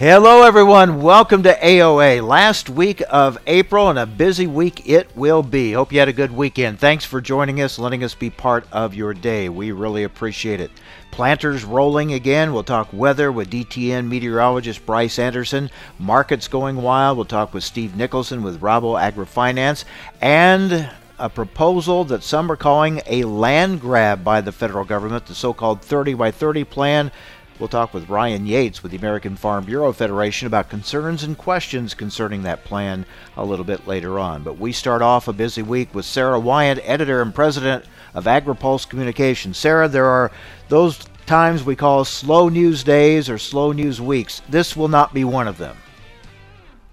Hello, 0.00 0.44
everyone. 0.44 1.02
Welcome 1.02 1.42
to 1.42 1.54
AOA. 1.54 2.26
Last 2.26 2.70
week 2.70 3.02
of 3.10 3.36
April 3.46 3.90
and 3.90 3.98
a 3.98 4.06
busy 4.06 4.46
week 4.46 4.88
it 4.88 5.14
will 5.14 5.42
be. 5.42 5.72
Hope 5.72 5.92
you 5.92 5.98
had 5.98 6.08
a 6.08 6.14
good 6.14 6.32
weekend. 6.32 6.78
Thanks 6.78 7.04
for 7.04 7.20
joining 7.20 7.60
us, 7.60 7.78
letting 7.78 8.02
us 8.02 8.14
be 8.14 8.30
part 8.30 8.64
of 8.72 8.94
your 8.94 9.12
day. 9.12 9.50
We 9.50 9.72
really 9.72 10.04
appreciate 10.04 10.58
it. 10.58 10.70
Planters 11.10 11.64
rolling 11.64 12.14
again. 12.14 12.54
We'll 12.54 12.64
talk 12.64 12.90
weather 12.94 13.30
with 13.30 13.50
DTN 13.50 14.08
meteorologist 14.08 14.86
Bryce 14.86 15.18
Anderson. 15.18 15.68
Markets 15.98 16.48
going 16.48 16.76
wild. 16.76 17.18
We'll 17.18 17.26
talk 17.26 17.52
with 17.52 17.62
Steve 17.62 17.94
Nicholson 17.94 18.42
with 18.42 18.62
Rabo 18.62 18.98
AgriFinance. 18.98 19.84
And 20.22 20.90
a 21.18 21.28
proposal 21.28 22.04
that 22.04 22.22
some 22.22 22.50
are 22.50 22.56
calling 22.56 23.02
a 23.04 23.24
land 23.24 23.82
grab 23.82 24.24
by 24.24 24.40
the 24.40 24.50
federal 24.50 24.86
government, 24.86 25.26
the 25.26 25.34
so 25.34 25.52
called 25.52 25.82
30 25.82 26.14
by 26.14 26.30
30 26.30 26.64
plan 26.64 27.12
We'll 27.60 27.68
talk 27.68 27.92
with 27.92 28.08
Ryan 28.08 28.46
Yates 28.46 28.82
with 28.82 28.90
the 28.90 28.96
American 28.96 29.36
Farm 29.36 29.66
Bureau 29.66 29.92
Federation 29.92 30.46
about 30.46 30.70
concerns 30.70 31.24
and 31.24 31.36
questions 31.36 31.92
concerning 31.92 32.42
that 32.44 32.64
plan 32.64 33.04
a 33.36 33.44
little 33.44 33.66
bit 33.66 33.86
later 33.86 34.18
on. 34.18 34.42
But 34.42 34.58
we 34.58 34.72
start 34.72 35.02
off 35.02 35.28
a 35.28 35.34
busy 35.34 35.60
week 35.60 35.94
with 35.94 36.06
Sarah 36.06 36.40
Wyant, 36.40 36.80
editor 36.84 37.20
and 37.20 37.34
president 37.34 37.84
of 38.14 38.24
AgriPulse 38.24 38.88
Communications. 38.88 39.58
Sarah, 39.58 39.88
there 39.88 40.06
are 40.06 40.32
those 40.70 41.04
times 41.26 41.62
we 41.62 41.76
call 41.76 42.06
slow 42.06 42.48
news 42.48 42.82
days 42.82 43.28
or 43.28 43.36
slow 43.36 43.72
news 43.72 44.00
weeks. 44.00 44.40
This 44.48 44.74
will 44.74 44.88
not 44.88 45.12
be 45.12 45.24
one 45.24 45.46
of 45.46 45.58
them. 45.58 45.76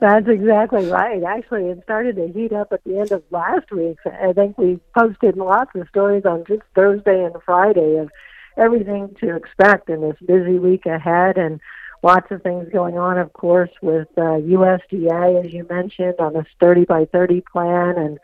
That's 0.00 0.28
exactly 0.28 0.86
right. 0.86 1.20
Actually, 1.24 1.64
it 1.64 1.80
started 1.82 2.14
to 2.14 2.28
heat 2.28 2.52
up 2.52 2.72
at 2.72 2.84
the 2.84 3.00
end 3.00 3.10
of 3.10 3.24
last 3.32 3.72
week. 3.72 3.98
I 4.06 4.32
think 4.34 4.56
we 4.56 4.78
posted 4.96 5.36
lots 5.36 5.72
of 5.74 5.88
stories 5.88 6.24
on 6.24 6.44
just 6.46 6.62
Thursday 6.76 7.24
and 7.24 7.34
Friday 7.44 7.96
of 7.96 8.08
everything 8.56 9.14
to 9.20 9.36
expect 9.36 9.88
in 9.88 10.00
this 10.00 10.16
busy 10.26 10.58
week 10.58 10.86
ahead 10.86 11.38
and 11.38 11.60
lots 12.02 12.30
of 12.30 12.42
things 12.42 12.68
going 12.72 12.98
on, 12.98 13.18
of 13.18 13.32
course, 13.32 13.70
with 13.80 14.08
uh, 14.16 14.38
USDA, 14.40 15.44
as 15.44 15.52
you 15.52 15.66
mentioned, 15.68 16.14
on 16.18 16.34
this 16.34 16.46
30 16.60 16.84
by 16.84 17.04
30 17.06 17.42
plan 17.52 17.96
and 17.96 18.18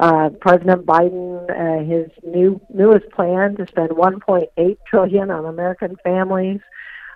uh, 0.00 0.30
President 0.40 0.84
Biden, 0.84 1.48
uh, 1.48 1.84
his 1.84 2.10
new 2.24 2.60
newest 2.72 3.08
plan 3.10 3.56
to 3.56 3.66
spend 3.68 3.90
1.8 3.90 4.76
trillion 4.86 5.30
on 5.30 5.44
American 5.46 5.96
families. 6.02 6.60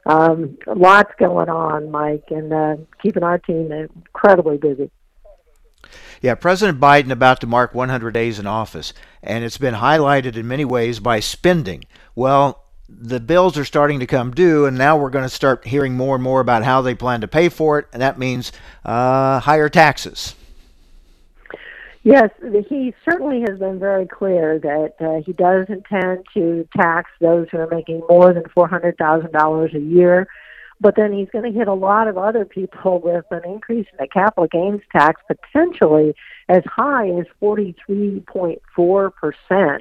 Um, 0.06 0.56
lots 0.68 1.12
going 1.18 1.48
on, 1.48 1.90
Mike, 1.90 2.26
and 2.30 2.52
uh, 2.52 2.76
keeping 3.02 3.24
our 3.24 3.38
team 3.38 3.72
incredibly 3.72 4.56
busy. 4.56 4.90
Yeah, 6.22 6.34
President 6.34 6.80
Biden 6.80 7.10
about 7.10 7.40
to 7.40 7.46
mark 7.46 7.74
100 7.74 8.12
days 8.12 8.38
in 8.38 8.46
office, 8.46 8.92
and 9.22 9.44
it's 9.44 9.58
been 9.58 9.74
highlighted 9.74 10.36
in 10.36 10.48
many 10.48 10.64
ways 10.64 11.00
by 11.00 11.20
spending. 11.20 11.84
Well, 12.14 12.64
the 12.88 13.20
bills 13.20 13.58
are 13.58 13.64
starting 13.64 14.00
to 14.00 14.06
come 14.06 14.32
due, 14.32 14.66
and 14.66 14.78
now 14.78 14.96
we're 14.96 15.10
going 15.10 15.24
to 15.24 15.28
start 15.28 15.66
hearing 15.66 15.96
more 15.96 16.14
and 16.14 16.24
more 16.24 16.40
about 16.40 16.64
how 16.64 16.82
they 16.82 16.94
plan 16.94 17.20
to 17.20 17.28
pay 17.28 17.48
for 17.48 17.78
it, 17.78 17.86
and 17.92 18.00
that 18.00 18.18
means 18.18 18.52
uh, 18.84 19.40
higher 19.40 19.68
taxes. 19.68 20.34
Yes, 22.06 22.30
he 22.68 22.94
certainly 23.04 23.40
has 23.48 23.58
been 23.58 23.80
very 23.80 24.06
clear 24.06 24.60
that 24.60 24.94
uh, 25.00 25.22
he 25.26 25.32
does 25.32 25.66
intend 25.68 26.24
to 26.34 26.68
tax 26.76 27.10
those 27.20 27.48
who 27.50 27.58
are 27.58 27.66
making 27.66 28.00
more 28.08 28.32
than 28.32 28.44
$400,000 28.44 29.74
a 29.74 29.80
year. 29.80 30.28
But 30.80 30.96
then 30.96 31.12
he's 31.12 31.28
going 31.30 31.44
to 31.50 31.58
hit 31.58 31.66
a 31.68 31.74
lot 31.74 32.06
of 32.06 32.18
other 32.18 32.44
people 32.44 33.00
with 33.00 33.24
an 33.30 33.40
increase 33.46 33.86
in 33.92 33.98
the 33.98 34.06
capital 34.06 34.46
gains 34.46 34.82
tax 34.92 35.22
potentially 35.26 36.14
as 36.48 36.62
high 36.66 37.08
as 37.08 37.24
43.4%, 37.40 39.80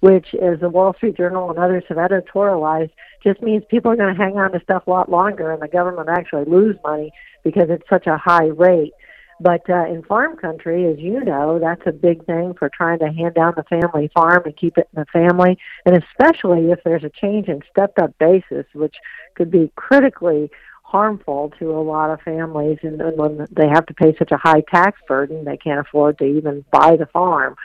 which, 0.00 0.34
as 0.34 0.60
the 0.60 0.68
Wall 0.68 0.92
Street 0.94 1.16
Journal 1.16 1.48
and 1.48 1.58
others 1.58 1.84
have 1.88 1.96
editorialized, 1.96 2.90
just 3.22 3.40
means 3.42 3.64
people 3.70 3.90
are 3.90 3.96
going 3.96 4.14
to 4.14 4.22
hang 4.22 4.36
on 4.36 4.52
to 4.52 4.60
stuff 4.60 4.86
a 4.86 4.90
lot 4.90 5.10
longer 5.10 5.50
and 5.50 5.62
the 5.62 5.68
government 5.68 6.10
actually 6.10 6.44
lose 6.44 6.76
money 6.84 7.10
because 7.42 7.70
it's 7.70 7.88
such 7.88 8.06
a 8.06 8.18
high 8.18 8.48
rate. 8.48 8.92
But 9.40 9.68
uh, 9.68 9.86
in 9.86 10.02
farm 10.02 10.36
country, 10.36 10.86
as 10.86 10.98
you 10.98 11.24
know, 11.24 11.58
that's 11.58 11.82
a 11.86 11.92
big 11.92 12.24
thing 12.24 12.54
for 12.58 12.68
trying 12.68 13.00
to 13.00 13.12
hand 13.12 13.34
down 13.34 13.54
the 13.56 13.64
family 13.64 14.10
farm 14.14 14.42
and 14.44 14.56
keep 14.56 14.78
it 14.78 14.88
in 14.94 15.00
the 15.00 15.06
family. 15.06 15.58
And 15.84 15.96
especially 15.96 16.70
if 16.70 16.80
there's 16.84 17.04
a 17.04 17.10
change 17.10 17.48
in 17.48 17.62
stepped 17.70 17.98
up 17.98 18.16
basis, 18.18 18.66
which 18.72 18.96
could 19.34 19.50
be 19.50 19.72
critically 19.76 20.50
harmful 20.82 21.52
to 21.58 21.72
a 21.72 21.82
lot 21.82 22.10
of 22.10 22.20
families. 22.20 22.78
And, 22.82 23.00
and 23.00 23.18
when 23.18 23.46
they 23.50 23.68
have 23.68 23.86
to 23.86 23.94
pay 23.94 24.14
such 24.16 24.30
a 24.30 24.36
high 24.36 24.62
tax 24.70 25.00
burden 25.08 25.44
they 25.44 25.56
can't 25.56 25.80
afford 25.80 26.18
to 26.18 26.24
even 26.24 26.64
buy 26.70 26.96
the 26.96 27.06
farm. 27.06 27.56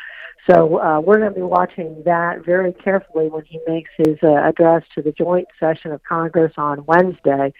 So 0.49 0.79
uh, 0.79 0.99
we're 0.99 1.19
going 1.19 1.33
to 1.33 1.39
be 1.39 1.43
watching 1.43 2.01
that 2.05 2.43
very 2.43 2.73
carefully 2.73 3.27
when 3.27 3.45
he 3.45 3.59
makes 3.67 3.91
his 3.97 4.17
uh, 4.23 4.33
address 4.33 4.83
to 4.95 5.01
the 5.03 5.11
joint 5.11 5.47
session 5.59 5.91
of 5.91 6.01
congress 6.03 6.53
on 6.57 6.85
wednesday 6.85 7.53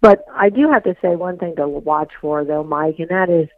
but 0.00 0.24
i 0.34 0.48
do 0.48 0.70
have 0.70 0.82
to 0.84 0.94
say 1.02 1.16
one 1.16 1.38
thing 1.38 1.54
to 1.56 1.68
watch 1.68 2.12
for 2.20 2.44
though 2.44 2.64
mike 2.64 2.96
and 2.98 3.08
that 3.08 3.28
is 3.30 3.48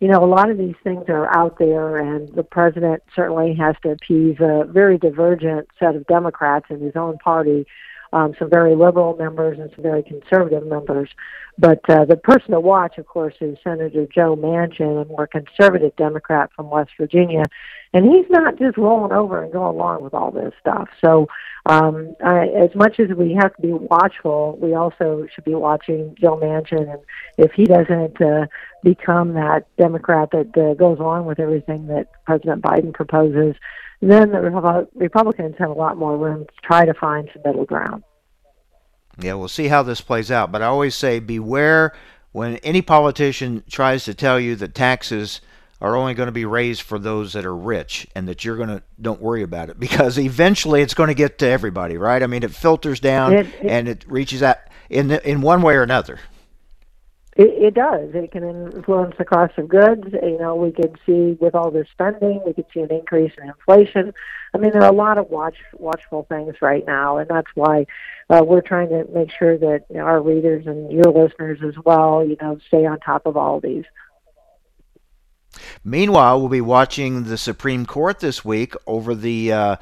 you 0.00 0.08
know 0.08 0.22
a 0.24 0.26
lot 0.26 0.50
of 0.50 0.58
these 0.58 0.74
things 0.82 1.04
are 1.08 1.34
out 1.36 1.58
there 1.58 1.98
and 1.98 2.34
the 2.34 2.42
president 2.42 3.02
certainly 3.14 3.54
has 3.54 3.74
to 3.82 3.90
appease 3.90 4.36
a 4.40 4.64
very 4.68 4.98
divergent 4.98 5.68
set 5.78 5.94
of 5.94 6.06
democrats 6.06 6.66
in 6.70 6.80
his 6.80 6.96
own 6.96 7.16
party 7.18 7.66
um, 8.14 8.32
some 8.38 8.48
very 8.48 8.76
liberal 8.76 9.16
members 9.16 9.58
and 9.58 9.70
some 9.74 9.82
very 9.82 10.02
conservative 10.02 10.64
members. 10.66 11.10
But 11.58 11.88
uh, 11.88 12.04
the 12.04 12.16
person 12.16 12.52
to 12.52 12.60
watch, 12.60 12.96
of 12.98 13.06
course, 13.06 13.34
is 13.40 13.58
Senator 13.62 14.06
Joe 14.12 14.36
Manchin, 14.36 15.02
a 15.02 15.04
more 15.06 15.26
conservative 15.26 15.94
Democrat 15.96 16.50
from 16.54 16.70
West 16.70 16.90
Virginia. 16.98 17.42
And 17.92 18.04
he's 18.04 18.26
not 18.30 18.56
just 18.58 18.76
rolling 18.76 19.12
over 19.12 19.42
and 19.42 19.52
going 19.52 19.74
along 19.74 20.02
with 20.02 20.14
all 20.14 20.30
this 20.30 20.52
stuff. 20.60 20.88
So, 21.00 21.28
um, 21.66 22.14
I, 22.24 22.46
as 22.48 22.74
much 22.74 23.00
as 23.00 23.08
we 23.16 23.36
have 23.40 23.54
to 23.56 23.62
be 23.62 23.72
watchful, 23.72 24.58
we 24.60 24.74
also 24.74 25.26
should 25.34 25.44
be 25.44 25.54
watching 25.54 26.16
Joe 26.20 26.36
Manchin. 26.36 26.92
And 26.92 27.00
if 27.38 27.52
he 27.52 27.64
doesn't 27.64 28.20
uh, 28.20 28.46
become 28.82 29.34
that 29.34 29.66
Democrat 29.76 30.30
that 30.32 30.56
uh, 30.56 30.74
goes 30.74 30.98
along 30.98 31.26
with 31.26 31.40
everything 31.40 31.86
that 31.88 32.08
President 32.24 32.62
Biden 32.62 32.92
proposes, 32.92 33.56
then 34.10 34.32
the 34.32 34.40
Republicans 34.94 35.56
have 35.58 35.70
a 35.70 35.74
lot 35.74 35.96
more 35.96 36.16
room 36.16 36.46
to 36.46 36.52
try 36.62 36.84
to 36.84 36.94
find 36.94 37.28
some 37.32 37.42
middle 37.44 37.64
ground. 37.64 38.02
Yeah, 39.18 39.34
we'll 39.34 39.48
see 39.48 39.68
how 39.68 39.82
this 39.82 40.00
plays 40.00 40.30
out. 40.30 40.50
But 40.50 40.62
I 40.62 40.66
always 40.66 40.94
say 40.94 41.20
beware 41.20 41.92
when 42.32 42.56
any 42.58 42.82
politician 42.82 43.62
tries 43.70 44.04
to 44.04 44.14
tell 44.14 44.40
you 44.40 44.56
that 44.56 44.74
taxes 44.74 45.40
are 45.80 45.96
only 45.96 46.14
going 46.14 46.26
to 46.26 46.32
be 46.32 46.44
raised 46.44 46.82
for 46.82 46.98
those 46.98 47.34
that 47.34 47.44
are 47.44 47.54
rich 47.54 48.06
and 48.14 48.26
that 48.26 48.44
you're 48.44 48.56
going 48.56 48.68
to 48.68 48.82
don't 49.00 49.20
worry 49.20 49.42
about 49.42 49.68
it 49.68 49.78
because 49.80 50.18
eventually 50.18 50.82
it's 50.82 50.94
going 50.94 51.08
to 51.08 51.14
get 51.14 51.38
to 51.38 51.46
everybody, 51.46 51.96
right? 51.96 52.22
I 52.22 52.26
mean, 52.26 52.42
it 52.42 52.54
filters 52.54 53.00
down 53.00 53.32
it, 53.32 53.46
it, 53.46 53.66
and 53.66 53.88
it 53.88 54.04
reaches 54.08 54.42
out 54.42 54.58
in 54.90 55.10
in 55.10 55.40
one 55.42 55.62
way 55.62 55.74
or 55.74 55.82
another. 55.82 56.18
It, 57.36 57.48
it 57.48 57.74
does. 57.74 58.14
It 58.14 58.30
can 58.30 58.44
influence 58.44 59.16
the 59.18 59.24
cost 59.24 59.58
of 59.58 59.68
goods. 59.68 60.04
You 60.12 60.38
know, 60.38 60.54
we 60.54 60.70
could 60.70 60.98
see 61.04 61.36
with 61.40 61.54
all 61.54 61.70
this 61.70 61.88
spending, 61.90 62.40
we 62.46 62.52
could 62.52 62.66
see 62.72 62.80
an 62.80 62.92
increase 62.92 63.32
in 63.40 63.48
inflation. 63.48 64.12
I 64.54 64.58
mean, 64.58 64.70
there 64.70 64.82
are 64.82 64.92
a 64.92 64.96
lot 64.96 65.18
of 65.18 65.30
watch 65.30 65.56
watchful 65.72 66.26
things 66.28 66.54
right 66.62 66.86
now, 66.86 67.18
and 67.18 67.28
that's 67.28 67.50
why 67.54 67.86
uh, 68.30 68.42
we're 68.46 68.60
trying 68.60 68.90
to 68.90 69.04
make 69.12 69.32
sure 69.32 69.58
that 69.58 69.84
our 69.96 70.22
readers 70.22 70.66
and 70.66 70.92
your 70.92 71.12
listeners 71.12 71.58
as 71.66 71.74
well, 71.84 72.24
you 72.24 72.36
know, 72.40 72.58
stay 72.68 72.86
on 72.86 73.00
top 73.00 73.26
of 73.26 73.36
all 73.36 73.56
of 73.56 73.62
these. 73.62 73.84
Meanwhile, 75.82 76.40
we'll 76.40 76.48
be 76.48 76.60
watching 76.60 77.24
the 77.24 77.38
Supreme 77.38 77.86
Court 77.86 78.20
this 78.20 78.44
week 78.44 78.74
over 78.86 79.14
the 79.14 79.52
uh, 79.52 79.76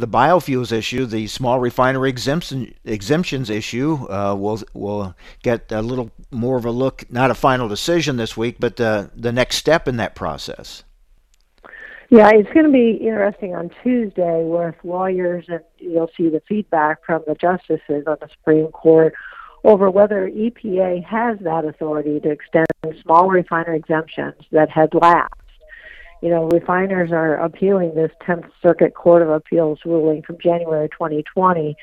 the 0.00 0.08
biofuels 0.08 0.72
issue, 0.72 1.06
the 1.06 1.26
small 1.26 1.58
refinery 1.58 2.10
exemption, 2.10 2.74
exemptions 2.84 3.50
issue. 3.50 4.06
Uh, 4.10 4.34
we'll 4.38 4.62
we'll 4.74 5.14
get 5.42 5.72
a 5.72 5.82
little 5.82 6.10
more 6.30 6.56
of 6.56 6.64
a 6.64 6.70
look, 6.70 7.10
not 7.10 7.30
a 7.30 7.34
final 7.34 7.68
decision 7.68 8.16
this 8.16 8.36
week, 8.36 8.56
but 8.58 8.80
uh, 8.80 9.06
the 9.14 9.32
next 9.32 9.56
step 9.56 9.88
in 9.88 9.96
that 9.96 10.14
process. 10.14 10.84
Yeah, 12.08 12.30
it's 12.32 12.52
going 12.52 12.66
to 12.66 12.72
be 12.72 12.92
interesting 12.92 13.56
on 13.56 13.70
Tuesday 13.82 14.44
with 14.44 14.76
lawyers, 14.84 15.46
and 15.48 15.60
you'll 15.78 16.10
see 16.16 16.28
the 16.28 16.40
feedback 16.48 17.04
from 17.04 17.24
the 17.26 17.34
justices 17.34 18.06
on 18.06 18.18
the 18.20 18.28
Supreme 18.28 18.68
Court 18.68 19.14
over 19.64 19.90
whether 19.90 20.30
EPA 20.30 21.04
has 21.04 21.38
that 21.40 21.64
authority 21.64 22.20
to 22.20 22.30
extend 22.30 22.66
small 23.02 23.28
refinery 23.28 23.76
exemptions 23.76 24.40
that 24.52 24.70
had 24.70 24.94
lapsed 24.94 25.45
you 26.22 26.30
know, 26.30 26.48
refiners 26.48 27.12
are 27.12 27.36
appealing 27.36 27.94
this 27.94 28.10
10th 28.26 28.48
Circuit 28.62 28.94
Court 28.94 29.22
of 29.22 29.30
Appeals 29.30 29.80
ruling 29.84 30.22
from 30.22 30.38
January 30.42 30.88
2020, 30.88 31.76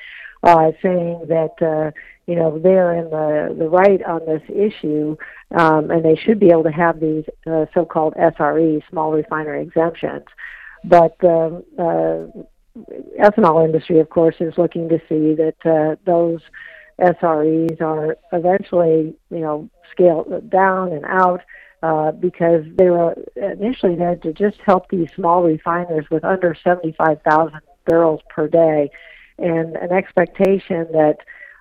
uh, 0.43 0.71
saying 0.81 1.25
that, 1.27 1.53
uh, 1.61 1.91
you 2.27 2.35
know, 2.35 2.57
they're 2.59 2.93
in 2.93 3.05
the, 3.09 3.55
the 3.57 3.69
right 3.69 4.03
on 4.03 4.21
this 4.25 4.41
issue, 4.49 5.15
um, 5.55 5.91
and 5.91 6.03
they 6.03 6.15
should 6.15 6.39
be 6.39 6.47
able 6.47 6.63
to 6.63 6.71
have 6.71 6.99
these 6.99 7.23
uh, 7.45 7.65
so-called 7.73 8.13
SRE, 8.15 8.81
small 8.89 9.11
refinery 9.11 9.61
exemptions. 9.61 10.25
But 10.83 11.17
the 11.19 11.63
uh, 11.77 12.43
ethanol 13.21 13.63
industry, 13.63 13.99
of 13.99 14.09
course, 14.09 14.35
is 14.39 14.53
looking 14.57 14.89
to 14.89 14.99
see 15.07 15.35
that 15.35 15.55
uh, 15.65 15.95
those 16.05 16.41
SREs 16.99 17.81
are 17.81 18.17
eventually, 18.31 19.15
you 19.29 19.39
know, 19.39 19.69
scaled 19.91 20.49
down 20.49 20.91
and 20.91 21.05
out 21.05 21.41
uh, 21.83 22.13
because 22.13 22.63
they 22.77 22.89
were 22.89 23.13
initially 23.35 23.95
there 23.95 24.15
to 24.15 24.31
just 24.31 24.57
help 24.65 24.89
these 24.89 25.09
small 25.15 25.43
refiners 25.43 26.05
with 26.09 26.23
under 26.23 26.55
75,000 26.63 27.59
barrels 27.85 28.21
per 28.29 28.47
day, 28.47 28.89
and 29.37 29.75
an 29.75 29.91
expectation 29.91 30.87
that, 30.93 31.17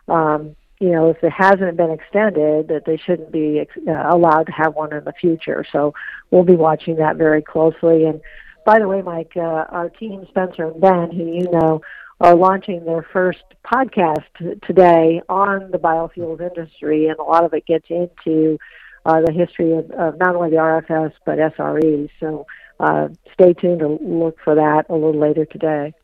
um, 0.06 0.54
you 0.78 0.90
know, 0.90 1.10
if 1.10 1.16
it 1.24 1.32
hasn't 1.32 1.76
been 1.76 1.90
extended, 1.90 2.68
that 2.68 2.84
they 2.86 2.96
shouldn't 2.96 3.32
be 3.32 3.58
ex- 3.58 3.76
uh, 3.88 4.14
allowed 4.14 4.44
to 4.44 4.52
have 4.52 4.76
one 4.76 4.92
in 4.92 5.02
the 5.02 5.12
future. 5.12 5.66
So 5.72 5.92
we'll 6.30 6.44
be 6.44 6.54
watching 6.54 6.96
that 6.96 7.16
very 7.16 7.42
closely. 7.42 8.04
And 8.04 8.20
by 8.64 8.78
the 8.78 8.86
way, 8.86 9.02
Mike, 9.02 9.32
uh, 9.34 9.40
our 9.40 9.90
team, 9.90 10.24
Spencer 10.28 10.68
and 10.68 10.80
Ben, 10.80 11.10
who 11.10 11.24
you 11.24 11.50
know, 11.50 11.82
are 12.20 12.36
launching 12.36 12.84
their 12.84 13.04
first 13.12 13.42
podcast 13.66 14.22
today 14.64 15.20
on 15.28 15.72
the 15.72 15.78
biofuels 15.78 16.40
industry, 16.40 17.08
and 17.08 17.18
a 17.18 17.24
lot 17.24 17.44
of 17.44 17.52
it 17.54 17.66
gets 17.66 17.86
into 17.90 18.56
uh, 19.04 19.20
the 19.20 19.32
history 19.32 19.72
of, 19.72 19.90
of 19.92 20.18
not 20.18 20.34
only 20.34 20.50
the 20.50 20.56
RFS 20.56 21.12
but 21.24 21.38
SREs. 21.38 22.10
So 22.20 22.46
uh, 22.80 23.08
stay 23.32 23.52
tuned 23.52 23.80
to 23.80 23.88
look 24.00 24.38
for 24.42 24.54
that 24.54 24.86
a 24.88 24.94
little 24.94 25.18
later 25.18 25.44
today. 25.44 25.94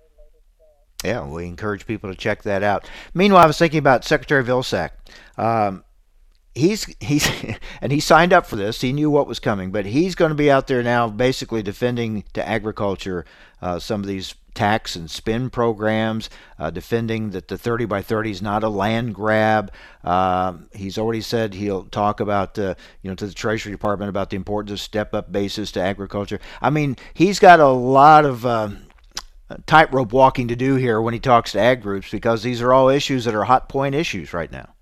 Yeah, 1.05 1.27
we 1.29 1.47
encourage 1.47 1.87
people 1.87 2.11
to 2.11 2.17
check 2.17 2.43
that 2.43 2.63
out. 2.63 2.89
Meanwhile, 3.15 3.45
I 3.45 3.47
was 3.47 3.59
thinking 3.59 3.79
about 3.79 4.05
Secretary 4.05 4.43
Vilsack. 4.43 4.91
Um, 5.37 5.85
he's 6.55 6.85
he's 7.01 7.29
and 7.81 7.93
he 7.93 8.01
signed 8.01 8.33
up 8.33 8.47
for 8.47 8.57
this. 8.57 8.81
He 8.81 8.93
knew 8.93 9.11
what 9.11 9.27
was 9.27 9.39
coming, 9.39 9.71
but 9.71 9.87
he's 9.87 10.15
going 10.15 10.31
to 10.31 10.35
be 10.35 10.51
out 10.51 10.67
there 10.67 10.83
now, 10.83 11.09
basically 11.09 11.63
defending 11.63 12.25
to 12.33 12.47
agriculture 12.47 13.25
uh, 13.63 13.79
some 13.79 14.01
of 14.01 14.07
these 14.07 14.35
tax 14.59 14.97
and 14.97 15.09
spin 15.09 15.51
programs, 15.51 16.29
uh, 16.59 16.69
defending 16.69 17.31
that 17.31 17.47
the 17.47 17.57
30 17.57 17.85
by 17.85 18.03
30 18.03 18.33
is 18.33 18.43
not 18.43 18.65
a 18.65 18.69
land 18.69 19.15
grab. 19.15 19.71
Uh, 20.03 20.55
he's 20.75 20.99
already 20.99 21.21
said 21.21 21.55
he'll 21.55 21.85
talk 21.85 22.19
about, 22.19 22.59
uh, 22.59 22.75
you 23.01 23.09
know, 23.09 23.15
to 23.15 23.29
the 23.29 23.33
Treasury 23.33 23.71
Department 23.71 24.09
about 24.09 24.31
the 24.31 24.37
importance 24.37 24.73
of 24.73 24.81
step-up 24.81 25.31
basis 25.31 25.71
to 25.71 25.81
agriculture. 25.81 26.41
I 26.61 26.71
mean, 26.71 26.97
he's 27.15 27.39
got 27.39 27.61
a 27.61 27.69
lot 27.69 28.25
of 28.25 28.45
uh, 28.45 28.71
tightrope 29.67 30.13
walking 30.13 30.49
to 30.49 30.57
do 30.57 30.75
here 30.75 31.01
when 31.01 31.15
he 31.15 31.21
talks 31.21 31.53
to 31.53 31.61
ag 31.61 31.81
groups 31.81 32.11
because 32.11 32.43
these 32.43 32.61
are 32.61 32.73
all 32.73 32.89
issues 32.89 33.27
that 33.27 33.37
are 33.37 33.45
hot 33.45 33.69
point 33.69 33.95
issues 33.95 34.33
right 34.33 34.51
now. 34.51 34.75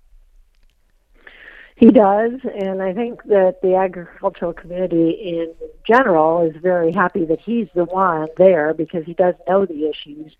He 1.77 1.91
does, 1.91 2.31
and 2.59 2.81
I 2.81 2.91
think 2.91 3.21
that 3.25 3.61
the 3.61 3.75
agricultural 3.75 4.51
community 4.51 5.11
in 5.11 5.53
general 5.85 6.41
is 6.41 6.55
very 6.59 6.91
happy 6.91 7.23
that 7.25 7.39
he's 7.39 7.67
the 7.75 7.85
one 7.85 8.29
there 8.35 8.73
because 8.73 9.05
he 9.05 9.13
does 9.13 9.35
know 9.47 9.67
the 9.67 9.87
issues. 9.87 10.35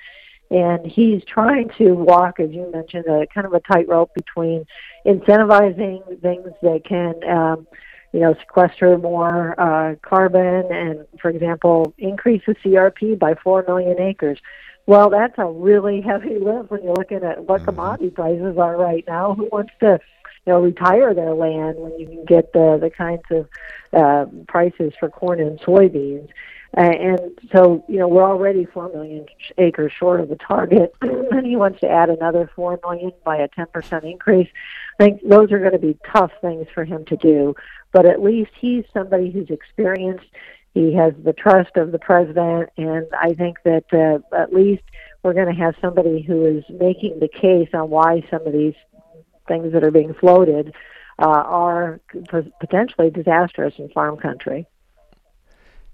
And 0.49 0.83
he's 0.87 1.23
trying 1.25 1.69
to 1.77 1.93
walk, 1.93 2.39
as 2.39 2.49
you 2.49 2.71
mentioned, 2.71 3.05
a 3.05 3.27
kind 3.27 3.45
of 3.45 3.53
a 3.53 3.59
tightrope 3.59 4.15
between 4.15 4.65
incentivizing 5.05 6.19
things 6.21 6.47
that 6.63 6.81
can, 6.85 7.23
um, 7.29 7.67
you 8.13 8.21
know, 8.21 8.33
sequester 8.39 8.97
more 8.97 9.53
uh, 9.59 9.93
carbon 10.01 10.71
and, 10.71 11.05
for 11.21 11.29
example, 11.29 11.93
increase 11.99 12.41
the 12.47 12.55
CRP 12.55 13.19
by 13.19 13.35
4 13.43 13.63
million 13.67 13.99
acres. 13.99 14.39
Well, 14.87 15.11
that's 15.11 15.37
a 15.37 15.45
really 15.45 16.01
heavy 16.05 16.39
lift 16.39 16.71
when 16.71 16.81
you're 16.81 16.95
looking 16.95 17.23
at 17.23 17.43
what 17.45 17.57
mm-hmm. 17.57 17.65
commodity 17.65 18.09
prices 18.09 18.57
are 18.57 18.75
right 18.75 19.03
now. 19.05 19.35
Who 19.35 19.49
wants 19.51 19.73
to 19.81 19.99
you 20.47 20.53
know 20.53 20.61
retire 20.61 21.13
their 21.13 21.33
land 21.33 21.77
when 21.77 21.99
you 21.99 22.07
can 22.07 22.25
get 22.25 22.53
the 22.53 22.77
the 22.81 22.89
kinds 22.89 23.23
of 23.31 23.47
uh, 23.94 24.25
prices 24.47 24.94
for 24.99 25.09
corn 25.09 25.39
and 25.41 25.59
soybeans. 25.59 26.29
Uh, 26.75 26.81
and 26.81 27.19
so, 27.53 27.83
you 27.88 27.97
know, 27.97 28.07
we're 28.07 28.23
already 28.23 28.65
4 28.65 28.89
million 28.89 29.25
acres 29.57 29.91
short 29.97 30.19
of 30.19 30.27
the 30.27 30.35
target, 30.35 30.94
and 31.01 31.45
he 31.45 31.55
wants 31.55 31.79
to 31.79 31.89
add 31.89 32.09
another 32.09 32.51
4 32.55 32.79
million 32.83 33.11
by 33.23 33.38
a 33.38 33.47
10% 33.47 34.03
increase. 34.03 34.49
I 34.99 35.03
think 35.03 35.21
those 35.27 35.51
are 35.53 35.59
going 35.59 35.71
to 35.71 35.79
be 35.79 35.97
tough 36.13 36.31
things 36.41 36.67
for 36.73 36.83
him 36.83 37.05
to 37.05 37.15
do, 37.15 37.55
but 37.94 38.05
at 38.05 38.21
least 38.21 38.51
he's 38.59 38.83
somebody 38.94 39.31
who's 39.31 39.49
experienced. 39.49 40.25
He 40.73 40.94
has 40.94 41.13
the 41.23 41.33
trust 41.33 41.77
of 41.77 41.91
the 41.91 41.99
president, 41.99 42.69
and 42.77 43.07
I 43.19 43.33
think 43.33 43.57
that 43.63 43.85
uh, 43.94 44.35
at 44.35 44.53
least 44.53 44.83
we're 45.23 45.33
going 45.33 45.53
to 45.53 45.61
have 45.61 45.75
somebody 45.81 46.21
who 46.21 46.45
is 46.45 46.63
making 46.69 47.19
the 47.19 47.29
case 47.29 47.69
on 47.73 47.89
why 47.89 48.23
some 48.29 48.45
of 48.45 48.53
these 48.53 48.75
things 49.47 49.73
that 49.73 49.83
are 49.83 49.91
being 49.91 50.13
floated 50.13 50.73
uh, 51.19 51.25
are 51.25 51.99
potentially 52.59 53.09
disastrous 53.09 53.73
in 53.77 53.89
farm 53.89 54.17
country. 54.17 54.67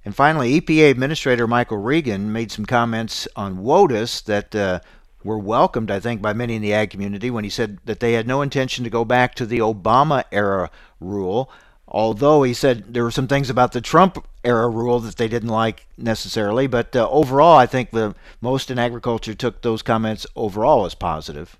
And 0.05 0.15
finally, 0.15 0.59
EPA 0.59 0.91
Administrator 0.91 1.47
Michael 1.47 1.77
Regan 1.77 2.33
made 2.33 2.51
some 2.51 2.65
comments 2.65 3.27
on 3.35 3.59
WOTUS 3.59 4.23
that 4.25 4.53
uh, 4.53 4.79
were 5.23 5.39
welcomed, 5.39 5.89
I 5.89 5.99
think, 6.01 6.21
by 6.21 6.33
many 6.33 6.55
in 6.55 6.61
the 6.61 6.73
ag 6.73 6.89
community 6.89 7.31
when 7.31 7.45
he 7.45 7.49
said 7.49 7.79
that 7.85 8.01
they 8.01 8.13
had 8.13 8.27
no 8.27 8.41
intention 8.41 8.83
to 8.83 8.89
go 8.89 9.05
back 9.05 9.33
to 9.35 9.45
the 9.45 9.59
Obama 9.59 10.25
era 10.31 10.69
rule. 10.99 11.49
Although 11.87 12.43
he 12.43 12.53
said 12.53 12.93
there 12.93 13.03
were 13.03 13.11
some 13.11 13.27
things 13.27 13.49
about 13.49 13.71
the 13.71 13.79
Trump 13.79 14.25
era 14.43 14.67
rule 14.67 14.99
that 14.99 15.15
they 15.15 15.27
didn't 15.27 15.49
like 15.49 15.85
necessarily, 15.97 16.67
but 16.67 16.95
uh, 16.95 17.07
overall, 17.09 17.57
I 17.57 17.65
think 17.65 17.91
the 17.91 18.15
most 18.41 18.71
in 18.71 18.79
agriculture 18.79 19.35
took 19.35 19.61
those 19.61 19.81
comments 19.81 20.25
overall 20.35 20.85
as 20.85 20.95
positive. 20.95 21.57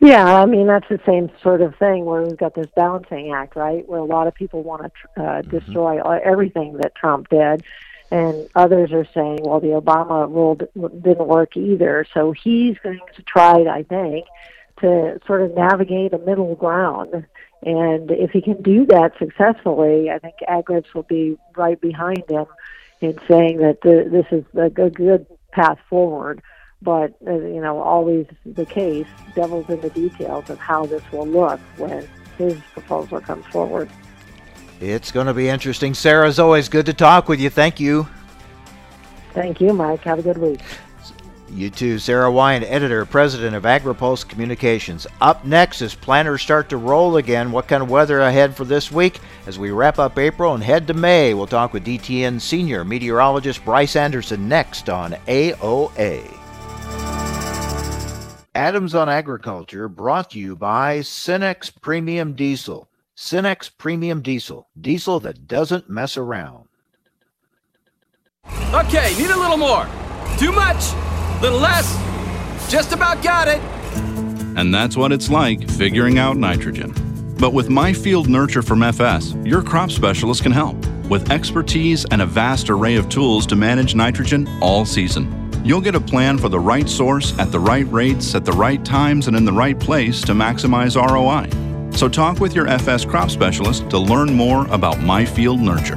Yeah, 0.00 0.42
I 0.42 0.46
mean 0.46 0.66
that's 0.66 0.88
the 0.88 1.00
same 1.06 1.30
sort 1.42 1.62
of 1.62 1.74
thing 1.76 2.04
where 2.04 2.22
we've 2.22 2.36
got 2.36 2.54
this 2.54 2.66
balancing 2.76 3.32
act, 3.32 3.56
right? 3.56 3.88
Where 3.88 4.00
a 4.00 4.04
lot 4.04 4.26
of 4.26 4.34
people 4.34 4.62
want 4.62 4.82
to 4.82 5.22
uh, 5.22 5.42
mm-hmm. 5.42 5.50
destroy 5.50 6.00
everything 6.18 6.76
that 6.78 6.94
Trump 6.94 7.28
did, 7.30 7.64
and 8.10 8.48
others 8.54 8.92
are 8.92 9.06
saying, 9.14 9.40
well, 9.42 9.60
the 9.60 9.68
Obama 9.68 10.28
rule 10.28 10.54
didn't 10.54 11.26
work 11.26 11.56
either. 11.56 12.06
So 12.12 12.32
he's 12.32 12.76
going 12.78 13.00
to 13.16 13.22
try, 13.22 13.64
I 13.64 13.82
think, 13.82 14.26
to 14.80 15.18
sort 15.26 15.42
of 15.42 15.54
navigate 15.54 16.12
a 16.12 16.18
middle 16.18 16.54
ground. 16.54 17.26
And 17.62 18.10
if 18.10 18.30
he 18.30 18.42
can 18.42 18.62
do 18.62 18.86
that 18.86 19.12
successfully, 19.18 20.10
I 20.10 20.18
think 20.18 20.34
Agrips 20.48 20.92
will 20.94 21.04
be 21.04 21.38
right 21.56 21.80
behind 21.80 22.24
him 22.28 22.46
in 23.00 23.18
saying 23.28 23.58
that 23.58 23.80
the, 23.82 24.08
this 24.10 24.26
is 24.30 24.44
a 24.56 24.70
good, 24.70 24.94
good 24.94 25.26
path 25.52 25.78
forward 25.88 26.42
but 26.82 27.14
uh, 27.26 27.32
you 27.32 27.60
know, 27.60 27.80
always 27.80 28.26
the 28.44 28.66
case, 28.66 29.06
devil's 29.34 29.68
in 29.68 29.80
the 29.80 29.90
details 29.90 30.50
of 30.50 30.58
how 30.58 30.86
this 30.86 31.02
will 31.12 31.26
look 31.26 31.60
when 31.76 32.08
his 32.38 32.58
proposal 32.72 33.20
comes 33.20 33.46
forward. 33.46 33.90
It's 34.80 35.10
going 35.10 35.26
to 35.26 35.34
be 35.34 35.48
interesting. 35.48 35.94
Sarah, 35.94 36.28
as 36.28 36.38
always, 36.38 36.68
good 36.68 36.86
to 36.86 36.92
talk 36.92 37.28
with 37.28 37.40
you. 37.40 37.48
Thank 37.48 37.80
you. 37.80 38.06
Thank 39.32 39.60
you, 39.60 39.72
Mike. 39.72 40.02
Have 40.04 40.18
a 40.18 40.22
good 40.22 40.38
week. 40.38 40.60
You 41.48 41.70
too. 41.70 41.98
Sarah 41.98 42.30
Wyant, 42.30 42.64
editor, 42.64 43.06
president 43.06 43.54
of 43.54 43.62
AgriPulse 43.62 44.28
Communications. 44.28 45.06
Up 45.20 45.44
next, 45.44 45.80
as 45.80 45.94
planners 45.94 46.42
start 46.42 46.68
to 46.70 46.76
roll 46.76 47.16
again, 47.16 47.52
what 47.52 47.68
kind 47.68 47.82
of 47.82 47.90
weather 47.90 48.20
ahead 48.20 48.56
for 48.56 48.64
this 48.64 48.90
week? 48.90 49.20
As 49.46 49.58
we 49.58 49.70
wrap 49.70 49.98
up 49.98 50.18
April 50.18 50.54
and 50.54 50.62
head 50.62 50.86
to 50.88 50.94
May, 50.94 51.34
we'll 51.34 51.46
talk 51.46 51.72
with 51.72 51.86
DTN 51.86 52.40
senior 52.40 52.84
meteorologist 52.84 53.64
Bryce 53.64 53.96
Anderson 53.96 54.48
next 54.48 54.88
on 54.90 55.12
AOA. 55.28 56.45
Adams 58.56 58.94
on 58.94 59.06
Agriculture 59.06 59.86
brought 59.86 60.30
to 60.30 60.38
you 60.38 60.56
by 60.56 61.00
Cenex 61.00 61.70
Premium 61.82 62.32
Diesel. 62.32 62.88
Cenex 63.14 63.70
Premium 63.76 64.22
Diesel, 64.22 64.66
diesel 64.80 65.20
that 65.20 65.46
doesn't 65.46 65.90
mess 65.90 66.16
around. 66.16 66.66
Okay, 68.72 69.14
need 69.18 69.28
a 69.28 69.38
little 69.38 69.58
more. 69.58 69.84
Too 70.38 70.52
much, 70.52 70.94
A 70.94 71.38
little 71.42 71.58
less. 71.58 71.86
Just 72.70 72.92
about 72.92 73.22
got 73.22 73.46
it. 73.46 73.60
And 74.56 74.74
that's 74.74 74.96
what 74.96 75.12
it's 75.12 75.28
like 75.28 75.68
figuring 75.72 76.18
out 76.18 76.38
nitrogen. 76.38 76.94
But 77.38 77.52
with 77.52 77.68
My 77.68 77.92
Field 77.92 78.26
Nurture 78.26 78.62
from 78.62 78.82
FS, 78.82 79.34
your 79.44 79.62
crop 79.62 79.90
specialist 79.90 80.42
can 80.42 80.52
help 80.52 80.76
with 81.10 81.30
expertise 81.30 82.06
and 82.10 82.22
a 82.22 82.26
vast 82.26 82.70
array 82.70 82.96
of 82.96 83.10
tools 83.10 83.46
to 83.48 83.54
manage 83.56 83.94
nitrogen 83.94 84.48
all 84.62 84.86
season. 84.86 85.45
You'll 85.66 85.80
get 85.80 85.96
a 85.96 86.00
plan 86.00 86.38
for 86.38 86.48
the 86.48 86.60
right 86.60 86.88
source 86.88 87.36
at 87.40 87.50
the 87.50 87.58
right 87.58 87.90
rates 87.90 88.36
at 88.36 88.44
the 88.44 88.52
right 88.52 88.84
times 88.84 89.26
and 89.26 89.36
in 89.36 89.44
the 89.44 89.52
right 89.52 89.76
place 89.76 90.20
to 90.20 90.32
maximize 90.32 90.94
ROI. 90.94 91.50
So 91.90 92.08
talk 92.08 92.38
with 92.38 92.54
your 92.54 92.68
FS 92.68 93.04
crop 93.04 93.30
specialist 93.30 93.90
to 93.90 93.98
learn 93.98 94.32
more 94.32 94.68
about 94.68 95.00
My 95.00 95.24
Field 95.24 95.58
Nurture. 95.58 95.96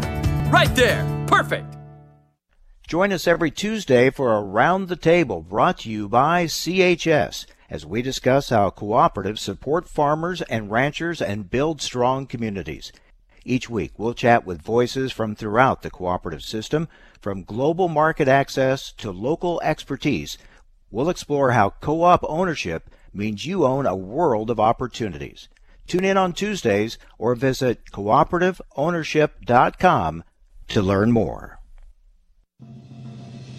Right 0.50 0.76
there. 0.76 1.06
Perfect. 1.28 1.78
Join 2.88 3.14
us 3.14 3.28
every 3.28 3.52
Tuesday 3.52 4.10
for 4.10 4.40
Around 4.40 4.88
the 4.88 4.96
Table 4.96 5.44
brought 5.44 5.78
to 5.82 5.92
you 5.92 6.10
by 6.10 6.46
CHS 6.46 7.46
as 7.70 7.86
we 7.86 8.02
discuss 8.02 8.50
how 8.50 8.72
cooperatives 8.72 9.38
support 9.38 9.88
farmers 9.88 10.42
and 10.42 10.72
ranchers 10.72 11.22
and 11.22 11.48
build 11.48 11.80
strong 11.80 12.26
communities. 12.26 12.92
Each 13.50 13.68
week, 13.68 13.98
we'll 13.98 14.14
chat 14.14 14.46
with 14.46 14.62
voices 14.62 15.12
from 15.12 15.34
throughout 15.34 15.82
the 15.82 15.90
cooperative 15.90 16.44
system 16.44 16.88
from 17.20 17.42
global 17.42 17.88
market 17.88 18.28
access 18.28 18.92
to 19.00 19.10
local 19.10 19.60
expertise, 19.64 20.38
we'll 20.92 21.10
explore 21.10 21.54
how 21.54 21.72
co 21.72 22.04
op 22.04 22.24
ownership 22.30 22.92
means 23.12 23.48
you 23.48 23.66
own 23.66 23.88
a 23.88 23.96
world 23.96 24.52
of 24.52 24.60
opportunities. 24.60 25.50
Tune 25.88 26.06
in 26.06 26.16
on 26.16 26.34
Tuesdays 26.34 27.00
or 27.18 27.34
visit 27.34 27.86
cooperativeownership.com 27.92 30.24
to 30.68 30.82
learn 30.84 31.12
more. 31.12 31.59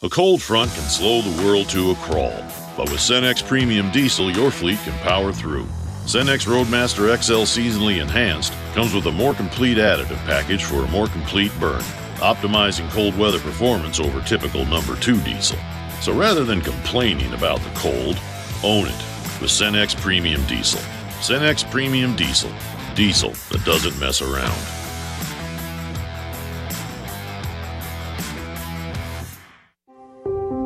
A 0.00 0.08
cold 0.08 0.40
front 0.40 0.70
can 0.70 0.84
slow 0.84 1.22
the 1.22 1.44
world 1.44 1.68
to 1.70 1.90
a 1.90 1.96
crawl, 1.96 2.44
but 2.76 2.88
with 2.88 3.00
Cenex 3.00 3.44
Premium 3.44 3.90
Diesel, 3.90 4.30
your 4.30 4.52
fleet 4.52 4.78
can 4.84 4.96
power 5.00 5.32
through. 5.32 5.66
Cenex 6.04 6.46
Roadmaster 6.46 7.08
XL 7.20 7.42
Seasonally 7.42 8.00
Enhanced 8.00 8.52
comes 8.74 8.94
with 8.94 9.06
a 9.06 9.10
more 9.10 9.34
complete 9.34 9.76
additive 9.76 10.24
package 10.24 10.62
for 10.62 10.84
a 10.84 10.90
more 10.92 11.08
complete 11.08 11.50
burn, 11.58 11.80
optimizing 12.18 12.88
cold 12.90 13.18
weather 13.18 13.40
performance 13.40 13.98
over 13.98 14.20
typical 14.22 14.64
number 14.66 14.94
2 14.94 15.20
diesel. 15.22 15.58
So 16.00 16.12
rather 16.12 16.44
than 16.44 16.60
complaining 16.60 17.34
about 17.34 17.58
the 17.58 17.70
cold, 17.74 18.20
own 18.62 18.86
it 18.86 19.02
with 19.40 19.50
Cenex 19.50 20.00
Premium 20.00 20.46
Diesel. 20.46 20.80
Cenex 21.18 21.68
Premium 21.72 22.14
Diesel. 22.14 22.52
Diesel 22.94 23.32
that 23.50 23.64
doesn't 23.64 23.98
mess 23.98 24.22
around. 24.22 24.77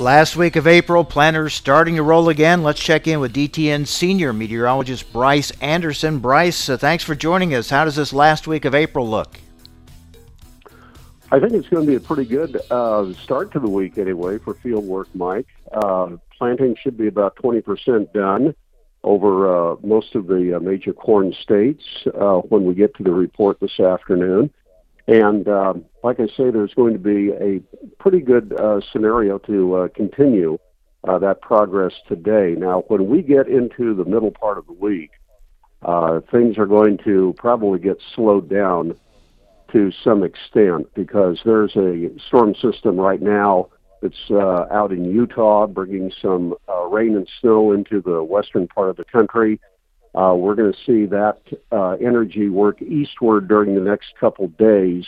Last 0.00 0.34
week 0.34 0.56
of 0.56 0.66
April, 0.66 1.04
planters 1.04 1.52
starting 1.52 1.96
to 1.96 2.02
roll 2.02 2.30
again. 2.30 2.62
Let's 2.62 2.80
check 2.80 3.06
in 3.06 3.20
with 3.20 3.34
DTN 3.34 3.86
senior 3.86 4.32
meteorologist 4.32 5.12
Bryce 5.12 5.50
Anderson. 5.60 6.20
Bryce, 6.20 6.70
uh, 6.70 6.78
thanks 6.78 7.04
for 7.04 7.14
joining 7.14 7.54
us. 7.54 7.68
How 7.68 7.84
does 7.84 7.96
this 7.96 8.14
last 8.14 8.46
week 8.46 8.64
of 8.64 8.74
April 8.74 9.06
look? 9.06 9.38
I 11.30 11.38
think 11.38 11.52
it's 11.52 11.68
going 11.68 11.84
to 11.84 11.86
be 11.86 11.96
a 11.96 12.00
pretty 12.00 12.24
good 12.24 12.58
uh, 12.70 13.12
start 13.12 13.52
to 13.52 13.60
the 13.60 13.68
week, 13.68 13.98
anyway, 13.98 14.38
for 14.38 14.54
field 14.54 14.86
work, 14.86 15.08
Mike. 15.12 15.48
Uh, 15.70 16.16
planting 16.38 16.76
should 16.82 16.96
be 16.96 17.06
about 17.06 17.36
20% 17.36 18.10
done 18.14 18.54
over 19.04 19.72
uh, 19.72 19.76
most 19.82 20.14
of 20.14 20.28
the 20.28 20.56
uh, 20.56 20.60
major 20.60 20.94
corn 20.94 21.34
states 21.42 21.84
uh, 22.18 22.38
when 22.48 22.64
we 22.64 22.72
get 22.72 22.94
to 22.94 23.02
the 23.02 23.12
report 23.12 23.60
this 23.60 23.78
afternoon. 23.78 24.50
And 25.06 25.46
um, 25.46 25.84
like 26.02 26.20
I 26.20 26.26
say, 26.26 26.50
there's 26.50 26.74
going 26.74 26.94
to 26.94 26.98
be 26.98 27.30
a 27.30 27.60
pretty 27.98 28.20
good 28.20 28.54
uh, 28.58 28.80
scenario 28.92 29.38
to 29.38 29.74
uh, 29.74 29.88
continue 29.88 30.58
uh, 31.06 31.18
that 31.18 31.40
progress 31.40 31.92
today. 32.08 32.54
Now, 32.58 32.84
when 32.88 33.08
we 33.08 33.22
get 33.22 33.48
into 33.48 33.94
the 33.94 34.04
middle 34.04 34.30
part 34.30 34.58
of 34.58 34.66
the 34.66 34.72
week, 34.72 35.10
uh, 35.82 36.20
things 36.30 36.58
are 36.58 36.66
going 36.66 36.98
to 37.04 37.34
probably 37.38 37.78
get 37.78 37.98
slowed 38.14 38.48
down 38.48 38.94
to 39.72 39.90
some 40.04 40.22
extent 40.22 40.92
because 40.94 41.40
there's 41.44 41.74
a 41.76 42.10
storm 42.26 42.54
system 42.54 42.96
right 42.96 43.22
now 43.22 43.68
that's 44.02 44.30
uh, 44.30 44.66
out 44.70 44.92
in 44.92 45.04
Utah, 45.04 45.66
bringing 45.66 46.12
some 46.20 46.54
uh, 46.68 46.84
rain 46.86 47.16
and 47.16 47.28
snow 47.40 47.72
into 47.72 48.00
the 48.00 48.22
western 48.22 48.66
part 48.66 48.90
of 48.90 48.96
the 48.96 49.04
country. 49.04 49.60
Uh, 50.14 50.34
we're 50.36 50.54
going 50.54 50.72
to 50.72 50.78
see 50.84 51.06
that 51.06 51.38
energy 52.02 52.48
work 52.48 52.82
eastward 52.82 53.46
during 53.46 53.74
the 53.74 53.80
next 53.80 54.08
couple 54.18 54.48
days, 54.48 55.06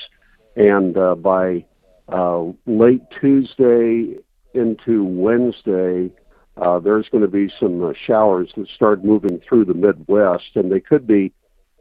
and 0.57 0.97
uh, 0.97 1.15
by 1.15 1.65
uh, 2.09 2.45
late 2.67 3.03
Tuesday 3.21 4.17
into 4.55 5.05
Wednesday, 5.05 6.11
uh, 6.57 6.79
there's 6.79 7.09
going 7.09 7.23
to 7.23 7.29
be 7.29 7.51
some 7.59 7.83
uh, 7.83 7.93
showers 8.07 8.51
that 8.57 8.69
start 8.69 9.05
moving 9.05 9.41
through 9.41 9.65
the 9.65 9.75
Midwest, 9.75 10.51
and 10.55 10.71
they 10.71 10.81
could 10.81 11.07
be, 11.07 11.33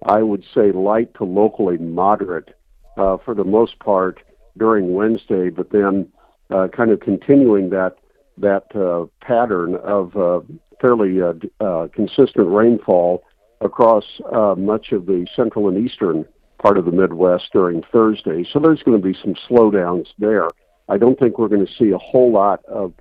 I 0.05 0.21
would 0.21 0.45
say, 0.53 0.71
light 0.71 1.13
to 1.15 1.25
locally 1.25 1.77
moderate 1.77 2.55
uh, 2.97 3.17
for 3.23 3.35
the 3.35 3.43
most 3.43 3.79
part 3.79 4.19
during 4.57 4.93
Wednesday, 4.93 5.49
but 5.49 5.71
then 5.71 6.07
uh, 6.49 6.67
kind 6.69 6.91
of 6.91 6.99
continuing 6.99 7.69
that 7.69 7.97
that 8.37 8.73
uh, 8.75 9.05
pattern 9.25 9.75
of 9.75 10.15
uh, 10.15 10.39
fairly 10.79 11.21
uh, 11.21 11.33
uh, 11.63 11.87
consistent 11.93 12.47
rainfall 12.47 13.23
across 13.59 14.03
uh, 14.33 14.55
much 14.57 14.91
of 14.91 15.05
the 15.05 15.27
central 15.35 15.67
and 15.67 15.77
eastern 15.77 16.25
part 16.61 16.77
of 16.77 16.85
the 16.85 16.91
Midwest 16.91 17.49
during 17.51 17.81
Thursday. 17.91 18.45
So 18.51 18.59
there's 18.59 18.83
going 18.83 19.01
to 19.01 19.03
be 19.03 19.17
some 19.21 19.35
slowdowns 19.49 20.07
there. 20.19 20.47
I 20.87 20.97
don't 20.97 21.17
think 21.17 21.37
we're 21.37 21.47
going 21.47 21.65
to 21.65 21.73
see 21.73 21.91
a 21.91 21.97
whole 21.97 22.31
lot 22.31 22.63
of 22.65 22.93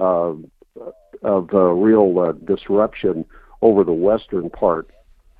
uh, 0.00 0.34
of 1.22 1.52
uh, 1.52 1.58
real 1.58 2.18
uh, 2.20 2.32
disruption 2.32 3.24
over 3.62 3.82
the 3.82 3.92
western 3.92 4.48
part 4.50 4.90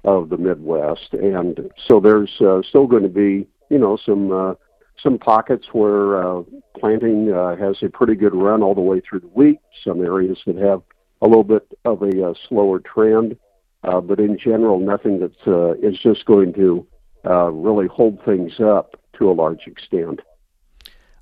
of 0.04 0.28
the 0.28 0.37
Midwest, 0.37 1.12
and 1.12 1.70
so 1.87 2.00
there's 2.00 2.32
uh, 2.40 2.62
still 2.68 2.87
going 2.87 3.02
to 3.02 3.08
be 3.08 3.47
you 3.68 3.78
know 3.78 3.97
some 4.04 4.32
uh, 4.32 4.54
some 5.02 5.18
pockets 5.18 5.66
where 5.73 6.23
uh, 6.23 6.42
planting 6.78 7.32
uh, 7.32 7.56
has 7.56 7.76
a 7.82 7.88
pretty 7.88 8.14
good 8.14 8.35
run 8.35 8.62
all 8.62 8.75
the 8.75 8.80
way 8.80 9.00
through 9.00 9.20
the 9.20 9.28
week. 9.28 9.58
Some 9.85 10.04
areas 10.04 10.38
that 10.47 10.56
have 10.56 10.82
a 11.23 11.28
little 11.28 11.44
bit 11.44 11.66
of 11.85 12.02
a 12.02 12.30
uh, 12.30 12.35
slower 12.49 12.80
trend, 12.80 13.37
uh, 13.85 14.00
but 14.00 14.18
in 14.18 14.38
general, 14.38 14.80
nothing 14.80 15.20
that 15.20 15.37
uh, 15.47 15.73
is 15.87 15.99
just 15.99 16.25
going 16.26 16.52
to 16.54 16.87
uh, 17.25 17.50
really 17.50 17.87
hold 17.87 18.25
things 18.25 18.60
up 18.60 18.96
to 19.18 19.30
a 19.30 19.32
large 19.32 19.66
extent. 19.66 20.20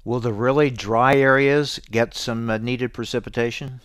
Will 0.05 0.21
the 0.21 0.33
really 0.33 0.71
dry 0.71 1.17
areas 1.17 1.81
get 1.91 2.15
some 2.15 2.49
uh, 2.49 2.59
needed 2.59 2.93
precipitation? 2.95 3.81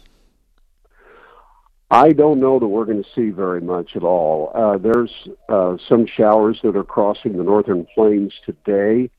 I 1.90 2.14
don't 2.14 2.40
know 2.40 2.58
that 2.58 2.68
we're 2.68 2.86
going 2.86 3.04
to 3.04 3.10
see 3.14 3.32
very 3.32 3.60
much 3.60 3.96
at 3.96 4.04
all. 4.04 4.52
Uh, 4.56 4.78
there's 4.78 5.12
uh, 5.50 5.76
some 5.90 6.06
showers 6.06 6.60
that 6.64 6.78
are 6.78 6.86
crossing 6.86 7.38
the 7.38 7.44
northern 7.44 7.86
plains 7.94 8.34
today. 8.46 9.10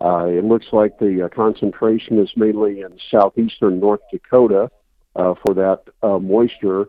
Uh, 0.00 0.26
it 0.26 0.44
looks 0.44 0.66
like 0.72 0.98
the 0.98 1.24
uh, 1.24 1.28
concentration 1.28 2.18
is 2.18 2.30
mainly 2.36 2.80
in 2.80 2.98
southeastern 3.10 3.80
North 3.80 4.00
Dakota 4.12 4.70
uh, 5.16 5.34
for 5.44 5.54
that 5.54 5.82
uh, 6.02 6.18
moisture, 6.18 6.86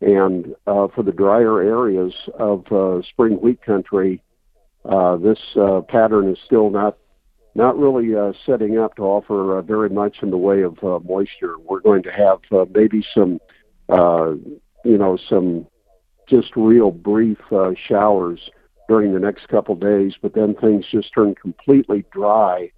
and 0.00 0.54
uh, 0.66 0.88
for 0.94 1.02
the 1.02 1.12
drier 1.12 1.60
areas 1.60 2.14
of 2.38 2.70
uh, 2.70 3.02
spring 3.08 3.40
wheat 3.40 3.62
country, 3.62 4.22
uh, 4.88 5.16
this 5.16 5.38
uh, 5.56 5.80
pattern 5.88 6.30
is 6.30 6.38
still 6.44 6.70
not 6.70 6.96
not 7.54 7.78
really 7.78 8.14
uh, 8.14 8.32
setting 8.44 8.78
up 8.78 8.96
to 8.96 9.02
offer 9.02 9.58
uh, 9.58 9.62
very 9.62 9.88
much 9.88 10.18
in 10.22 10.30
the 10.30 10.36
way 10.36 10.62
of 10.62 10.76
uh, 10.84 10.98
moisture. 11.08 11.58
We're 11.58 11.80
going 11.80 12.02
to 12.02 12.12
have 12.12 12.40
uh, 12.52 12.66
maybe 12.72 13.02
some, 13.14 13.40
uh, 13.88 14.32
you 14.84 14.98
know, 14.98 15.16
some 15.28 15.66
just 16.28 16.54
real 16.54 16.90
brief 16.90 17.38
uh, 17.50 17.70
showers 17.88 18.50
during 18.88 19.14
the 19.14 19.20
next 19.20 19.48
couple 19.48 19.74
days, 19.74 20.14
but 20.20 20.34
then 20.34 20.54
things 20.54 20.84
just 20.90 21.12
turn 21.14 21.34
completely 21.34 22.04
dry 22.12 22.70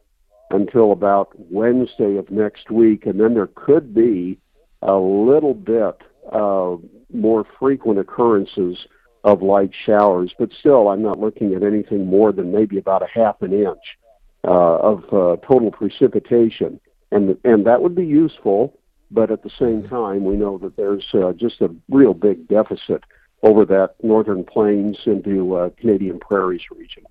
until 0.50 0.92
about 0.92 1.30
Wednesday 1.34 2.16
of 2.16 2.30
next 2.30 2.70
week, 2.70 3.04
and 3.04 3.20
then 3.20 3.34
there 3.34 3.50
could 3.54 3.92
be 3.92 4.38
a 4.82 4.94
little 4.94 5.54
bit 5.54 5.96
uh, 6.32 6.76
more 7.12 7.44
frequent 7.58 7.98
occurrences 7.98 8.78
of 9.24 9.42
light 9.42 9.72
showers, 9.86 10.32
but 10.38 10.50
still, 10.58 10.88
I'm 10.88 11.02
not 11.02 11.18
looking 11.18 11.54
at 11.54 11.62
anything 11.62 12.06
more 12.06 12.32
than 12.32 12.52
maybe 12.52 12.78
about 12.78 13.02
a 13.02 13.08
half 13.12 13.42
an 13.42 13.52
inch 13.52 13.98
uh, 14.44 14.50
of 14.50 15.04
uh, 15.12 15.36
total 15.46 15.70
precipitation, 15.70 16.80
and 17.10 17.36
and 17.44 17.66
that 17.66 17.82
would 17.82 17.94
be 17.94 18.06
useful. 18.06 18.78
But 19.10 19.30
at 19.30 19.42
the 19.42 19.50
same 19.58 19.88
time, 19.88 20.24
we 20.24 20.36
know 20.36 20.58
that 20.58 20.76
there's 20.76 21.06
uh, 21.14 21.32
just 21.32 21.62
a 21.62 21.74
real 21.88 22.12
big 22.12 22.46
deficit 22.46 23.04
over 23.42 23.64
that 23.64 23.94
northern 24.02 24.44
plains 24.44 24.98
into 25.06 25.54
uh, 25.56 25.70
Canadian 25.78 26.20
prairies 26.20 26.62
region. 26.70 27.04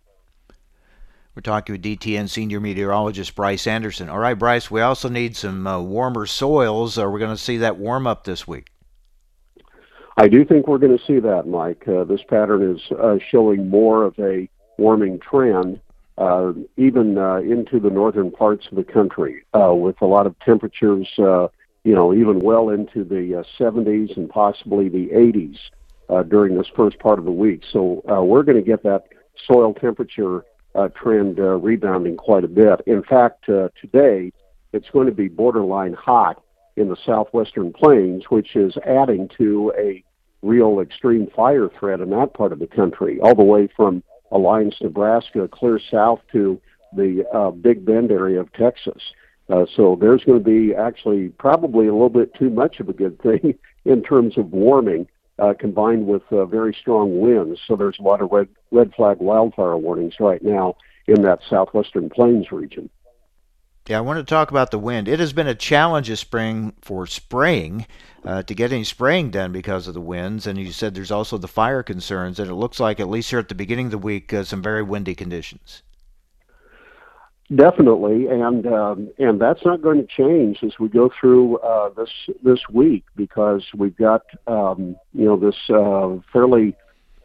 We're 1.34 1.42
talking 1.42 1.74
with 1.74 1.84
DTN 1.84 2.30
senior 2.30 2.60
meteorologist 2.60 3.36
Bryce 3.36 3.68
Anderson. 3.68 4.10
All 4.10 4.18
right, 4.18 4.34
Bryce, 4.34 4.72
we 4.72 4.82
also 4.82 5.08
need 5.08 5.36
some 5.36 5.68
uh, 5.68 5.80
warmer 5.80 6.26
soils. 6.26 6.98
Are 6.98 7.12
we 7.12 7.20
going 7.20 7.36
to 7.36 7.42
see 7.42 7.58
that 7.58 7.78
warm 7.78 8.08
up 8.08 8.24
this 8.24 8.48
week? 8.48 8.70
I 10.20 10.28
do 10.28 10.44
think 10.44 10.68
we're 10.68 10.80
going 10.80 10.98
to 10.98 11.06
see 11.06 11.20
that, 11.20 11.48
Mike. 11.48 11.88
Uh, 11.88 12.04
this 12.04 12.22
pattern 12.28 12.76
is 12.76 12.82
uh, 12.92 13.18
showing 13.30 13.70
more 13.70 14.04
of 14.04 14.16
a 14.18 14.50
warming 14.80 15.20
trend, 15.20 15.80
uh, 16.18 16.54
even 16.76 17.20
uh, 17.20 17.36
into 17.36 17.80
the 17.80 17.92
northern 17.92 18.32
parts 18.32 18.66
of 18.72 18.78
the 18.78 18.84
country, 18.84 19.46
uh, 19.54 19.76
with 19.76 20.02
a 20.02 20.08
lot 20.08 20.26
of 20.26 20.38
temperatures, 20.40 21.08
uh, 21.20 21.48
you 21.84 21.94
know, 21.94 22.16
even 22.16 22.40
well 22.40 22.70
into 22.70 23.04
the 23.04 23.46
70s 23.60 24.18
and 24.18 24.28
possibly 24.28 24.90
the 24.90 25.08
80s 25.10 26.28
during 26.30 26.58
this 26.58 26.68
first 26.76 26.98
part 26.98 27.20
of 27.20 27.26
the 27.26 27.32
week. 27.32 27.62
So 27.72 28.02
we're 28.24 28.44
going 28.44 28.58
to 28.58 28.64
get 28.64 28.82
that 28.84 29.06
soil 29.46 29.74
temperature 29.74 30.44
trend 30.96 31.38
rebounding 31.38 32.18
quite 32.18 32.44
a 32.44 32.48
bit. 32.48 32.82
In 32.88 33.04
fact, 33.04 33.46
today 33.46 34.34
it's 34.74 34.90
going 34.90 35.06
to 35.06 35.14
be 35.14 35.28
borderline 35.28 35.94
hot 35.94 36.44
in 36.78 36.90
the 36.90 36.98
southwestern 37.06 37.74
plains, 37.74 38.26
which 38.30 38.56
is 38.56 38.78
adding 38.86 39.30
to 39.38 39.74
a 39.78 40.04
real 40.42 40.80
extreme 40.80 41.28
fire 41.36 41.70
threat 41.80 42.00
in 42.00 42.12
that 42.12 42.34
part 42.34 42.54
of 42.54 42.60
the 42.60 42.68
country, 42.68 43.20
all 43.22 43.36
the 43.36 43.44
way 43.44 43.68
from 43.76 44.04
Alliance, 44.32 44.76
Nebraska, 44.82 45.48
clear 45.48 45.80
south 45.92 46.22
to 46.32 46.62
the 46.96 47.26
uh, 47.34 47.52
Big 47.52 47.86
Bend 47.86 48.12
area 48.12 48.40
of 48.40 48.54
Texas. 48.54 49.02
Uh, 49.50 49.66
so 49.76 49.98
there's 50.00 50.24
going 50.24 50.38
to 50.38 50.44
be 50.44 50.76
actually 50.76 51.30
probably 51.30 51.88
a 51.88 51.94
little 51.94 52.10
bit 52.10 52.34
too 52.36 52.50
much 52.50 52.80
of 52.80 52.90
a 52.90 52.94
good 52.94 53.20
thing 53.22 53.56
in 53.86 54.04
terms 54.04 54.38
of 54.38 54.52
warming, 54.52 55.08
uh, 55.40 55.54
combined 55.58 56.06
with 56.06 56.24
uh, 56.32 56.46
very 56.46 56.76
strong 56.80 57.20
winds. 57.20 57.60
So 57.68 57.76
there's 57.76 57.98
a 58.00 58.04
lot 58.04 58.22
of 58.22 58.32
red 58.32 58.50
red 58.72 58.94
flag 58.94 59.18
wildfire 59.20 59.78
warnings 59.78 60.16
right 60.20 60.44
now 60.44 60.76
in 61.08 61.22
that 61.24 61.40
southwestern 61.50 62.10
plains 62.10 62.52
region. 62.52 62.90
Yeah, 63.88 64.00
I 64.00 64.02
want 64.02 64.20
to 64.20 64.30
talk 64.30 64.52
about 64.52 64.72
the 64.72 64.80
wind. 64.80 65.08
It 65.08 65.20
has 65.20 65.32
been 65.32 65.48
a 65.48 65.56
challenge 65.56 66.10
this 66.10 66.20
spring 66.20 66.74
for 66.82 67.08
spraying 67.08 67.88
uh, 68.26 68.44
to 68.44 68.54
get 68.54 68.74
any 68.74 68.84
spraying 68.84 69.32
done 69.32 69.54
because 69.54 69.88
of 69.88 69.94
the 69.94 70.02
winds. 70.02 70.46
And 70.46 70.60
you 70.60 70.74
said 70.74 70.94
there's 70.94 71.12
also 71.12 71.38
the 71.38 71.48
fire 71.48 71.84
concerns, 71.84 72.38
and 72.38 72.50
it 72.50 72.56
looks 72.56 72.82
like, 72.82 73.00
at 73.00 73.08
least 73.08 73.30
here 73.30 73.40
at 73.40 73.48
the 73.48 73.56
beginning 73.56 73.86
of 73.86 73.92
the 73.92 73.98
week, 73.98 74.34
uh, 74.34 74.44
some 74.44 74.62
very 74.62 74.84
windy 74.84 75.16
conditions. 75.16 75.84
Definitely, 77.56 78.28
and 78.28 78.68
um, 78.68 79.10
and 79.20 79.40
that's 79.40 79.64
not 79.64 79.82
going 79.82 80.06
to 80.06 80.06
change 80.06 80.58
as 80.64 80.78
we 80.82 80.90
go 80.90 81.10
through 81.18 81.60
uh, 81.60 81.88
this 81.96 82.10
this 82.44 82.60
week 82.70 83.06
because 83.16 83.64
we've 83.74 83.96
got 83.96 84.24
um, 84.48 84.98
you 85.14 85.24
know 85.24 85.38
this 85.38 85.56
uh, 85.70 86.18
fairly 86.34 86.76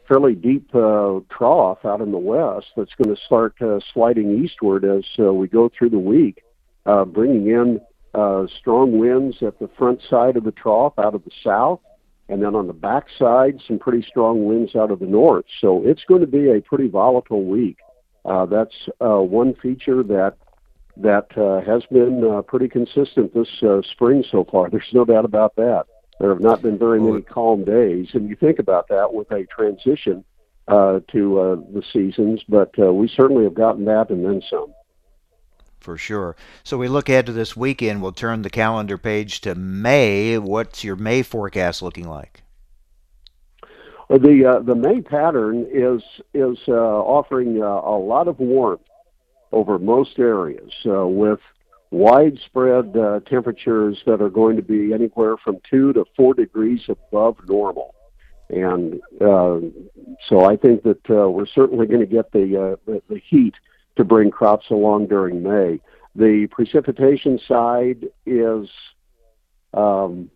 fairly 0.07 0.37
deep 0.37 0.73
uh, 0.77 1.19
trough 1.29 1.85
out 1.85 2.01
in 2.01 2.13
the 2.13 2.19
west 2.19 2.67
that's 2.77 2.95
going 2.95 3.13
to 3.13 3.21
start 3.21 3.61
uh, 3.63 3.81
sliding 3.93 4.45
eastward 4.45 4.85
as 4.85 5.05
uh, 5.19 5.33
we 5.33 5.49
go 5.49 5.69
through 5.77 5.91
the 5.91 5.99
week 5.99 6.45
uh, 6.87 7.05
bringing 7.05 7.47
in 7.47 7.81
uh, 8.15 8.47
strong 8.59 8.99
winds 8.99 9.43
at 9.43 9.59
the 9.59 9.69
front 9.79 10.01
side 10.09 10.37
of 10.37 10.45
the 10.45 10.53
trough 10.53 10.95
out 10.99 11.15
of 11.15 11.25
the 11.25 11.31
south, 11.43 11.81
and 12.29 12.43
then 12.43 12.55
on 12.55 12.67
the 12.67 12.73
back 12.73 13.07
side, 13.19 13.61
some 13.67 13.79
pretty 13.79 14.07
strong 14.07 14.47
winds 14.47 14.75
out 14.77 14.91
of 14.91 15.01
the 15.01 15.07
north. 15.07 15.45
So 15.61 15.83
it's 15.85 16.05
going 16.05 16.21
to 16.21 16.27
be 16.27 16.51
a 16.51 16.61
pretty 16.61 16.89
volatile 16.89 17.45
week. 17.45 17.79
Uh, 18.25 18.47
that's 18.47 18.75
uh, 19.01 19.19
one 19.19 19.55
feature 19.55 20.03
that 20.05 20.37
that 20.97 21.27
uh, 21.39 21.65
has 21.65 21.83
been 21.91 22.23
uh, 22.23 22.43
pretty 22.43 22.69
consistent 22.69 23.33
this 23.33 23.49
uh, 23.63 23.81
spring 23.93 24.23
so 24.31 24.45
far. 24.45 24.69
There's 24.71 24.91
no 24.93 25.05
doubt 25.05 25.25
about 25.25 25.57
that. 25.57 25.85
There 26.21 26.31
have 26.31 26.43
not 26.43 26.63
been 26.63 26.79
very 26.79 27.01
many 27.01 27.23
calm 27.23 27.65
days, 27.65 28.09
and 28.13 28.29
you 28.29 28.37
think 28.37 28.59
about 28.59 28.89
that 28.89 29.13
with 29.13 29.31
a 29.33 29.45
transition 29.47 30.25
uh, 30.69 31.01
to 31.11 31.41
uh, 31.41 31.57
the 31.73 31.83
seasons, 31.93 32.43
but 32.49 32.71
uh, 32.79 32.93
we 32.93 33.09
certainly 33.09 33.45
have 33.45 33.55
gotten 33.55 33.87
that 33.87 34.11
and 34.11 34.25
then 34.25 34.41
some 34.49 34.73
for 35.83 35.99
sure. 35.99 36.37
So 36.63 36.79
we 36.79 36.89
look 36.89 37.09
ahead 37.09 37.27
to 37.27 37.33
this 37.33 37.57
weekend. 37.57 38.03
We'll 38.03 38.13
turn 38.13 38.43
the 38.43 38.51
calendar 38.51 38.97
page 38.97 39.41
to 39.43 39.55
May. 39.55 40.39
What's 40.39 40.85
your 40.85 40.97
May 40.97 41.23
forecast 41.23 41.83
looking 41.83 42.09
like? 42.09 42.43
Well, 44.09 44.19
the 44.19 44.45
uh, 44.45 44.59
the 44.61 44.75
May 44.75 45.01
pattern 45.01 45.67
is 45.73 46.03
is 46.35 46.59
uh, 46.69 46.73
offering 46.73 47.63
uh, 47.63 47.67
a 47.67 47.97
lot 47.97 48.29
of 48.29 48.39
warmth 48.39 48.83
over 49.53 49.79
most 49.79 50.19
areas 50.19 50.71
uh, 50.87 51.07
with 51.07 51.41
widespread 51.91 52.95
uh, 52.95 53.21
temperatures 53.21 54.03
that 54.05 54.21
are 54.21 54.29
going 54.29 54.57
to 54.57 54.63
be 54.63 54.93
anywhere 54.93 55.37
from 55.39 55.59
two 55.69 55.95
to 55.95 56.05
four 56.15 56.35
degrees 56.35 56.83
above 56.89 57.37
normal. 57.49 57.95
And 58.51 59.01
uh, 59.19 59.61
so 60.29 60.45
I 60.45 60.57
think 60.57 60.83
that 60.83 61.09
we're 61.09 61.47
certainly 61.47 61.87
going 61.87 62.01
to 62.01 62.07
get 62.07 62.33
the, 62.33 62.79
the, 62.85 63.03
the 63.09 63.19
heat 63.19 63.55
to 63.97 64.05
bring 64.05 64.31
crops 64.31 64.67
along 64.71 65.07
during 65.07 65.43
May. 65.43 65.81
The 66.15 66.47
precipitation 66.51 67.39
side 67.49 68.07
is 68.27 68.69
um, 69.75 70.31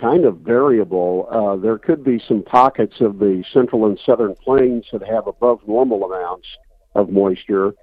kind 0.00 0.24
of 0.24 0.38
variable. 0.38 1.28
Uh, 1.30 1.60
there 1.60 1.78
could 1.78 2.04
be 2.04 2.20
some 2.26 2.42
pockets 2.42 2.94
of 3.00 3.18
the 3.18 3.44
central 3.52 3.86
and 3.86 3.98
southern 4.04 4.34
plains 4.36 4.86
that 4.92 5.06
have 5.06 5.26
above 5.26 5.60
normal 5.66 6.04
amounts 6.04 6.46
of 6.94 7.10
moisture, 7.10 7.74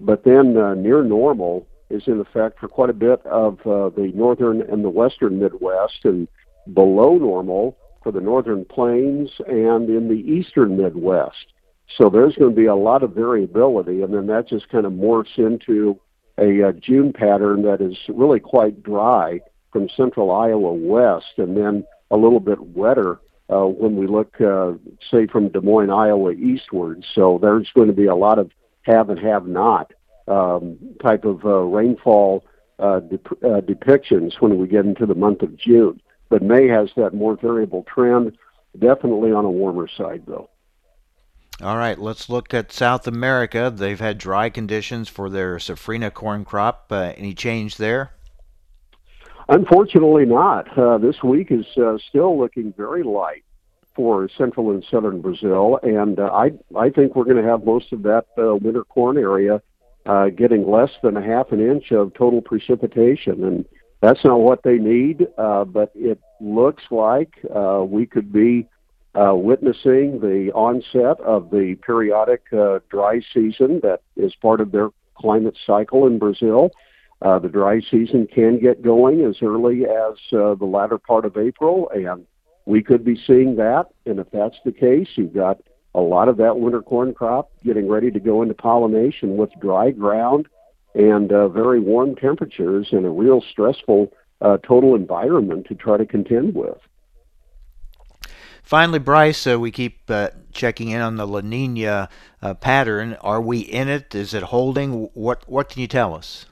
but 0.00 0.24
then 0.24 0.56
uh, 0.56 0.74
near 0.74 1.02
normal 1.02 1.66
is 1.90 2.02
in 2.06 2.20
effect 2.20 2.58
for 2.58 2.68
quite 2.68 2.90
a 2.90 2.94
bit 2.94 3.24
of 3.26 3.58
uh, 3.60 3.90
the 3.90 4.10
northern 4.14 4.62
and 4.62 4.84
the 4.84 4.90
western 4.90 5.38
Midwest, 5.38 6.04
and 6.04 6.28
below 6.72 7.16
normal 7.16 7.76
for 8.02 8.12
the 8.12 8.20
northern 8.20 8.64
plains 8.64 9.30
and 9.46 9.88
in 9.88 10.08
the 10.08 10.14
eastern 10.14 10.76
Midwest. 10.76 11.53
So 11.96 12.08
there's 12.08 12.34
going 12.36 12.50
to 12.50 12.56
be 12.56 12.66
a 12.66 12.74
lot 12.74 13.02
of 13.02 13.12
variability, 13.12 14.02
and 14.02 14.12
then 14.12 14.26
that 14.28 14.48
just 14.48 14.68
kind 14.68 14.86
of 14.86 14.92
morphs 14.92 15.36
into 15.38 16.00
a, 16.38 16.60
a 16.60 16.72
June 16.72 17.12
pattern 17.12 17.62
that 17.62 17.80
is 17.80 17.96
really 18.08 18.40
quite 18.40 18.82
dry 18.82 19.40
from 19.72 19.88
central 19.96 20.30
Iowa 20.30 20.72
west, 20.72 21.34
and 21.36 21.56
then 21.56 21.84
a 22.10 22.16
little 22.16 22.40
bit 22.40 22.60
wetter 22.60 23.20
uh, 23.50 23.66
when 23.66 23.96
we 23.96 24.06
look, 24.06 24.40
uh, 24.40 24.72
say, 25.10 25.26
from 25.26 25.48
Des 25.48 25.60
Moines, 25.60 25.90
Iowa 25.90 26.32
eastward. 26.32 27.04
So 27.14 27.38
there's 27.40 27.70
going 27.74 27.88
to 27.88 27.94
be 27.94 28.06
a 28.06 28.14
lot 28.14 28.38
of 28.38 28.50
have 28.82 29.10
and 29.10 29.18
have 29.18 29.46
not 29.46 29.92
um, 30.28 30.78
type 31.02 31.24
of 31.24 31.44
uh, 31.44 31.58
rainfall 31.60 32.44
uh, 32.78 33.00
uh, 33.00 33.60
depictions 33.60 34.40
when 34.40 34.58
we 34.58 34.66
get 34.66 34.84
into 34.84 35.06
the 35.06 35.14
month 35.14 35.42
of 35.42 35.56
June. 35.56 36.00
But 36.28 36.42
May 36.42 36.68
has 36.68 36.90
that 36.96 37.14
more 37.14 37.36
variable 37.36 37.84
trend, 37.84 38.36
definitely 38.78 39.32
on 39.32 39.44
a 39.44 39.50
warmer 39.50 39.88
side, 39.88 40.22
though. 40.26 40.50
All 41.62 41.76
right, 41.76 41.96
let's 41.96 42.28
look 42.28 42.52
at 42.52 42.72
South 42.72 43.06
America. 43.06 43.72
They've 43.74 44.00
had 44.00 44.18
dry 44.18 44.50
conditions 44.50 45.08
for 45.08 45.30
their 45.30 45.56
safrinha 45.58 46.12
corn 46.12 46.44
crop. 46.44 46.86
Uh, 46.90 47.12
any 47.16 47.32
change 47.32 47.76
there? 47.76 48.10
Unfortunately, 49.48 50.24
not. 50.24 50.76
Uh, 50.76 50.98
this 50.98 51.22
week 51.22 51.52
is 51.52 51.66
uh, 51.76 51.96
still 52.08 52.36
looking 52.38 52.72
very 52.76 53.04
light 53.04 53.44
for 53.94 54.28
central 54.36 54.72
and 54.72 54.84
southern 54.90 55.20
Brazil, 55.20 55.78
and 55.84 56.18
uh, 56.18 56.24
I 56.24 56.50
I 56.76 56.90
think 56.90 57.14
we're 57.14 57.24
going 57.24 57.42
to 57.42 57.48
have 57.48 57.64
most 57.64 57.92
of 57.92 58.02
that 58.02 58.26
uh, 58.36 58.56
winter 58.56 58.82
corn 58.82 59.16
area 59.16 59.62
uh, 60.06 60.30
getting 60.30 60.68
less 60.68 60.90
than 61.04 61.16
a 61.16 61.22
half 61.22 61.52
an 61.52 61.60
inch 61.60 61.92
of 61.92 62.14
total 62.14 62.42
precipitation, 62.42 63.44
and 63.44 63.64
that's 64.00 64.24
not 64.24 64.40
what 64.40 64.64
they 64.64 64.78
need. 64.78 65.28
but 65.36 65.92
it 65.94 66.18
looks 66.40 66.82
like 66.90 67.30
we 67.88 68.06
could 68.06 68.32
be 68.32 68.66
uh, 69.14 69.34
witnessing 69.34 70.20
the 70.20 70.50
onset 70.54 71.20
of 71.20 71.50
the 71.50 71.76
periodic 71.86 72.42
uh, 72.52 72.80
dry 72.90 73.20
season 73.32 73.80
that 73.82 74.00
is 74.16 74.34
part 74.34 74.60
of 74.60 74.72
their 74.72 74.90
climate 75.16 75.56
cycle 75.66 76.06
in 76.06 76.18
Brazil. 76.18 76.70
Uh, 77.22 77.38
the 77.38 77.48
dry 77.48 77.80
season 77.80 78.26
can 78.26 78.58
get 78.58 78.82
going 78.82 79.24
as 79.24 79.36
early 79.40 79.84
as 79.84 80.14
uh, 80.32 80.54
the 80.54 80.66
latter 80.66 80.98
part 80.98 81.24
of 81.24 81.36
April, 81.36 81.88
and 81.94 82.26
we 82.66 82.82
could 82.82 83.04
be 83.04 83.16
seeing 83.26 83.56
that. 83.56 83.86
And 84.04 84.18
if 84.18 84.30
that's 84.30 84.56
the 84.64 84.72
case, 84.72 85.08
you've 85.14 85.34
got 85.34 85.60
a 85.94 86.00
lot 86.00 86.28
of 86.28 86.36
that 86.38 86.58
winter 86.58 86.82
corn 86.82 87.14
crop 87.14 87.50
getting 87.64 87.88
ready 87.88 88.10
to 88.10 88.20
go 88.20 88.42
into 88.42 88.54
pollination 88.54 89.36
with 89.36 89.50
dry 89.60 89.90
ground 89.92 90.48
and 90.94 91.32
uh, 91.32 91.48
very 91.48 91.80
warm 91.80 92.14
temperatures 92.16 92.88
and 92.92 93.06
a 93.06 93.10
real 93.10 93.40
stressful 93.40 94.12
uh, 94.40 94.58
total 94.58 94.94
environment 94.94 95.66
to 95.68 95.74
try 95.74 95.96
to 95.96 96.06
contend 96.06 96.54
with. 96.54 96.78
Finally, 98.64 98.98
Bryce, 98.98 99.46
uh, 99.46 99.60
we 99.60 99.70
keep 99.70 100.10
uh, 100.10 100.30
checking 100.50 100.88
in 100.88 101.02
on 101.02 101.16
the 101.16 101.26
La 101.26 101.42
Nina 101.42 102.08
uh, 102.40 102.54
pattern. 102.54 103.14
Are 103.20 103.40
we 103.40 103.58
in 103.58 103.88
it? 103.88 104.14
Is 104.14 104.32
it 104.32 104.42
holding? 104.44 105.10
What 105.12 105.46
What 105.46 105.68
can 105.68 105.82
you 105.82 105.86
tell 105.86 106.14
us? 106.14 106.46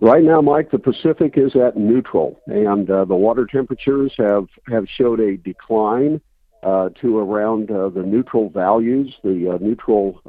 Right 0.00 0.22
now, 0.22 0.40
Mike, 0.40 0.70
the 0.70 0.78
Pacific 0.78 1.34
is 1.36 1.56
at 1.56 1.76
neutral, 1.76 2.40
and 2.46 2.88
uh, 2.88 3.04
the 3.04 3.16
water 3.16 3.46
temperatures 3.50 4.14
have 4.16 4.46
have 4.68 4.84
showed 4.88 5.18
a 5.18 5.36
decline 5.38 6.20
uh, 6.62 6.90
to 7.00 7.18
around 7.18 7.72
uh, 7.72 7.88
the 7.88 8.02
neutral 8.02 8.48
values, 8.50 9.12
the 9.24 9.58
neutral 9.60 10.20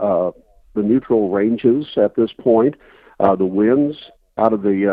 the 0.75 0.81
neutral 0.81 1.29
ranges 1.29 1.86
at 1.97 2.15
this 2.15 2.31
point. 2.33 2.73
the 3.19 3.45
winds 3.45 3.95
out 4.39 4.53
of 4.53 4.63
the 4.63 4.89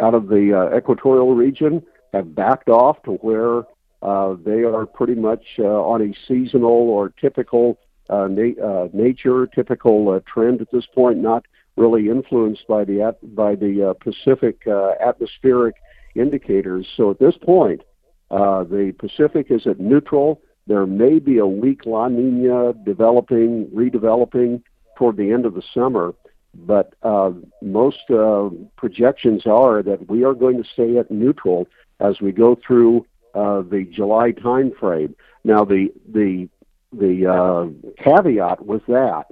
out 0.00 0.14
of 0.14 0.28
the 0.28 0.72
equatorial 0.74 1.34
region 1.34 1.82
have 2.14 2.34
backed 2.34 2.70
off 2.70 3.02
to 3.02 3.12
where 3.16 3.64
uh, 4.04 4.36
they 4.44 4.62
are 4.64 4.84
pretty 4.84 5.14
much 5.14 5.44
uh, 5.58 5.62
on 5.64 6.02
a 6.02 6.14
seasonal 6.28 6.90
or 6.90 7.08
typical 7.08 7.78
uh, 8.10 8.28
na- 8.28 8.62
uh, 8.62 8.88
nature, 8.92 9.46
typical 9.46 10.10
uh, 10.10 10.20
trend 10.30 10.60
at 10.60 10.70
this 10.70 10.84
point, 10.94 11.18
not 11.18 11.46
really 11.76 12.10
influenced 12.10 12.66
by 12.68 12.84
the 12.84 13.00
at- 13.00 13.34
by 13.34 13.54
the 13.54 13.96
Pacific 14.00 14.66
atmospheric 15.00 15.76
indicators. 16.14 16.86
So 16.96 17.10
at 17.10 17.18
this 17.18 17.36
point, 17.38 17.80
the 18.30 18.94
Pacific 18.98 19.46
is 19.48 19.66
at 19.66 19.80
neutral. 19.80 20.42
There 20.66 20.86
may 20.86 21.18
be 21.18 21.38
a 21.38 21.46
weak 21.46 21.86
La 21.86 22.08
Nina 22.08 22.74
developing, 22.84 23.66
redeveloping 23.74 24.62
toward 24.96 25.16
the 25.16 25.32
end 25.32 25.46
of 25.46 25.54
the 25.54 25.62
summer, 25.72 26.14
but 26.54 26.92
most 27.62 28.02
projections 28.76 29.46
are 29.46 29.82
that 29.82 30.10
we 30.10 30.24
are 30.24 30.34
going 30.34 30.62
to 30.62 30.68
stay 30.74 30.98
at 30.98 31.10
neutral 31.10 31.66
as 32.00 32.20
we 32.20 32.32
go 32.32 32.56
through 32.66 33.06
uh, 33.34 33.62
the 33.62 33.86
July 33.90 34.32
time 34.32 34.72
frame. 34.78 35.14
Now, 35.44 35.64
the 35.64 35.88
the 36.12 36.48
the 36.92 37.26
uh, 37.26 38.02
caveat 38.02 38.64
with 38.64 38.86
that 38.86 39.24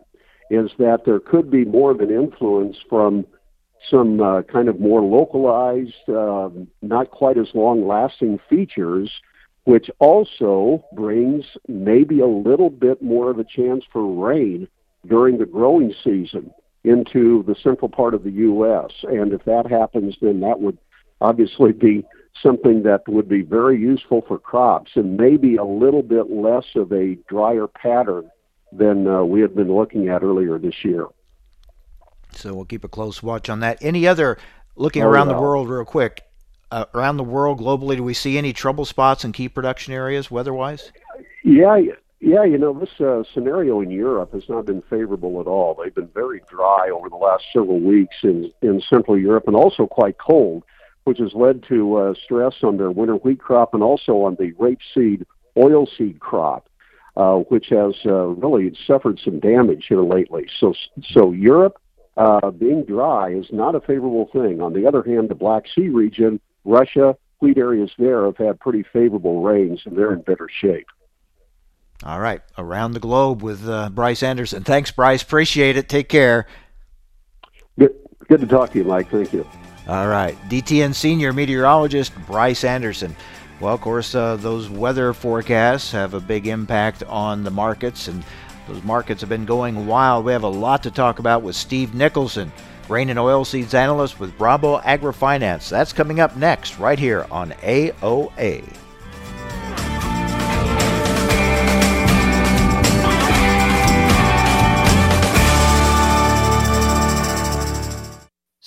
is 0.50 0.70
that 0.78 1.04
there 1.06 1.20
could 1.20 1.50
be 1.50 1.64
more 1.64 1.90
of 1.90 2.00
an 2.00 2.10
influence 2.10 2.76
from 2.88 3.24
some 3.90 4.20
uh, 4.20 4.42
kind 4.42 4.68
of 4.68 4.78
more 4.80 5.00
localized, 5.00 6.08
uh, 6.08 6.50
not 6.82 7.10
quite 7.10 7.38
as 7.38 7.48
long 7.54 7.86
lasting 7.86 8.38
features, 8.48 9.10
which 9.64 9.90
also 9.98 10.84
brings 10.94 11.44
maybe 11.68 12.20
a 12.20 12.26
little 12.26 12.70
bit 12.70 13.02
more 13.02 13.30
of 13.30 13.38
a 13.38 13.44
chance 13.44 13.84
for 13.92 14.04
rain 14.26 14.68
during 15.06 15.38
the 15.38 15.46
growing 15.46 15.92
season 16.04 16.50
into 16.84 17.44
the 17.46 17.54
central 17.62 17.88
part 17.88 18.14
of 18.14 18.24
the 18.24 18.30
U.S. 18.30 18.90
And 19.04 19.32
if 19.32 19.44
that 19.44 19.66
happens, 19.70 20.16
then 20.20 20.40
that 20.40 20.60
would 20.60 20.78
obviously 21.20 21.72
be 21.72 22.04
something 22.40 22.82
that 22.84 23.06
would 23.08 23.28
be 23.28 23.42
very 23.42 23.78
useful 23.78 24.22
for 24.26 24.38
crops 24.38 24.92
and 24.94 25.16
maybe 25.16 25.56
a 25.56 25.64
little 25.64 26.02
bit 26.02 26.30
less 26.30 26.64
of 26.74 26.92
a 26.92 27.16
drier 27.28 27.66
pattern 27.66 28.30
than 28.72 29.06
uh, 29.06 29.22
we 29.22 29.40
had 29.40 29.54
been 29.54 29.74
looking 29.74 30.08
at 30.08 30.22
earlier 30.22 30.58
this 30.58 30.84
year. 30.84 31.06
So 32.32 32.54
we'll 32.54 32.64
keep 32.64 32.84
a 32.84 32.88
close 32.88 33.22
watch 33.22 33.50
on 33.50 33.60
that. 33.60 33.78
Any 33.82 34.06
other 34.06 34.38
looking 34.76 35.02
oh, 35.02 35.08
around 35.08 35.28
the 35.28 35.38
world 35.38 35.68
real 35.68 35.84
quick? 35.84 36.22
Uh, 36.70 36.86
around 36.94 37.18
the 37.18 37.24
world 37.24 37.60
globally, 37.60 37.96
do 37.96 38.02
we 38.02 38.14
see 38.14 38.38
any 38.38 38.54
trouble 38.54 38.86
spots 38.86 39.24
in 39.24 39.32
key 39.32 39.46
production 39.46 39.92
areas 39.92 40.30
weather-wise? 40.30 40.90
Yeah, 41.44 41.78
yeah. 42.20 42.44
You 42.44 42.56
know, 42.56 42.72
this 42.72 42.98
uh, 42.98 43.24
scenario 43.34 43.82
in 43.82 43.90
Europe 43.90 44.32
has 44.32 44.48
not 44.48 44.64
been 44.64 44.80
favorable 44.88 45.38
at 45.40 45.46
all. 45.46 45.74
They've 45.74 45.94
been 45.94 46.08
very 46.14 46.40
dry 46.48 46.88
over 46.88 47.10
the 47.10 47.16
last 47.16 47.44
several 47.52 47.78
weeks 47.78 48.16
in 48.22 48.50
in 48.62 48.80
Central 48.88 49.18
Europe, 49.18 49.44
and 49.48 49.54
also 49.54 49.86
quite 49.86 50.16
cold 50.16 50.62
which 51.04 51.18
has 51.18 51.32
led 51.34 51.62
to 51.68 51.96
uh, 51.96 52.14
stress 52.24 52.54
on 52.62 52.76
their 52.76 52.90
winter 52.90 53.16
wheat 53.16 53.40
crop 53.40 53.74
and 53.74 53.82
also 53.82 54.22
on 54.22 54.36
the 54.36 54.52
rapeseed 54.52 55.24
oilseed 55.56 56.18
crop, 56.20 56.68
uh, 57.16 57.36
which 57.36 57.66
has 57.68 57.94
uh, 58.06 58.26
really 58.26 58.76
suffered 58.86 59.20
some 59.24 59.40
damage 59.40 59.86
here 59.88 60.02
lately. 60.02 60.46
So, 60.58 60.74
so 61.12 61.32
Europe 61.32 61.80
uh, 62.16 62.50
being 62.50 62.84
dry 62.84 63.30
is 63.30 63.46
not 63.52 63.74
a 63.74 63.80
favorable 63.80 64.28
thing. 64.32 64.60
On 64.60 64.72
the 64.72 64.86
other 64.86 65.02
hand, 65.02 65.28
the 65.28 65.34
Black 65.34 65.64
Sea 65.74 65.88
region, 65.88 66.40
Russia, 66.64 67.16
wheat 67.40 67.58
areas 67.58 67.90
there 67.98 68.24
have 68.26 68.36
had 68.36 68.60
pretty 68.60 68.84
favorable 68.92 69.42
rains, 69.42 69.82
and 69.84 69.96
they're 69.96 70.12
in 70.12 70.22
better 70.22 70.48
shape. 70.60 70.86
All 72.04 72.18
right, 72.18 72.42
around 72.58 72.92
the 72.92 73.00
globe 73.00 73.42
with 73.42 73.66
uh, 73.68 73.88
Bryce 73.90 74.22
Anderson. 74.22 74.64
Thanks, 74.64 74.90
Bryce. 74.90 75.22
Appreciate 75.22 75.76
it. 75.76 75.88
Take 75.88 76.08
care. 76.08 76.46
Good, 77.78 77.94
good 78.28 78.40
to 78.40 78.46
talk 78.46 78.72
to 78.72 78.78
you, 78.78 78.84
Mike. 78.84 79.10
Thank 79.10 79.32
you. 79.32 79.46
All 79.88 80.06
right. 80.08 80.36
DTN 80.48 80.94
senior 80.94 81.32
meteorologist 81.32 82.12
Bryce 82.26 82.64
Anderson. 82.64 83.16
Well, 83.60 83.74
of 83.74 83.80
course, 83.80 84.14
uh, 84.14 84.36
those 84.36 84.68
weather 84.68 85.12
forecasts 85.12 85.92
have 85.92 86.14
a 86.14 86.20
big 86.20 86.46
impact 86.46 87.02
on 87.04 87.44
the 87.44 87.50
markets, 87.50 88.08
and 88.08 88.24
those 88.66 88.82
markets 88.82 89.20
have 89.20 89.30
been 89.30 89.44
going 89.44 89.86
wild. 89.86 90.24
We 90.24 90.32
have 90.32 90.42
a 90.42 90.48
lot 90.48 90.82
to 90.84 90.90
talk 90.90 91.18
about 91.18 91.42
with 91.42 91.54
Steve 91.54 91.94
Nicholson, 91.94 92.50
grain 92.88 93.10
and 93.10 93.18
oilseeds 93.18 93.74
analyst 93.74 94.18
with 94.18 94.36
Rabo 94.38 94.82
AgriFinance. 94.82 95.68
That's 95.68 95.92
coming 95.92 96.20
up 96.20 96.36
next, 96.36 96.78
right 96.78 96.98
here 96.98 97.26
on 97.30 97.50
AOA. 97.62 98.81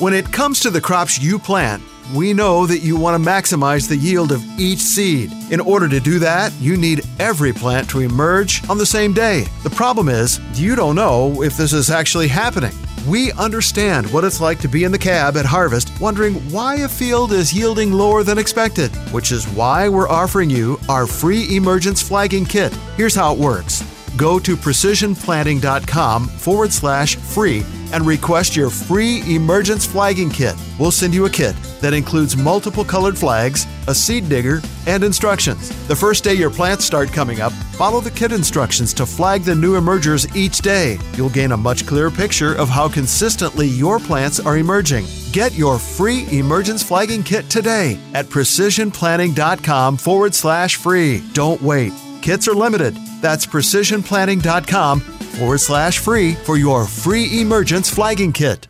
When 0.00 0.14
it 0.14 0.32
comes 0.32 0.60
to 0.60 0.70
the 0.70 0.80
crops 0.80 1.20
you 1.20 1.38
plant, 1.38 1.82
we 2.14 2.32
know 2.32 2.64
that 2.64 2.78
you 2.78 2.96
want 2.96 3.22
to 3.22 3.30
maximize 3.30 3.86
the 3.86 3.98
yield 3.98 4.32
of 4.32 4.42
each 4.58 4.78
seed. 4.78 5.30
In 5.50 5.60
order 5.60 5.90
to 5.90 6.00
do 6.00 6.18
that, 6.20 6.54
you 6.54 6.78
need 6.78 7.04
every 7.18 7.52
plant 7.52 7.90
to 7.90 8.00
emerge 8.00 8.66
on 8.70 8.78
the 8.78 8.86
same 8.86 9.12
day. 9.12 9.44
The 9.62 9.68
problem 9.68 10.08
is, 10.08 10.40
you 10.58 10.74
don't 10.74 10.96
know 10.96 11.42
if 11.42 11.58
this 11.58 11.74
is 11.74 11.90
actually 11.90 12.28
happening. 12.28 12.72
We 13.06 13.32
understand 13.32 14.10
what 14.10 14.24
it's 14.24 14.40
like 14.40 14.58
to 14.60 14.68
be 14.68 14.84
in 14.84 14.92
the 14.92 14.98
cab 14.98 15.36
at 15.36 15.44
harvest 15.44 15.92
wondering 16.00 16.36
why 16.50 16.76
a 16.76 16.88
field 16.88 17.32
is 17.32 17.52
yielding 17.52 17.92
lower 17.92 18.22
than 18.22 18.38
expected, 18.38 18.90
which 19.12 19.30
is 19.30 19.46
why 19.48 19.90
we're 19.90 20.08
offering 20.08 20.48
you 20.48 20.80
our 20.88 21.06
free 21.06 21.54
emergence 21.54 22.00
flagging 22.00 22.46
kit. 22.46 22.72
Here's 22.96 23.14
how 23.14 23.34
it 23.34 23.38
works 23.38 23.82
go 24.20 24.38
to 24.38 24.54
precisionplanting.com 24.54 26.28
forward 26.28 26.70
slash 26.70 27.16
free 27.16 27.64
and 27.92 28.06
request 28.06 28.54
your 28.54 28.68
free 28.68 29.22
emergence 29.34 29.86
flagging 29.86 30.28
kit. 30.28 30.54
We'll 30.78 30.90
send 30.90 31.14
you 31.14 31.24
a 31.24 31.30
kit 31.30 31.56
that 31.80 31.94
includes 31.94 32.36
multiple 32.36 32.84
colored 32.84 33.16
flags, 33.16 33.66
a 33.88 33.94
seed 33.94 34.28
digger, 34.28 34.60
and 34.86 35.02
instructions. 35.02 35.70
The 35.88 35.96
first 35.96 36.22
day 36.22 36.34
your 36.34 36.50
plants 36.50 36.84
start 36.84 37.08
coming 37.08 37.40
up, 37.40 37.52
follow 37.80 38.00
the 38.00 38.10
kit 38.10 38.30
instructions 38.30 38.92
to 38.94 39.06
flag 39.06 39.42
the 39.42 39.54
new 39.54 39.76
emergers 39.76 40.36
each 40.36 40.58
day. 40.58 40.98
You'll 41.14 41.30
gain 41.30 41.52
a 41.52 41.56
much 41.56 41.86
clearer 41.86 42.10
picture 42.10 42.54
of 42.54 42.68
how 42.68 42.88
consistently 42.90 43.66
your 43.66 43.98
plants 43.98 44.38
are 44.38 44.58
emerging. 44.58 45.06
Get 45.32 45.54
your 45.54 45.78
free 45.78 46.26
emergence 46.30 46.82
flagging 46.82 47.22
kit 47.22 47.48
today 47.48 47.98
at 48.12 48.26
precisionplanting.com 48.26 49.96
forward 49.96 50.34
slash 50.34 50.76
free. 50.76 51.24
Don't 51.32 51.62
wait. 51.62 51.94
Kits 52.20 52.46
are 52.46 52.54
limited. 52.54 52.94
That's 53.20 53.46
precisionplanting.com 53.46 55.00
forward 55.00 55.58
slash 55.58 55.98
free 55.98 56.34
for 56.34 56.56
your 56.56 56.86
free 56.86 57.40
emergence 57.40 57.88
flagging 57.90 58.32
kit. 58.32 58.66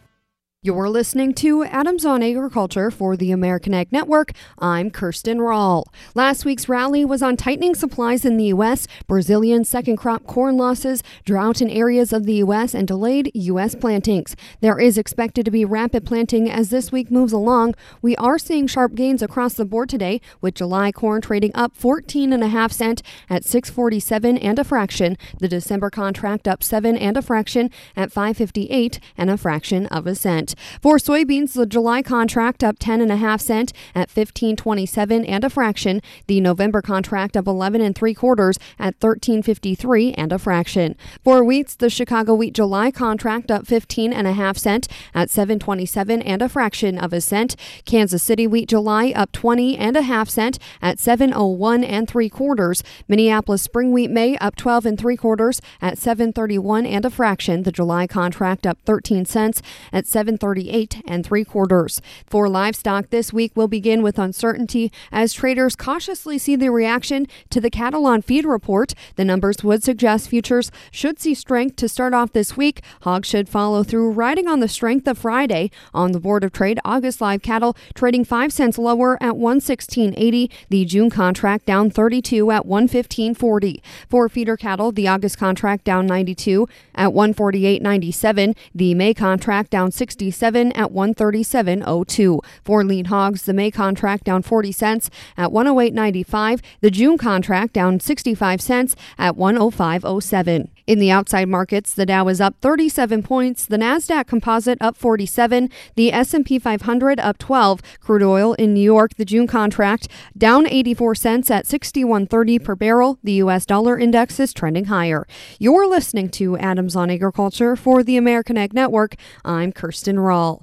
You're 0.62 0.90
listening 0.90 1.32
to 1.36 1.64
Adams 1.64 2.04
on 2.04 2.22
Agriculture 2.22 2.90
for 2.90 3.16
the 3.16 3.32
American 3.32 3.72
Ag 3.72 3.90
Network. 3.90 4.32
I'm 4.58 4.90
Kirsten 4.90 5.40
Rahl. 5.40 5.90
Last 6.14 6.44
week's 6.44 6.68
rally 6.68 7.02
was 7.02 7.22
on 7.22 7.38
tightening 7.38 7.74
supplies 7.74 8.26
in 8.26 8.36
the 8.36 8.44
U.S., 8.48 8.86
Brazilian 9.06 9.64
second 9.64 9.96
crop 9.96 10.26
corn 10.26 10.58
losses, 10.58 11.02
drought 11.24 11.62
in 11.62 11.70
areas 11.70 12.12
of 12.12 12.26
the 12.26 12.34
U.S., 12.34 12.74
and 12.74 12.86
delayed 12.86 13.30
U.S. 13.32 13.74
plantings. 13.74 14.36
There 14.60 14.78
is 14.78 14.98
expected 14.98 15.46
to 15.46 15.50
be 15.50 15.64
rapid 15.64 16.04
planting 16.04 16.50
as 16.50 16.68
this 16.68 16.92
week 16.92 17.10
moves 17.10 17.32
along. 17.32 17.74
We 18.02 18.14
are 18.16 18.38
seeing 18.38 18.66
sharp 18.66 18.94
gains 18.94 19.22
across 19.22 19.54
the 19.54 19.64
board 19.64 19.88
today, 19.88 20.20
with 20.42 20.56
July 20.56 20.92
corn 20.92 21.22
trading 21.22 21.52
up 21.54 21.74
14 21.74 22.34
and 22.34 22.44
a 22.44 22.48
half 22.48 22.70
cent 22.70 23.00
at 23.30 23.46
647 23.46 24.36
and 24.36 24.58
a 24.58 24.64
fraction. 24.64 25.16
The 25.38 25.48
December 25.48 25.88
contract 25.88 26.46
up 26.46 26.62
7 26.62 26.98
and 26.98 27.16
a 27.16 27.22
fraction 27.22 27.70
at 27.96 28.12
558 28.12 29.00
and 29.16 29.30
a 29.30 29.38
fraction 29.38 29.86
of 29.86 30.06
a 30.06 30.14
cent. 30.14 30.49
For 30.80 30.96
soybeans, 30.96 31.54
the 31.54 31.66
July 31.66 32.02
contract 32.02 32.62
up 32.62 32.76
10 32.78 33.00
and 33.00 33.10
a 33.10 33.16
half 33.16 33.40
cent 33.40 33.72
at 33.94 34.08
15.27 34.08 35.28
and 35.28 35.44
a 35.44 35.50
fraction. 35.50 36.00
The 36.26 36.40
November 36.40 36.82
contract 36.82 37.36
up 37.36 37.46
11 37.46 37.80
and 37.80 37.94
three 37.94 38.14
quarters 38.14 38.58
at 38.78 38.98
13.53 39.00 40.14
and 40.16 40.32
a 40.32 40.38
fraction. 40.38 40.96
For 41.24 41.42
wheats, 41.42 41.74
the 41.76 41.90
Chicago 41.90 42.34
wheat 42.34 42.54
July 42.54 42.90
contract 42.90 43.50
up 43.50 43.66
15 43.66 44.12
and 44.12 44.26
a 44.26 44.32
half 44.32 44.56
cent 44.56 44.88
at 45.14 45.28
7.27 45.28 46.22
and 46.24 46.42
a 46.42 46.48
fraction 46.48 46.98
of 46.98 47.12
a 47.12 47.20
cent. 47.20 47.56
Kansas 47.84 48.22
City 48.22 48.46
wheat 48.46 48.68
July 48.68 49.12
up 49.14 49.32
20 49.32 49.76
and 49.76 49.96
a 49.96 50.02
half 50.02 50.28
cent 50.28 50.58
at 50.82 50.98
7.01 50.98 51.84
and 51.86 52.08
three 52.08 52.28
quarters. 52.28 52.82
Minneapolis 53.08 53.62
spring 53.62 53.92
wheat 53.92 54.10
May 54.10 54.36
up 54.38 54.56
12 54.56 54.86
and 54.86 54.98
three 54.98 55.16
quarters 55.16 55.60
at 55.80 55.94
7.31 55.94 56.86
and 56.86 57.04
a 57.04 57.10
fraction. 57.10 57.62
The 57.62 57.72
July 57.72 58.06
contract 58.06 58.66
up 58.66 58.78
13 58.84 59.24
cents 59.24 59.62
at 59.92 60.04
7.38 60.40 61.02
and 61.06 61.24
three 61.24 61.44
quarters. 61.44 62.00
For 62.26 62.48
livestock, 62.48 63.10
this 63.10 63.32
week 63.32 63.52
will 63.54 63.68
begin 63.68 64.02
with 64.02 64.18
uncertainty 64.18 64.90
as 65.12 65.32
traders 65.32 65.76
cautiously 65.76 66.38
see 66.38 66.56
the 66.56 66.70
reaction 66.70 67.26
to 67.50 67.60
the 67.60 67.70
cattle 67.70 68.06
on 68.06 68.22
feed 68.22 68.44
report. 68.44 68.94
The 69.16 69.24
numbers 69.24 69.62
would 69.62 69.82
suggest 69.82 70.28
futures 70.28 70.70
should 70.90 71.20
see 71.20 71.34
strength 71.34 71.76
to 71.76 71.88
start 71.88 72.14
off 72.14 72.32
this 72.32 72.56
week. 72.56 72.82
Hogs 73.02 73.28
should 73.28 73.48
follow 73.48 73.82
through, 73.82 74.10
riding 74.10 74.48
on 74.48 74.60
the 74.60 74.68
strength 74.68 75.06
of 75.06 75.18
Friday. 75.18 75.70
On 75.94 76.12
the 76.12 76.20
Board 76.20 76.44
of 76.44 76.52
Trade, 76.52 76.80
August 76.84 77.20
live 77.20 77.42
cattle 77.42 77.76
trading 77.94 78.24
5 78.24 78.52
cents 78.52 78.78
lower 78.78 79.22
at 79.22 79.34
116.80. 79.34 80.50
The 80.68 80.84
June 80.84 81.10
contract 81.10 81.66
down 81.66 81.90
32 81.90 82.50
at 82.50 82.66
115.40. 82.66 83.80
For 84.08 84.28
feeder 84.28 84.56
cattle, 84.56 84.92
the 84.92 85.08
August 85.08 85.38
contract 85.38 85.84
down 85.84 86.06
92 86.06 86.68
at 86.94 87.10
148.97. 87.10 88.56
The 88.74 88.94
May 88.94 89.14
contract 89.14 89.70
down 89.70 89.90
67 90.30 90.72
at 90.72 90.92
137.02. 90.92 92.40
For 92.64 92.84
lean 92.84 93.06
hogs, 93.06 93.42
the 93.42 93.52
May 93.52 93.70
contract 93.70 94.24
down 94.24 94.42
40 94.42 94.72
cents 94.72 95.10
at 95.36 95.50
108.95. 95.50 96.60
The 96.80 96.90
June 96.90 97.18
contract 97.18 97.72
down 97.72 98.00
65 98.00 98.60
cents 98.60 98.96
at 99.18 99.36
105.07. 99.36 100.68
In 100.90 100.98
the 100.98 101.12
outside 101.12 101.48
markets, 101.48 101.94
the 101.94 102.04
Dow 102.04 102.26
is 102.26 102.40
up 102.40 102.56
37 102.62 103.22
points, 103.22 103.64
the 103.64 103.76
Nasdaq 103.76 104.26
Composite 104.26 104.76
up 104.80 104.96
47, 104.96 105.70
the 105.94 106.12
S&P 106.12 106.58
500 106.58 107.20
up 107.20 107.38
12. 107.38 107.80
Crude 108.00 108.24
oil 108.24 108.54
in 108.54 108.74
New 108.74 108.80
York, 108.80 109.14
the 109.14 109.24
June 109.24 109.46
contract 109.46 110.08
down 110.36 110.66
84 110.66 111.14
cents 111.14 111.48
at 111.48 111.66
61.30 111.66 112.64
per 112.64 112.74
barrel. 112.74 113.20
The 113.22 113.34
US 113.34 113.64
dollar 113.66 114.00
index 114.00 114.40
is 114.40 114.52
trending 114.52 114.86
higher. 114.86 115.28
You're 115.60 115.88
listening 115.88 116.28
to 116.30 116.58
Adams 116.58 116.96
on 116.96 117.08
Agriculture 117.08 117.76
for 117.76 118.02
the 118.02 118.16
American 118.16 118.58
Ag 118.58 118.72
Network. 118.72 119.14
I'm 119.44 119.70
Kirsten 119.70 120.18
Rahl. 120.18 120.60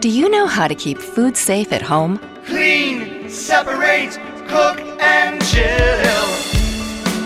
Do 0.00 0.08
you 0.08 0.30
know 0.30 0.46
how 0.46 0.68
to 0.68 0.74
keep 0.74 0.96
food 0.96 1.36
safe 1.36 1.70
at 1.70 1.82
home? 1.82 2.18
Clean, 2.46 3.28
separate, 3.28 4.18
cook, 4.48 4.80
and 5.02 5.44
chill. 5.44 6.57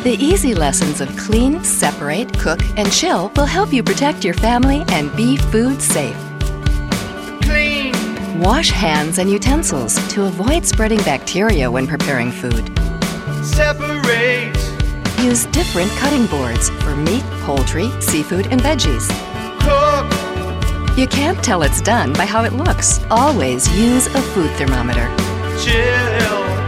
The 0.03 0.17
easy 0.19 0.53
lessons 0.53 1.01
of 1.01 1.17
clean, 1.17 1.63
separate, 1.63 2.37
cook, 2.37 2.59
and 2.77 2.91
chill 2.91 3.31
will 3.37 3.47
help 3.47 3.73
you 3.73 3.85
protect 3.85 4.25
your 4.25 4.35
family 4.35 4.83
and 4.89 5.15
be 5.15 5.37
food 5.37 5.81
safe. 5.81 6.17
Clean. 7.43 7.95
Wash 8.41 8.71
hands 8.71 9.19
and 9.19 9.31
utensils 9.31 9.95
to 10.09 10.25
avoid 10.25 10.67
spreading 10.67 10.99
bacteria 11.05 11.71
when 11.71 11.87
preparing 11.87 12.33
food. 12.33 12.67
Separate. 13.45 14.57
Use 15.21 15.47
different 15.47 15.93
cutting 15.93 16.27
boards 16.27 16.69
for 16.83 16.97
meat, 16.97 17.23
poultry, 17.45 17.89
seafood, 18.01 18.49
and 18.49 18.61
veggies. 18.61 19.07
Cook. 19.61 20.99
You 20.99 21.07
can't 21.07 21.41
tell 21.45 21.63
it's 21.63 21.81
done 21.81 22.13
by 22.15 22.27
how 22.27 22.43
it 22.43 22.55
looks. 22.55 22.99
Always 23.09 23.73
use 23.79 24.09
a 24.09 24.21
food 24.21 24.51
thermometer. 24.57 25.07
Chill. 25.63 26.62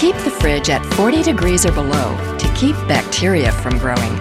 Keep 0.00 0.16
the 0.24 0.30
fridge 0.30 0.70
at 0.70 0.82
40 0.94 1.22
degrees 1.22 1.66
or 1.66 1.72
below 1.72 2.16
to 2.38 2.54
keep 2.54 2.74
bacteria 2.88 3.52
from 3.52 3.76
growing. 3.76 4.16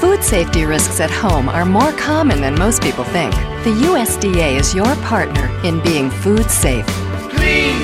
Food 0.00 0.24
safety 0.24 0.64
risks 0.64 1.00
at 1.00 1.10
home 1.10 1.50
are 1.50 1.66
more 1.66 1.92
common 1.92 2.40
than 2.40 2.58
most 2.58 2.80
people 2.80 3.04
think. 3.04 3.34
The 3.62 3.74
USDA 3.88 4.58
is 4.58 4.74
your 4.74 4.96
partner 5.02 5.50
in 5.64 5.82
being 5.82 6.08
food 6.08 6.50
safe. 6.50 6.86
Clean, 7.28 7.76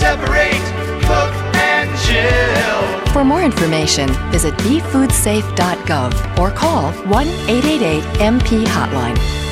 separate, 0.00 0.64
cook, 1.06 1.32
and 1.54 1.88
chill. 2.00 3.12
For 3.12 3.22
more 3.22 3.44
information, 3.44 4.08
visit 4.32 4.54
befoodsafe.gov 4.54 6.38
or 6.40 6.50
call 6.50 6.90
1 6.90 7.28
888 7.28 8.02
MP 8.18 8.64
Hotline. 8.64 9.51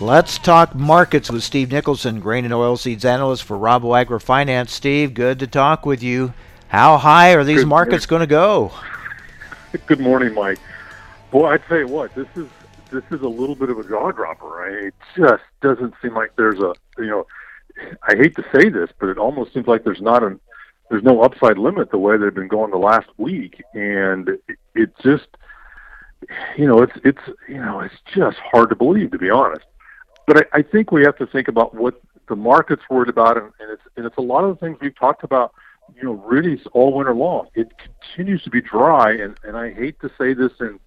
Let's 0.00 0.38
talk 0.38 0.76
markets 0.76 1.28
with 1.28 1.42
Steve 1.42 1.72
Nicholson, 1.72 2.20
grain 2.20 2.44
and 2.44 2.54
oilseeds 2.54 3.04
analyst 3.04 3.42
for 3.42 3.56
Rabo 3.56 4.00
AgriFinance. 4.00 4.68
Steve, 4.68 5.12
good 5.12 5.40
to 5.40 5.48
talk 5.48 5.84
with 5.84 6.04
you. 6.04 6.32
How 6.68 6.98
high 6.98 7.34
are 7.34 7.42
these 7.42 7.62
Good 7.62 7.68
markets 7.68 8.06
going 8.06 8.20
to 8.20 8.28
go? 8.28 8.70
Good 9.86 9.98
morning, 9.98 10.34
Mike. 10.34 10.60
Boy, 11.32 11.50
I 11.50 11.58
tell 11.58 11.78
you 11.78 11.88
what, 11.88 12.14
this 12.14 12.28
is 12.36 12.46
this 12.92 13.02
is 13.10 13.22
a 13.22 13.28
little 13.28 13.56
bit 13.56 13.70
of 13.70 13.78
a 13.78 13.82
jaw 13.88 14.12
dropper. 14.12 14.46
Right? 14.46 14.84
It 14.84 14.94
just 15.16 15.42
doesn't 15.62 15.94
seem 16.00 16.14
like 16.14 16.36
there's 16.36 16.60
a 16.60 16.74
you 16.98 17.06
know. 17.06 17.26
I 18.08 18.14
hate 18.16 18.36
to 18.36 18.44
say 18.52 18.68
this, 18.68 18.90
but 19.00 19.08
it 19.08 19.18
almost 19.18 19.52
seems 19.52 19.66
like 19.66 19.82
there's 19.82 20.00
not 20.00 20.22
an 20.22 20.38
there's 20.90 21.02
no 21.02 21.22
upside 21.22 21.58
limit 21.58 21.90
the 21.90 21.98
way 21.98 22.16
they've 22.16 22.32
been 22.32 22.48
going 22.48 22.70
the 22.70 22.78
last 22.78 23.08
week, 23.16 23.62
and 23.74 24.28
it, 24.28 24.58
it 24.76 24.90
just 25.02 25.26
you 26.56 26.68
know 26.68 26.82
it's 26.82 26.96
it's 27.04 27.22
you 27.48 27.60
know 27.60 27.80
it's 27.80 27.96
just 28.14 28.38
hard 28.38 28.68
to 28.68 28.76
believe 28.76 29.10
to 29.10 29.18
be 29.18 29.28
honest. 29.28 29.64
But 30.28 30.46
I, 30.52 30.58
I 30.58 30.62
think 30.62 30.92
we 30.92 31.02
have 31.02 31.16
to 31.16 31.26
think 31.26 31.48
about 31.48 31.74
what 31.74 32.00
the 32.28 32.36
market's 32.36 32.82
worried 32.88 33.08
about, 33.08 33.36
and, 33.36 33.50
and 33.58 33.72
it's 33.72 33.82
and 33.96 34.06
it's 34.06 34.18
a 34.18 34.22
lot 34.22 34.44
of 34.44 34.50
the 34.50 34.64
things 34.64 34.78
we've 34.80 34.96
talked 34.96 35.24
about 35.24 35.52
you 35.96 36.04
know, 36.04 36.12
really 36.12 36.60
all 36.72 36.94
winter 36.94 37.14
long. 37.14 37.48
It 37.54 37.72
continues 37.78 38.42
to 38.44 38.50
be 38.50 38.60
dry, 38.60 39.12
and, 39.12 39.38
and 39.42 39.56
I 39.56 39.72
hate 39.72 40.00
to 40.00 40.10
say 40.18 40.34
this, 40.34 40.52
and 40.60 40.78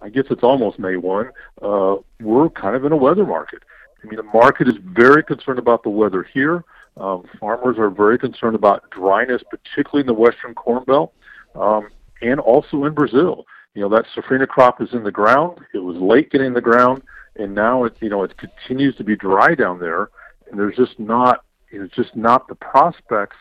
I 0.00 0.08
guess 0.08 0.24
it's 0.30 0.42
almost 0.42 0.78
May 0.78 0.96
1. 0.96 1.30
Uh, 1.60 1.96
we're 2.20 2.48
kind 2.50 2.76
of 2.76 2.84
in 2.84 2.92
a 2.92 2.96
weather 2.96 3.26
market. 3.26 3.62
I 4.02 4.06
mean, 4.06 4.16
the 4.16 4.22
market 4.22 4.68
is 4.68 4.74
very 4.82 5.22
concerned 5.22 5.58
about 5.58 5.82
the 5.82 5.90
weather 5.90 6.22
here. 6.22 6.64
Um, 6.96 7.24
farmers 7.38 7.78
are 7.78 7.90
very 7.90 8.18
concerned 8.18 8.54
about 8.54 8.88
dryness, 8.90 9.42
particularly 9.50 10.02
in 10.02 10.06
the 10.06 10.14
western 10.14 10.54
corn 10.54 10.84
belt, 10.84 11.12
um, 11.54 11.88
and 12.22 12.40
also 12.40 12.84
in 12.84 12.94
Brazil. 12.94 13.44
You 13.74 13.82
know, 13.82 13.88
that 13.90 14.06
safrinha 14.16 14.48
crop 14.48 14.80
is 14.80 14.92
in 14.92 15.04
the 15.04 15.12
ground. 15.12 15.58
It 15.74 15.78
was 15.78 15.96
late 15.96 16.30
getting 16.30 16.48
in 16.48 16.54
the 16.54 16.60
ground, 16.60 17.02
and 17.38 17.54
now 17.54 17.84
it, 17.84 17.96
you 18.00 18.08
know, 18.08 18.24
it 18.24 18.36
continues 18.36 18.96
to 18.96 19.04
be 19.04 19.16
dry 19.16 19.54
down 19.54 19.78
there, 19.78 20.10
and 20.50 20.58
there's 20.58 20.76
just 20.76 20.98
not, 20.98 21.44
it's 21.70 21.94
just 21.94 22.14
not 22.16 22.48
the 22.48 22.54
prospects 22.54 23.36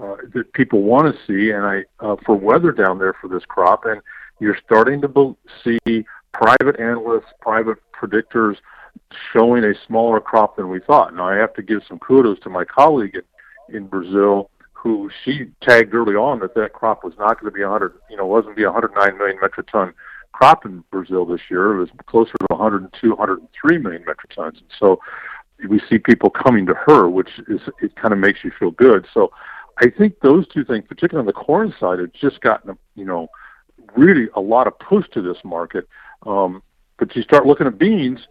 uh, 0.00 0.16
that 0.34 0.52
people 0.52 0.82
want 0.82 1.14
to 1.14 1.20
see, 1.26 1.50
and 1.50 1.64
I 1.64 1.84
uh, 2.00 2.16
for 2.24 2.34
weather 2.34 2.72
down 2.72 2.98
there 2.98 3.14
for 3.20 3.28
this 3.28 3.44
crop, 3.46 3.84
and 3.84 4.00
you're 4.40 4.58
starting 4.64 5.00
to 5.02 5.08
be- 5.08 5.36
see 5.62 6.04
private 6.32 6.80
analysts, 6.80 7.32
private 7.40 7.78
predictors 7.92 8.56
showing 9.32 9.64
a 9.64 9.74
smaller 9.86 10.20
crop 10.20 10.56
than 10.56 10.68
we 10.68 10.80
thought. 10.80 11.14
Now 11.14 11.28
I 11.28 11.36
have 11.36 11.54
to 11.54 11.62
give 11.62 11.82
some 11.86 11.98
kudos 11.98 12.40
to 12.40 12.50
my 12.50 12.64
colleague 12.64 13.14
in, 13.68 13.76
in 13.76 13.86
Brazil, 13.86 14.50
who 14.72 15.10
she 15.24 15.46
tagged 15.60 15.94
early 15.94 16.14
on 16.14 16.40
that 16.40 16.54
that 16.54 16.72
crop 16.72 17.04
was 17.04 17.14
not 17.18 17.40
going 17.40 17.52
to 17.52 17.56
be 17.56 17.62
100, 17.62 17.94
you 18.10 18.16
know, 18.16 18.26
wasn't 18.26 18.56
be 18.56 18.64
109 18.64 19.18
million 19.18 19.38
metric 19.40 19.68
ton 19.70 19.94
crop 20.42 20.66
in 20.66 20.82
Brazil 20.90 21.24
this 21.24 21.40
year. 21.48 21.76
Was 21.76 21.88
closer 22.06 22.32
to 22.32 22.46
102, 22.48 23.10
103 23.10 23.78
million 23.78 24.04
metric 24.04 24.34
tons. 24.34 24.58
And 24.58 24.70
so 24.78 25.00
we 25.68 25.80
see 25.88 25.98
people 25.98 26.30
coming 26.30 26.66
to 26.66 26.74
her, 26.74 27.08
which 27.08 27.30
is 27.46 27.60
it 27.80 27.94
kind 27.94 28.12
of 28.12 28.18
makes 28.18 28.40
you 28.42 28.50
feel 28.58 28.72
good. 28.72 29.06
So 29.14 29.30
I 29.78 29.88
think 29.88 30.18
those 30.20 30.48
two 30.48 30.64
things, 30.64 30.84
particularly 30.88 31.22
on 31.22 31.26
the 31.26 31.32
corn 31.32 31.72
side, 31.78 32.00
have 32.00 32.12
just 32.12 32.40
gotten 32.40 32.76
you 32.96 33.04
know 33.04 33.28
really 33.96 34.28
a 34.34 34.40
lot 34.40 34.66
of 34.66 34.76
push 34.80 35.06
to 35.12 35.22
this 35.22 35.36
market. 35.44 35.86
Um, 36.26 36.62
but 36.98 37.14
you 37.14 37.22
start 37.22 37.46
looking 37.46 37.68
at 37.68 37.78
beans, 37.78 38.26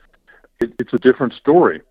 it, 0.60 0.74
it's 0.80 0.93
a 0.93 0.97
different 0.97 1.34
story. 1.34 1.82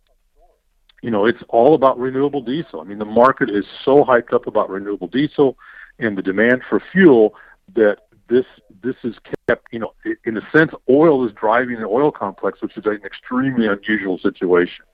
You 1.02 1.10
know, 1.10 1.24
it's 1.24 1.42
all 1.48 1.74
about 1.74 1.98
renewable 1.98 2.42
diesel. 2.42 2.82
I 2.82 2.84
mean, 2.84 2.98
the 2.98 3.06
market 3.06 3.48
is 3.48 3.64
so 3.86 4.04
hyped 4.04 4.34
up 4.34 4.46
about 4.46 4.68
renewable 4.68 5.08
diesel 5.08 5.56
and 5.98 6.16
the 6.16 6.22
demand 6.22 6.60
for 6.68 6.82
fuel 6.92 7.34
that 7.74 8.00
this 8.30 8.46
this 8.82 8.96
is 9.02 9.16
kept. 9.48 9.66
You 9.72 9.80
know, 9.80 9.94
in 10.24 10.36
a 10.36 10.50
sense, 10.50 10.72
oil 10.88 11.26
is 11.26 11.32
driving 11.32 11.80
the 11.80 11.86
oil 11.86 12.10
complex, 12.10 12.62
which 12.62 12.76
is 12.76 12.86
an 12.86 13.00
extremely 13.04 13.66
unusual 13.66 14.18
situation. 14.18 14.84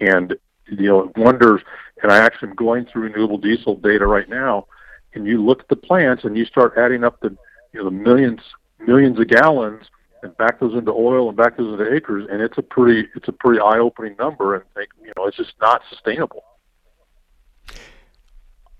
And 0.00 0.36
you 0.66 0.88
know, 0.88 1.04
it 1.04 1.16
wonders 1.16 1.62
And 2.02 2.12
I 2.12 2.18
actually 2.18 2.50
am 2.50 2.54
going 2.54 2.86
through 2.86 3.02
renewable 3.02 3.38
diesel 3.38 3.76
data 3.76 4.06
right 4.06 4.28
now, 4.28 4.66
and 5.14 5.26
you 5.26 5.44
look 5.44 5.60
at 5.60 5.68
the 5.68 5.76
plants 5.76 6.24
and 6.24 6.36
you 6.36 6.44
start 6.44 6.74
adding 6.76 7.04
up 7.04 7.20
the 7.20 7.36
you 7.72 7.80
know 7.80 7.84
the 7.84 7.90
millions 7.90 8.40
millions 8.78 9.18
of 9.18 9.28
gallons 9.28 9.84
and 10.22 10.36
back 10.36 10.60
those 10.60 10.74
into 10.74 10.92
oil 10.92 11.28
and 11.28 11.36
back 11.36 11.56
those 11.56 11.78
into 11.78 11.92
acres, 11.92 12.26
and 12.30 12.40
it's 12.40 12.58
a 12.58 12.62
pretty 12.62 13.08
it's 13.14 13.28
a 13.28 13.32
pretty 13.32 13.60
eye 13.60 13.78
opening 13.78 14.16
number, 14.18 14.54
and 14.54 14.64
think 14.74 14.88
you 15.02 15.12
know 15.16 15.26
it's 15.26 15.36
just 15.36 15.54
not 15.60 15.82
sustainable. 15.90 16.44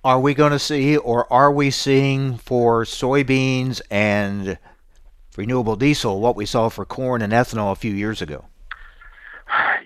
Are 0.04 0.20
we 0.20 0.32
going 0.32 0.52
to 0.52 0.61
see, 0.61 0.96
or 0.96 1.30
are 1.32 1.50
we 1.50 1.70
seeing 1.70 2.37
for 2.38 2.84
soybeans 2.84 3.80
and 3.90 4.56
renewable 5.37 5.74
diesel 5.74 6.20
what 6.20 6.37
we 6.37 6.46
saw 6.46 6.68
for 6.68 6.84
corn 6.84 7.20
and 7.20 7.32
ethanol 7.32 7.72
a 7.72 7.76
few 7.76 7.92
years 7.92 8.22
ago? 8.22 8.44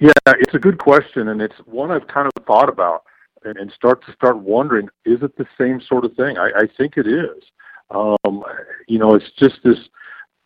Yeah, 0.01 0.12
it's 0.27 0.55
a 0.55 0.59
good 0.59 0.79
question, 0.79 1.29
and 1.29 1.40
it's 1.40 1.57
one 1.64 1.90
I've 1.90 2.09
kind 2.09 2.27
of 2.27 2.44
thought 2.44 2.68
about 2.68 3.05
and, 3.44 3.72
start 3.72 4.05
to 4.07 4.12
start 4.12 4.38
wondering: 4.38 4.88
is 5.05 5.22
it 5.22 5.37
the 5.37 5.46
same 5.59 5.81
sort 5.81 6.05
of 6.05 6.14
thing? 6.14 6.37
I, 6.37 6.51
I 6.57 6.66
think 6.77 6.96
it 6.96 7.07
is. 7.07 7.42
Um, 7.90 8.44
you 8.88 8.98
know, 8.98 9.14
it's 9.14 9.31
just 9.38 9.61
this. 9.64 9.79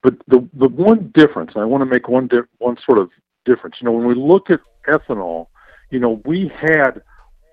But 0.02 0.14
the 0.28 0.48
the 0.54 0.68
one 0.68 1.10
difference, 1.14 1.52
I 1.56 1.64
want 1.64 1.82
to 1.82 1.86
make 1.86 2.08
one 2.08 2.28
di- 2.28 2.40
one 2.58 2.76
sort 2.84 2.98
of 2.98 3.10
difference. 3.44 3.76
You 3.80 3.86
know, 3.86 3.92
when 3.92 4.06
we 4.06 4.14
look 4.14 4.50
at 4.50 4.60
ethanol, 4.88 5.48
you 5.90 5.98
know, 5.98 6.22
we 6.24 6.52
had 6.54 7.02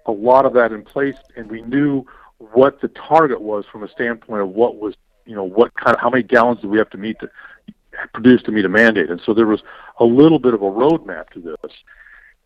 a 0.05 0.11
lot 0.11 0.45
of 0.45 0.53
that 0.53 0.71
in 0.71 0.83
place, 0.83 1.15
and 1.35 1.49
we 1.49 1.61
knew 1.61 2.05
what 2.37 2.81
the 2.81 2.89
target 2.89 3.41
was 3.41 3.65
from 3.71 3.83
a 3.83 3.87
standpoint 3.89 4.41
of 4.41 4.49
what 4.49 4.77
was, 4.77 4.95
you 5.25 5.35
know, 5.35 5.43
what 5.43 5.73
kind 5.75 5.95
of 5.95 6.01
how 6.01 6.09
many 6.09 6.23
gallons 6.23 6.59
do 6.61 6.67
we 6.67 6.77
have 6.77 6.89
to 6.89 6.97
meet 6.97 7.17
to 7.19 7.29
produce 8.13 8.41
to 8.43 8.51
meet 8.51 8.65
a 8.65 8.69
mandate, 8.69 9.09
and 9.09 9.21
so 9.25 9.33
there 9.33 9.47
was 9.47 9.61
a 9.99 10.05
little 10.05 10.39
bit 10.39 10.53
of 10.53 10.61
a 10.61 10.65
roadmap 10.65 11.29
to 11.29 11.39
this. 11.39 11.71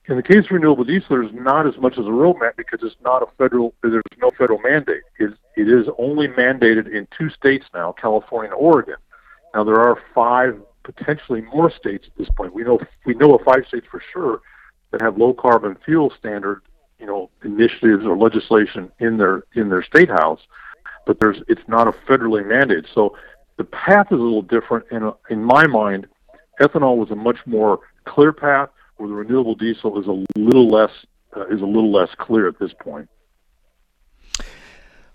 In 0.10 0.16
the 0.16 0.24
case 0.24 0.46
of 0.46 0.52
renewable 0.52 0.86
diesel, 0.86 1.08
there's 1.10 1.34
not 1.34 1.68
as 1.68 1.78
much 1.78 1.94
as 1.94 2.06
a 2.06 2.10
roadmap 2.10 2.56
because 2.56 2.80
it's 2.82 2.96
not 3.04 3.22
a 3.22 3.26
federal. 3.38 3.74
There's 3.82 4.02
no 4.22 4.30
federal 4.38 4.60
mandate. 4.60 5.04
It, 5.20 5.34
it 5.58 5.68
is 5.68 5.88
only 5.98 6.30
mandated 6.30 6.94
in 6.94 7.08
two 7.18 7.30
states 7.30 7.66
now, 7.74 7.92
California 7.92 8.52
and 8.52 8.60
Oregon. 8.60 8.96
Now 9.54 9.66
there 9.66 9.80
are 9.80 9.98
five, 10.16 10.62
potentially 10.84 11.42
more 11.42 11.70
states 11.70 12.08
at 12.08 12.18
this 12.18 12.30
point. 12.38 12.54
We 12.54 12.64
know 12.64 12.80
we 13.06 13.16
know 13.16 13.36
of 13.36 13.42
five 13.44 13.66
states 13.68 13.88
for 13.92 14.02
sure 14.14 14.42
that 14.92 15.02
have 15.02 15.18
low 15.18 15.34
carbon 15.34 15.78
fuel 15.84 16.14
standard, 16.18 16.62
you 17.00 17.06
know, 17.06 17.30
initiatives 17.44 18.06
or 18.06 18.18
legislation 18.18 18.92
in 19.00 19.18
their 19.18 19.44
in 19.54 19.70
their 19.70 19.84
state 19.84 20.10
house, 20.10 20.42
but 21.06 21.20
there's 21.20 21.38
it's 21.48 21.62
not 21.68 21.88
a 21.88 21.92
federally 21.92 22.44
mandated. 22.44 22.86
So 22.94 23.16
the 23.58 23.64
path 23.64 24.08
is 24.12 24.20
a 24.20 24.22
little 24.22 24.42
different. 24.42 24.86
And 24.92 25.14
in 25.30 25.44
my 25.44 25.68
mind, 25.68 26.08
ethanol 26.60 26.98
was 26.98 27.12
a 27.12 27.16
much 27.16 27.38
more 27.46 27.80
clear 28.06 28.32
path 28.32 28.70
where 28.98 29.10
the 29.10 29.16
renewable 29.16 29.56
diesel 29.56 30.00
is 30.00 30.08
a 30.08 30.24
little 30.40 30.68
less 30.68 30.92
uh, 31.36 31.46
is 31.48 31.62
a 31.62 31.66
little 31.66 31.92
less 31.92 32.10
clear 32.18 32.48
at 32.48 32.60
this 32.60 32.72
point. 32.82 33.10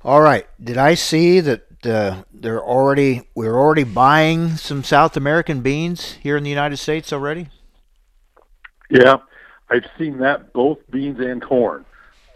All 0.05 0.21
right. 0.21 0.47
Did 0.62 0.79
I 0.79 0.95
see 0.95 1.40
that 1.40 1.87
uh, 1.87 2.23
they're 2.33 2.62
already 2.62 3.29
we're 3.35 3.57
already 3.57 3.85
buying 3.85 4.57
some 4.57 4.85
South 4.85 5.16
American 5.16 5.62
beans 5.62 6.12
here 6.14 6.37
in 6.37 6.45
the 6.45 6.51
United 6.51 6.77
States 6.79 7.12
already? 7.12 7.49
Yeah, 8.90 9.16
I've 9.72 9.87
seen 9.98 10.18
that 10.18 10.52
both 10.52 10.78
beans 10.90 11.18
and 11.20 11.42
corn. 11.42 11.85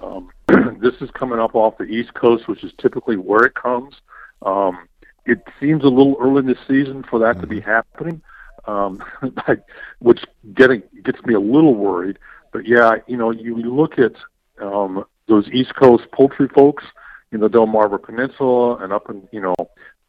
Um, 0.01 0.31
this 0.81 0.95
is 1.01 1.11
coming 1.11 1.39
up 1.39 1.55
off 1.55 1.79
the 1.79 1.85
East 1.85 2.15
Coast, 2.15 2.49
which 2.49 2.65
is 2.65 2.73
typically 2.81 3.17
where 3.17 3.45
it 3.45 3.55
comes. 3.55 3.95
Um, 4.43 4.89
it 5.25 5.43
seems 5.61 5.85
a 5.85 5.89
little 5.89 6.17
early 6.21 6.41
in 6.41 6.47
the 6.47 6.57
season 6.67 7.05
for 7.09 7.19
that 7.21 7.33
mm-hmm. 7.33 7.41
to 7.43 7.47
be 7.47 7.61
happening 7.61 8.23
um, 8.67 9.03
which 9.99 10.25
getting 10.55 10.83
gets 11.05 11.23
me 11.25 11.35
a 11.35 11.41
little 11.41 11.75
worried. 11.75 12.19
But 12.53 12.67
yeah, 12.67 12.97
you 13.07 13.17
know, 13.17 13.31
you 13.31 13.57
look 13.57 13.99
at 13.99 14.15
um, 14.63 15.05
those 15.29 15.49
East 15.49 15.75
Coast 15.77 16.05
poultry 16.13 16.49
folks 16.49 16.85
in 17.33 17.41
the 17.41 17.49
Delmarva 17.49 18.03
Peninsula 18.03 18.77
and 18.77 18.93
up 18.93 19.11
in 19.11 19.29
you 19.33 19.41
know 19.41 19.55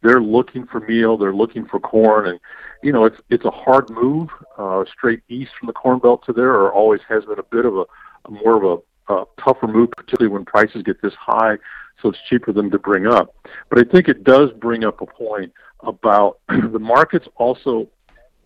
they're 0.01 0.21
looking 0.21 0.65
for 0.65 0.79
meal, 0.81 1.17
they're 1.17 1.33
looking 1.33 1.65
for 1.65 1.79
corn, 1.79 2.27
and 2.27 2.39
you 2.83 2.91
know 2.91 3.05
it's 3.05 3.17
it's 3.29 3.45
a 3.45 3.51
hard 3.51 3.89
move 3.89 4.29
uh, 4.57 4.83
straight 4.91 5.21
east 5.29 5.51
from 5.59 5.67
the 5.67 5.73
Corn 5.73 5.99
Belt 5.99 6.23
to 6.25 6.33
there, 6.33 6.51
or 6.51 6.71
always 6.71 7.01
has 7.07 7.25
been 7.25 7.39
a 7.39 7.43
bit 7.43 7.65
of 7.65 7.75
a, 7.77 7.85
a 8.25 8.31
more 8.31 8.63
of 8.63 8.83
a, 9.09 9.13
a 9.13 9.25
tougher 9.43 9.67
move, 9.67 9.89
particularly 9.95 10.31
when 10.31 10.45
prices 10.45 10.83
get 10.83 11.01
this 11.01 11.13
high, 11.15 11.57
so 12.01 12.09
it's 12.09 12.19
cheaper 12.29 12.51
than 12.53 12.69
to 12.71 12.79
bring 12.79 13.07
up. 13.07 13.35
But 13.69 13.79
I 13.79 13.83
think 13.83 14.07
it 14.07 14.23
does 14.23 14.51
bring 14.59 14.83
up 14.85 15.01
a 15.01 15.05
point 15.05 15.53
about 15.81 16.39
the 16.49 16.79
markets 16.79 17.27
also 17.35 17.87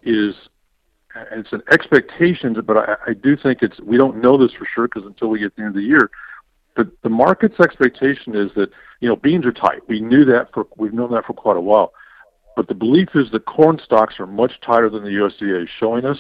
is 0.04 0.36
it's 1.32 1.52
an 1.52 1.62
expectation, 1.72 2.56
but 2.66 2.78
I, 2.78 2.96
I 3.08 3.14
do 3.14 3.36
think 3.36 3.60
it's 3.62 3.80
we 3.82 3.98
don't 3.98 4.22
know 4.22 4.38
this 4.38 4.54
for 4.54 4.66
sure 4.74 4.88
because 4.88 5.06
until 5.06 5.30
we 5.30 5.40
get 5.40 5.56
to 5.56 5.58
the 5.58 5.62
end 5.64 5.70
of 5.70 5.76
the 5.76 5.88
year. 5.88 6.10
But 6.76 6.88
the 7.04 7.10
market's 7.10 7.60
expectation 7.60 8.36
is 8.36 8.50
that 8.56 8.70
you 9.02 9.10
know 9.10 9.16
beans 9.16 9.46
are 9.46 9.52
tight. 9.52 9.88
We 9.88 10.00
knew 10.00 10.24
that 10.26 10.54
for 10.54 10.68
we've 10.78 10.94
known 10.94 11.12
that 11.12 11.26
for 11.26 11.34
quite 11.34 11.58
a 11.58 11.62
while. 11.62 11.94
But 12.56 12.68
the 12.68 12.76
belief 12.76 13.10
is 13.16 13.32
that 13.32 13.46
corn 13.46 13.80
stocks 13.84 14.20
are 14.20 14.28
much 14.28 14.54
tighter 14.62 14.90
than 14.90 15.04
the 15.04 15.10
USDA 15.10 15.64
is 15.64 15.70
showing 15.80 16.06
us, 16.06 16.18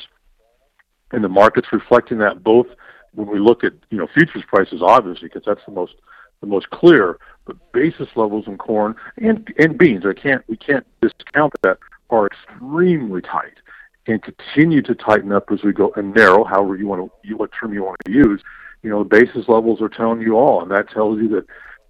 and 1.11 1.23
the 1.23 1.29
market's 1.29 1.71
reflecting 1.73 2.19
that 2.19 2.43
both 2.43 2.67
when 3.13 3.27
we 3.27 3.39
look 3.39 3.63
at 3.63 3.73
you 3.89 3.97
know 3.97 4.07
futures 4.13 4.43
prices, 4.47 4.81
obviously, 4.81 5.27
because 5.27 5.43
that's 5.45 5.65
the 5.65 5.73
most 5.73 5.95
the 6.39 6.47
most 6.47 6.69
clear. 6.69 7.17
But 7.45 7.57
basis 7.73 8.07
levels 8.15 8.47
in 8.47 8.57
corn 8.57 8.95
and 9.17 9.47
and 9.57 9.77
beans, 9.77 10.05
I 10.05 10.13
can't 10.13 10.43
we 10.47 10.57
can't 10.57 10.85
discount 11.01 11.53
that 11.63 11.77
are 12.09 12.27
extremely 12.27 13.21
tight 13.21 13.57
and 14.07 14.21
continue 14.23 14.81
to 14.81 14.95
tighten 14.95 15.31
up 15.31 15.51
as 15.51 15.63
we 15.63 15.73
go 15.73 15.93
and 15.95 16.13
narrow, 16.13 16.43
however 16.43 16.75
you 16.75 16.87
want 16.87 17.11
to, 17.23 17.33
what 17.35 17.51
term 17.57 17.73
you 17.73 17.83
want 17.83 17.97
to 18.05 18.11
use. 18.11 18.41
You 18.83 18.89
know, 18.89 19.03
the 19.03 19.09
basis 19.09 19.47
levels 19.47 19.81
are 19.81 19.89
telling 19.89 20.21
you 20.21 20.35
all, 20.35 20.61
and 20.61 20.71
that 20.71 20.89
tells 20.89 21.19
you 21.19 21.27
that 21.29 21.45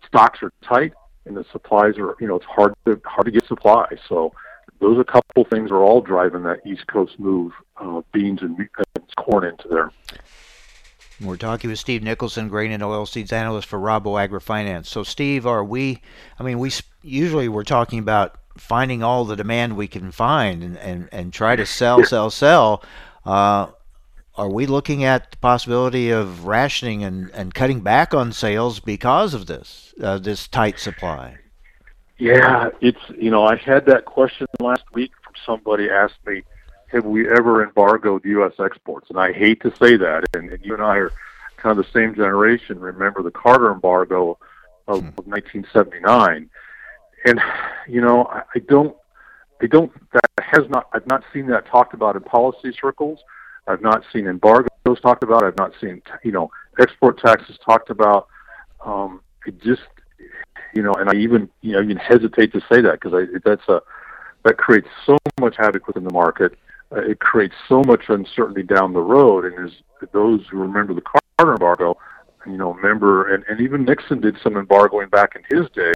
stocks 0.05 0.39
are 0.43 0.51
tight 0.61 0.93
and 1.25 1.37
the 1.37 1.45
supplies 1.51 1.97
are, 1.97 2.15
you 2.19 2.27
know, 2.27 2.35
it's 2.35 2.45
hard 2.45 2.73
to 2.85 2.99
hard 3.05 3.25
to 3.25 3.31
get 3.31 3.45
supplies. 3.47 3.99
So 4.07 4.33
those 4.79 4.97
are 4.97 5.01
a 5.01 5.05
couple 5.05 5.45
things 5.45 5.71
are 5.71 5.83
all 5.83 6.01
driving 6.01 6.43
that 6.43 6.65
East 6.65 6.87
Coast 6.87 7.19
move, 7.19 7.51
uh, 7.77 8.01
beans 8.11 8.41
and, 8.41 8.57
and 8.57 9.15
corn 9.15 9.45
into 9.45 9.67
there. 9.67 9.91
We're 11.21 11.37
talking 11.37 11.69
with 11.69 11.77
Steve 11.77 12.01
Nicholson, 12.01 12.47
grain 12.47 12.71
and 12.71 12.81
oilseeds 12.81 13.31
analyst 13.31 13.67
for 13.67 13.77
Rabo 13.77 14.27
AgriFinance. 14.27 14.87
So, 14.87 15.03
Steve, 15.03 15.45
are 15.45 15.63
we? 15.63 16.01
I 16.39 16.43
mean, 16.43 16.57
we 16.57 16.71
usually 17.03 17.47
we're 17.47 17.63
talking 17.63 17.99
about 17.99 18.39
finding 18.57 19.03
all 19.03 19.23
the 19.23 19.35
demand 19.35 19.77
we 19.77 19.87
can 19.87 20.11
find 20.11 20.63
and, 20.63 20.77
and, 20.77 21.09
and 21.11 21.31
try 21.31 21.55
to 21.55 21.65
sell, 21.65 22.03
sell, 22.03 22.31
sell. 22.31 22.83
Uh, 23.23 23.67
are 24.35 24.49
we 24.49 24.65
looking 24.65 25.03
at 25.03 25.31
the 25.31 25.37
possibility 25.37 26.09
of 26.09 26.45
rationing 26.45 27.03
and, 27.03 27.29
and 27.31 27.53
cutting 27.53 27.81
back 27.81 28.13
on 28.13 28.31
sales 28.31 28.79
because 28.79 29.33
of 29.33 29.45
this 29.45 29.93
uh, 30.01 30.17
this 30.17 30.47
tight 30.47 30.79
supply? 30.79 31.37
Yeah, 32.17 32.69
it's 32.81 33.01
you 33.17 33.29
know 33.29 33.45
I 33.45 33.55
had 33.55 33.85
that 33.87 34.05
question 34.05 34.47
last 34.59 34.83
week 34.93 35.11
from 35.23 35.33
somebody 35.45 35.89
asked 35.89 36.25
me, 36.25 36.43
have 36.87 37.05
we 37.05 37.29
ever 37.29 37.63
embargoed 37.63 38.25
U.S. 38.25 38.53
exports? 38.59 39.09
And 39.09 39.19
I 39.19 39.33
hate 39.33 39.61
to 39.61 39.75
say 39.77 39.97
that, 39.97 40.23
and, 40.33 40.49
and 40.49 40.63
you 40.65 40.73
and 40.73 40.83
I 40.83 40.97
are 40.97 41.11
kind 41.57 41.77
of 41.77 41.85
the 41.85 41.91
same 41.91 42.15
generation. 42.15 42.79
Remember 42.79 43.21
the 43.21 43.31
Carter 43.31 43.71
embargo 43.71 44.37
of, 44.87 45.01
hmm. 45.01 45.07
of 45.07 45.27
1979 45.27 46.49
and 47.25 47.39
you 47.87 48.01
know, 48.01 48.25
I, 48.25 48.43
I 48.55 48.59
don't, 48.59 48.95
I 49.61 49.67
don't. 49.67 49.91
That 50.11 50.29
has 50.39 50.69
not. 50.69 50.87
I've 50.93 51.07
not 51.07 51.23
seen 51.33 51.47
that 51.47 51.67
talked 51.67 51.93
about 51.93 52.15
in 52.15 52.23
policy 52.23 52.73
circles. 52.79 53.19
I've 53.67 53.81
not 53.81 54.03
seen 54.11 54.27
embargoes 54.27 54.99
talked 55.01 55.23
about. 55.23 55.43
I've 55.43 55.57
not 55.57 55.71
seen, 55.79 56.01
you 56.23 56.31
know, 56.31 56.51
export 56.79 57.19
taxes 57.19 57.57
talked 57.63 57.89
about. 57.89 58.27
Um, 58.85 59.21
it 59.45 59.61
just, 59.61 59.81
you 60.73 60.81
know, 60.81 60.93
and 60.93 61.09
I 61.09 61.13
even, 61.15 61.49
you 61.61 61.73
know, 61.73 61.81
even 61.81 61.97
hesitate 61.97 62.51
to 62.53 62.61
say 62.71 62.81
that 62.81 62.99
because 62.99 63.27
that's 63.45 63.67
a 63.69 63.81
that 64.43 64.57
creates 64.57 64.87
so 65.05 65.17
much 65.39 65.55
havoc 65.57 65.87
within 65.87 66.03
the 66.03 66.13
market. 66.13 66.53
Uh, 66.91 67.01
it 67.01 67.19
creates 67.19 67.53
so 67.69 67.83
much 67.85 68.05
uncertainty 68.09 68.63
down 68.63 68.91
the 68.91 68.99
road. 68.99 69.45
And 69.45 69.67
as 69.67 69.71
those 70.11 70.41
who 70.49 70.57
remember 70.57 70.95
the 70.95 71.01
Carter 71.01 71.53
embargo, 71.53 71.95
you 72.47 72.57
know, 72.57 72.73
remember, 72.73 73.33
and, 73.33 73.43
and 73.47 73.61
even 73.61 73.85
Nixon 73.85 74.19
did 74.19 74.35
some 74.43 74.57
embargoing 74.57 75.09
back 75.09 75.35
in 75.35 75.57
his 75.57 75.69
day 75.71 75.93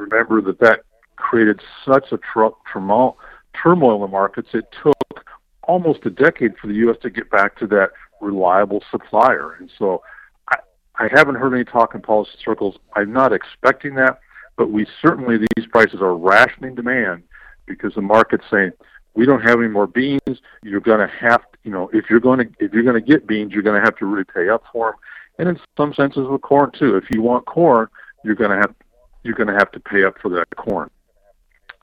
remember 0.00 0.40
that 0.40 0.58
that 0.60 0.80
created 1.16 1.60
such 1.84 2.12
a 2.12 2.18
tr- 2.18 2.56
turmoil, 2.72 3.18
turmoil 3.62 4.04
in 4.04 4.10
markets. 4.10 4.48
It 4.52 4.64
took 4.82 5.24
almost 5.70 6.04
a 6.04 6.10
decade 6.10 6.58
for 6.58 6.66
the 6.66 6.74
U.S. 6.74 6.96
to 7.02 7.10
get 7.10 7.30
back 7.30 7.56
to 7.60 7.66
that 7.68 7.90
reliable 8.20 8.82
supplier. 8.90 9.52
And 9.60 9.70
so 9.78 10.02
I, 10.50 10.56
I 10.98 11.08
haven't 11.12 11.36
heard 11.36 11.54
any 11.54 11.64
talk 11.64 11.94
in 11.94 12.02
policy 12.02 12.32
circles. 12.44 12.74
I'm 12.96 13.12
not 13.12 13.32
expecting 13.32 13.94
that, 13.94 14.18
but 14.56 14.72
we 14.72 14.84
certainly, 15.00 15.38
these 15.38 15.66
prices 15.66 16.00
are 16.00 16.16
rationing 16.16 16.74
demand 16.74 17.22
because 17.66 17.94
the 17.94 18.02
market's 18.02 18.42
saying, 18.50 18.72
we 19.14 19.26
don't 19.26 19.42
have 19.42 19.60
any 19.60 19.68
more 19.68 19.86
beans. 19.86 20.40
You're 20.64 20.80
going 20.80 21.06
to 21.06 21.14
have, 21.20 21.40
to 21.40 21.58
you 21.62 21.70
know, 21.70 21.88
if 21.92 22.10
you're 22.10 22.20
going 22.20 22.38
to 22.40 22.64
if 22.64 22.72
you're 22.72 22.82
going 22.82 23.00
to 23.00 23.12
get 23.12 23.26
beans, 23.26 23.52
you're 23.52 23.62
going 23.62 23.78
to 23.80 23.84
have 23.84 23.96
to 23.98 24.06
really 24.06 24.24
pay 24.24 24.48
up 24.48 24.64
for 24.72 24.92
them. 24.92 25.00
And 25.38 25.48
in 25.48 25.60
some 25.76 25.94
senses 25.94 26.26
with 26.28 26.42
corn 26.42 26.70
too. 26.78 26.96
If 26.96 27.04
you 27.10 27.22
want 27.22 27.46
corn, 27.46 27.88
you're 28.24 28.36
going 28.36 28.50
to 28.50 28.56
have 28.56 28.74
you're 29.22 29.34
going 29.34 29.48
to 29.48 29.54
have 29.54 29.70
to 29.72 29.80
pay 29.80 30.04
up 30.04 30.14
for 30.20 30.28
that 30.30 30.46
corn. 30.56 30.90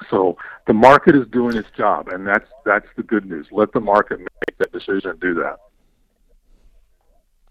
So 0.09 0.37
the 0.67 0.73
market 0.73 1.15
is 1.15 1.27
doing 1.31 1.57
its 1.57 1.69
job, 1.75 2.09
and 2.09 2.25
that's 2.25 2.47
that's 2.65 2.87
the 2.95 3.03
good 3.03 3.25
news. 3.25 3.47
Let 3.51 3.71
the 3.71 3.79
market 3.79 4.19
make 4.19 4.57
that 4.59 4.71
decision 4.71 5.11
and 5.11 5.19
do 5.19 5.33
that. 5.35 5.57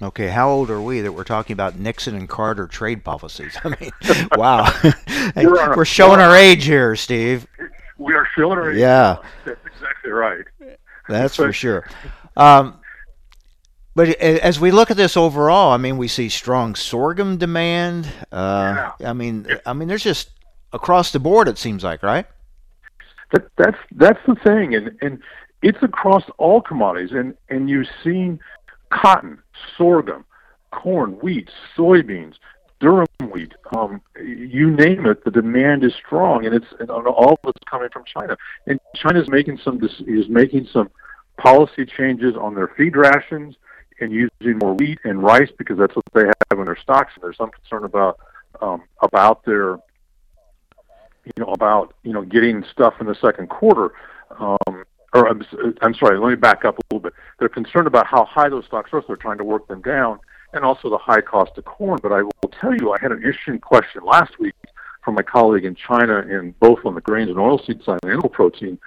Okay, 0.03 0.29
how 0.29 0.51
old 0.51 0.71
are 0.71 0.81
we 0.81 1.01
that 1.01 1.13
we're 1.13 1.25
talking 1.25 1.55
about 1.55 1.79
Nixon 1.79 2.15
and 2.15 2.29
Carter 2.29 2.67
trade 2.67 3.03
policies? 3.03 3.57
I 3.65 3.69
mean, 3.81 3.91
wow. 4.37 4.73
We're 5.37 5.77
we're 5.77 5.85
showing 5.85 6.21
our 6.21 6.37
age 6.37 6.65
here, 6.65 6.95
Steve. 6.97 7.47
We 7.99 8.15
are 8.15 8.29
showing 8.37 8.59
our 8.59 8.73
age. 8.73 8.79
Yeah. 8.79 9.17
That's 9.45 9.61
exactly 9.67 10.11
right. 10.11 10.45
That's 11.09 11.37
for 11.37 11.53
sure. 11.53 11.89
Um, 12.37 12.81
but 13.95 14.09
as 14.21 14.61
we 14.61 14.71
look 14.71 14.91
at 14.91 14.97
this 14.97 15.17
overall, 15.17 15.73
I 15.73 15.79
mean, 15.79 15.97
we 15.97 16.07
see 16.07 16.29
strong 16.29 16.75
sorghum 16.75 17.39
demand. 17.39 18.09
Uh, 18.31 18.93
I 19.05 19.15
mean, 19.15 19.47
I 19.65 19.73
mean, 19.73 19.89
there's 19.89 20.05
just 20.05 20.31
across 20.73 21.11
the 21.13 21.19
board. 21.19 21.49
It 21.49 21.59
seems 21.59 21.83
like, 21.83 22.03
right? 22.03 22.27
That, 23.33 23.49
that's 23.57 23.79
that's 23.93 24.21
the 24.27 24.37
thing, 24.37 24.75
and 24.75 24.97
and 25.01 25.19
it's 25.63 25.83
across 25.83 26.23
all 26.39 26.61
commodities, 26.61 27.11
and 27.13 27.35
and 27.49 27.69
you've 27.69 27.89
seen 28.05 28.39
cotton, 28.91 29.43
sorghum, 29.77 30.25
corn, 30.71 31.13
wheat, 31.23 31.51
soybeans, 31.77 32.35
durum 32.81 33.07
wheat, 33.33 33.55
um, 33.77 34.01
you 34.23 34.71
name 34.71 35.07
it. 35.07 35.25
The 35.25 35.31
demand 35.31 35.85
is 35.85 35.93
strong, 35.95 36.47
and 36.47 36.55
it's 36.55 36.67
and 36.79 36.91
all 36.91 37.33
of 37.33 37.39
it's 37.45 37.65
coming 37.69 37.89
from 37.93 38.05
China. 38.05 38.37
And 38.67 38.81
China's 38.95 39.29
making 39.29 39.59
some 39.65 39.81
is 39.83 40.29
making 40.29 40.69
some 40.73 40.91
policy 41.39 41.85
changes 41.85 42.35
on 42.37 42.55
their 42.55 42.69
feed 42.77 42.97
rations 42.97 43.57
and 44.01 44.13
using 44.13 44.59
more 44.59 44.75
wheat 44.75 44.99
and 45.05 45.23
rice 45.23 45.51
because 45.57 45.79
that's 45.79 45.95
what 45.97 46.05
they 46.15 46.25
have 46.27 46.59
in 46.59 46.65
their 46.65 46.77
stocks. 46.77 47.13
And 47.15 47.25
there's 47.25 47.37
some 47.37 47.51
concern 47.51 47.85
about 47.85 48.19
um, 48.61 48.83
about 49.03 49.45
their 49.45 49.79
you 51.27 51.45
know 51.45 51.53
about 51.53 51.95
you 52.03 52.13
know 52.13 52.23
getting 52.23 52.65
stuff 52.71 52.95
in 53.01 53.07
the 53.07 53.15
second 53.17 53.49
quarter. 53.49 53.93
Um, 54.39 54.85
or 55.15 55.29
I'm, 55.29 55.43
I'm 55.83 55.95
sorry, 55.95 56.19
let 56.19 56.29
me 56.29 56.37
back 56.37 56.65
up 56.65 56.79
a 56.79 56.83
little 56.91 57.03
bit. 57.03 57.15
They're 57.39 57.49
concerned 57.49 57.87
about 57.87 58.07
how 58.07 58.25
high 58.25 58.49
those 58.49 58.65
stocks 58.67 58.91
are, 58.93 59.01
so 59.01 59.07
they're 59.09 59.17
trying 59.17 59.39
to 59.39 59.45
work 59.45 59.67
them 59.69 59.83
down, 59.83 60.19
and 60.53 60.65
also 60.65 60.91
the 60.91 60.99
high 60.99 61.21
cost 61.21 61.53
of 61.57 61.65
corn. 61.65 61.99
But 62.03 62.13
I 62.13 62.23
will 62.23 62.51
tell 62.61 62.75
you, 62.75 62.93
I 62.93 62.99
had 63.01 63.13
an 63.13 63.19
interesting 63.19 63.59
question 63.59 64.03
last 64.05 64.39
week 64.39 64.55
from 65.05 65.15
my 65.15 65.23
colleague 65.23 65.65
in 65.65 65.75
China, 65.75 66.19
in 66.19 66.55
both 66.61 66.81
on 66.85 66.95
the 66.95 67.01
grains 67.01 67.31
and 67.31 67.39
oilseed 67.39 67.85
side 67.85 67.99
and 68.03 68.13
animal 68.13 68.29
protein. 68.29 68.79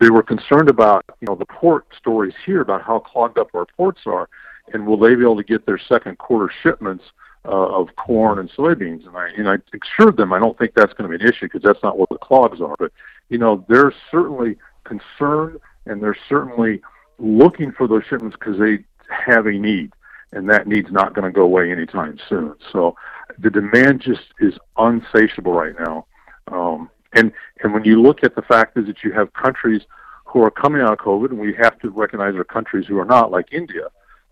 They 0.00 0.10
were 0.10 0.22
concerned 0.22 0.68
about 0.68 1.04
you 1.20 1.26
know 1.26 1.36
the 1.36 1.46
port 1.46 1.86
stories 1.98 2.34
here 2.44 2.60
about 2.60 2.82
how 2.82 3.00
clogged 3.00 3.38
up 3.38 3.48
our 3.54 3.66
ports 3.76 4.02
are, 4.06 4.28
and 4.72 4.86
will 4.86 4.98
they 4.98 5.14
be 5.14 5.22
able 5.22 5.36
to 5.36 5.44
get 5.44 5.66
their 5.66 5.78
second 5.78 6.18
quarter 6.18 6.52
shipments 6.62 7.04
uh, 7.44 7.48
of 7.48 7.88
corn 7.96 8.38
and 8.38 8.50
soybeans? 8.50 9.06
And 9.06 9.16
I 9.16 9.28
and 9.36 9.48
I 9.48 9.56
assured 9.74 10.16
them 10.16 10.32
I 10.32 10.38
don't 10.38 10.56
think 10.58 10.74
that's 10.74 10.92
going 10.94 11.10
to 11.10 11.18
be 11.18 11.24
an 11.24 11.30
issue 11.30 11.46
because 11.46 11.62
that's 11.62 11.82
not 11.82 11.98
what 11.98 12.08
the 12.08 12.18
clogs 12.18 12.60
are. 12.60 12.76
But 12.78 12.92
you 13.28 13.38
know 13.38 13.64
they're 13.68 13.92
certainly 14.10 14.56
concerned 14.84 15.60
and 15.86 16.02
they're 16.02 16.16
certainly 16.28 16.80
looking 17.18 17.72
for 17.72 17.86
those 17.86 18.02
shipments 18.08 18.36
because 18.38 18.58
they 18.58 18.84
have 19.08 19.46
a 19.46 19.52
need, 19.52 19.92
and 20.32 20.48
that 20.50 20.66
need's 20.66 20.90
not 20.90 21.14
going 21.14 21.24
to 21.24 21.30
go 21.30 21.42
away 21.42 21.70
anytime 21.70 22.18
soon. 22.28 22.54
So 22.72 22.96
the 23.38 23.50
demand 23.50 24.00
just 24.00 24.22
is 24.40 24.54
unsatiable 24.76 25.52
right 25.52 25.74
now. 25.78 26.06
Um, 26.48 26.90
and 27.12 27.32
and 27.62 27.72
when 27.72 27.84
you 27.84 28.00
look 28.00 28.24
at 28.24 28.34
the 28.34 28.42
fact 28.42 28.76
is 28.76 28.86
that 28.86 29.04
you 29.04 29.12
have 29.12 29.32
countries 29.32 29.82
who 30.24 30.42
are 30.42 30.50
coming 30.50 30.82
out 30.82 30.92
of 30.92 30.98
COVID, 30.98 31.30
and 31.30 31.38
we 31.38 31.54
have 31.54 31.78
to 31.80 31.90
recognize 31.90 32.34
are 32.34 32.44
countries 32.44 32.86
who 32.88 32.98
are 32.98 33.04
not, 33.04 33.30
like 33.30 33.52
India. 33.52 33.88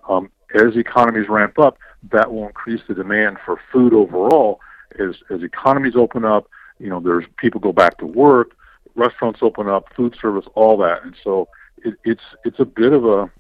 Um, 0.09 0.31
as 0.55 0.77
economies 0.77 1.29
ramp 1.29 1.59
up, 1.59 1.79
that 2.11 2.33
will 2.33 2.47
increase 2.47 2.81
the 2.89 2.95
demand 2.95 3.39
for 3.45 3.61
food 3.73 3.93
overall. 3.93 4.61
As 4.99 5.17
as 5.31 5.43
economies 5.43 5.97
open 5.97 6.25
up, 6.25 6.49
you 6.79 6.89
know, 6.89 7.01
there's 7.01 7.25
people 7.39 7.61
go 7.61 7.73
back 7.73 7.99
to 7.99 8.07
work, 8.07 8.57
restaurants 8.95 9.41
open 9.43 9.69
up, 9.69 9.93
food 9.95 10.17
service, 10.21 10.45
all 10.55 10.77
that, 10.79 11.03
and 11.05 11.15
so 11.23 11.49
it, 11.79 11.95
it's 12.05 12.23
it's 12.45 12.61
a 12.61 12.65
bit 12.65 12.93
of 12.93 13.05
a 13.05 13.31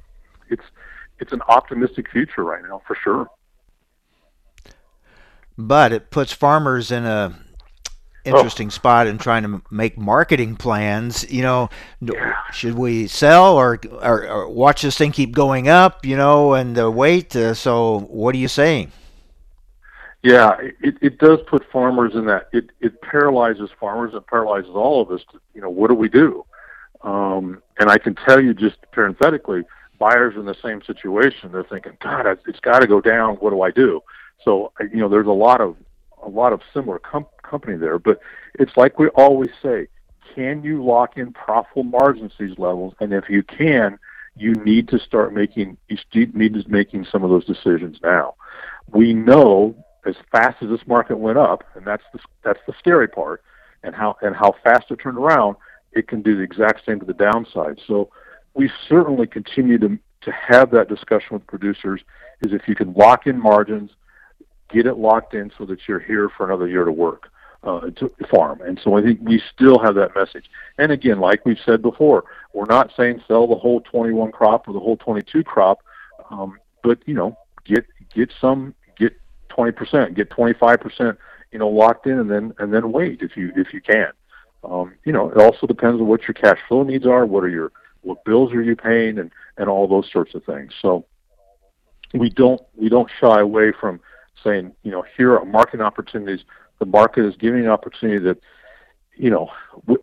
it's 0.48 0.64
it's 1.18 1.32
an 1.32 1.42
optimistic 1.48 2.10
future 2.10 2.44
right 2.44 2.62
now 2.62 2.80
for 2.86 2.96
sure. 2.96 3.28
But 5.58 5.92
it 5.92 6.10
puts 6.10 6.32
farmers 6.32 6.90
in 6.90 7.04
a 7.04 7.38
interesting 8.24 8.70
spot 8.70 9.06
in 9.06 9.18
trying 9.18 9.42
to 9.42 9.62
make 9.70 9.98
marketing 9.98 10.56
plans. 10.56 11.30
You 11.30 11.42
know, 11.42 11.68
n- 12.00 12.10
should 12.52 12.74
we 12.74 13.06
sell 13.08 13.56
or, 13.58 13.80
or, 14.00 14.28
or 14.28 14.48
watch 14.48 14.82
this 14.82 14.96
thing 14.96 15.12
keep 15.12 15.32
going 15.32 15.68
up? 15.68 16.04
You 16.06 16.16
know, 16.16 16.54
and 16.54 16.78
uh, 16.78 16.90
wait. 16.90 17.34
Uh, 17.34 17.54
so, 17.54 18.00
what 18.10 18.34
are 18.34 18.38
you 18.38 18.48
saying? 18.48 18.92
Yeah, 20.22 20.56
it, 20.80 20.96
it 21.00 21.18
does 21.18 21.40
put 21.48 21.64
farmers 21.72 22.14
in 22.14 22.26
that. 22.26 22.48
It 22.52 22.70
it 22.80 23.00
paralyzes 23.02 23.70
farmers. 23.80 24.14
and 24.14 24.24
paralyzes 24.26 24.70
all 24.70 25.00
of 25.02 25.10
us. 25.10 25.20
To, 25.32 25.40
you 25.54 25.60
know, 25.60 25.70
what 25.70 25.88
do 25.88 25.94
we 25.96 26.08
do? 26.08 26.44
Um, 27.02 27.60
and 27.80 27.90
I 27.90 27.98
can 27.98 28.14
tell 28.14 28.40
you 28.40 28.54
just 28.54 28.76
parenthetically, 28.92 29.64
buyers 29.98 30.34
in 30.36 30.44
the 30.44 30.54
same 30.62 30.80
situation. 30.82 31.50
They're 31.50 31.64
thinking, 31.64 31.96
God, 32.00 32.20
it's- 32.26 32.44
it's 32.46 32.60
got 32.60 32.78
to 32.80 32.86
go 32.86 33.00
down. 33.00 33.34
What 33.36 33.50
do 33.50 33.62
I 33.62 33.72
do? 33.72 34.00
So 34.44 34.70
I- 34.78 34.84
you 34.84 34.98
know, 34.98 35.08
there's 35.08 35.26
a 35.26 35.32
lot 35.32 35.60
of 35.60 35.74
a 36.22 36.28
lot 36.28 36.52
of 36.52 36.60
similar 36.72 36.98
com- 36.98 37.26
company 37.42 37.76
there. 37.76 37.98
But 37.98 38.20
it's 38.54 38.76
like 38.76 38.98
we 38.98 39.08
always 39.08 39.50
say: 39.62 39.88
Can 40.34 40.62
you 40.62 40.84
lock 40.84 41.16
in 41.16 41.32
profitable 41.32 41.84
margins 41.84 42.32
these 42.38 42.58
levels? 42.58 42.94
And 43.00 43.12
if 43.12 43.28
you 43.28 43.42
can, 43.42 43.98
you 44.36 44.52
need 44.54 44.88
to 44.88 44.98
start 44.98 45.34
making 45.34 45.76
you 45.88 45.98
need 46.34 46.54
to 46.54 46.64
making 46.68 47.06
some 47.10 47.22
of 47.22 47.30
those 47.30 47.44
decisions 47.44 47.98
now. 48.02 48.34
We 48.90 49.12
know 49.12 49.74
as 50.04 50.16
fast 50.30 50.62
as 50.62 50.68
this 50.68 50.86
market 50.86 51.16
went 51.18 51.38
up, 51.38 51.64
and 51.74 51.86
that's 51.86 52.04
the 52.12 52.18
that's 52.42 52.60
the 52.66 52.74
scary 52.78 53.08
part, 53.08 53.42
and 53.82 53.94
how 53.94 54.16
and 54.22 54.34
how 54.34 54.54
fast 54.64 54.90
it 54.90 54.96
turned 54.96 55.18
around, 55.18 55.56
it 55.92 56.08
can 56.08 56.22
do 56.22 56.36
the 56.36 56.42
exact 56.42 56.84
same 56.86 56.98
to 57.00 57.06
the 57.06 57.12
downside. 57.12 57.80
So 57.86 58.10
we 58.54 58.70
certainly 58.88 59.26
continue 59.26 59.78
to 59.78 59.98
to 60.22 60.32
have 60.32 60.70
that 60.70 60.88
discussion 60.88 61.28
with 61.32 61.46
producers. 61.46 62.00
Is 62.40 62.52
if 62.52 62.66
you 62.66 62.74
can 62.74 62.92
lock 62.94 63.26
in 63.26 63.38
margins, 63.38 63.90
get 64.72 64.86
it 64.86 64.96
locked 64.96 65.34
in 65.34 65.50
so 65.58 65.64
that 65.66 65.80
you're 65.86 66.00
here 66.00 66.30
for 66.36 66.46
another 66.46 66.68
year 66.68 66.84
to 66.84 66.92
work 66.92 67.30
uh, 67.64 67.90
to 67.90 68.10
farm. 68.30 68.60
And 68.62 68.80
so 68.82 68.96
I 68.96 69.02
think 69.02 69.20
we 69.22 69.42
still 69.54 69.78
have 69.78 69.94
that 69.94 70.14
message. 70.16 70.50
And 70.78 70.90
again, 70.90 71.20
like 71.20 71.44
we've 71.46 71.58
said 71.64 71.82
before, 71.82 72.24
we're 72.52 72.66
not 72.66 72.90
saying 72.96 73.22
sell 73.28 73.46
the 73.46 73.54
whole 73.54 73.80
21 73.80 74.32
crop 74.32 74.68
or 74.68 74.72
the 74.72 74.80
whole 74.80 74.96
22 74.96 75.44
crop, 75.44 75.78
um, 76.30 76.58
but 76.82 76.98
you 77.06 77.14
know, 77.14 77.36
get 77.64 77.86
get 78.14 78.30
some, 78.40 78.74
get 78.96 79.14
20%, 79.50 80.14
get 80.14 80.28
25%, 80.30 81.16
you 81.52 81.58
know, 81.58 81.68
locked 81.68 82.06
in, 82.06 82.18
and 82.18 82.30
then 82.30 82.52
and 82.58 82.72
then 82.72 82.90
wait 82.92 83.22
if 83.22 83.36
you 83.36 83.52
if 83.56 83.72
you 83.72 83.80
can. 83.80 84.10
Um, 84.64 84.94
you 85.04 85.12
know, 85.12 85.30
it 85.30 85.38
also 85.38 85.66
depends 85.66 86.00
on 86.00 86.06
what 86.06 86.22
your 86.22 86.34
cash 86.34 86.58
flow 86.68 86.82
needs 86.82 87.06
are, 87.06 87.26
what 87.26 87.44
are 87.44 87.48
your 87.48 87.72
what 88.02 88.24
bills 88.24 88.52
are 88.52 88.62
you 88.62 88.74
paying, 88.74 89.18
and 89.18 89.30
and 89.56 89.68
all 89.68 89.86
those 89.86 90.10
sorts 90.10 90.34
of 90.34 90.44
things. 90.44 90.72
So 90.82 91.04
we 92.12 92.28
don't 92.30 92.60
we 92.76 92.88
don't 92.88 93.10
shy 93.20 93.40
away 93.40 93.72
from 93.72 94.00
saying, 94.42 94.72
you 94.82 94.90
know, 94.90 95.04
here 95.16 95.36
are 95.36 95.44
market 95.44 95.80
opportunities. 95.80 96.44
The 96.78 96.86
market 96.86 97.24
is 97.24 97.36
giving 97.36 97.60
an 97.60 97.68
opportunity 97.68 98.18
that, 98.24 98.38
you 99.16 99.30
know, 99.30 99.50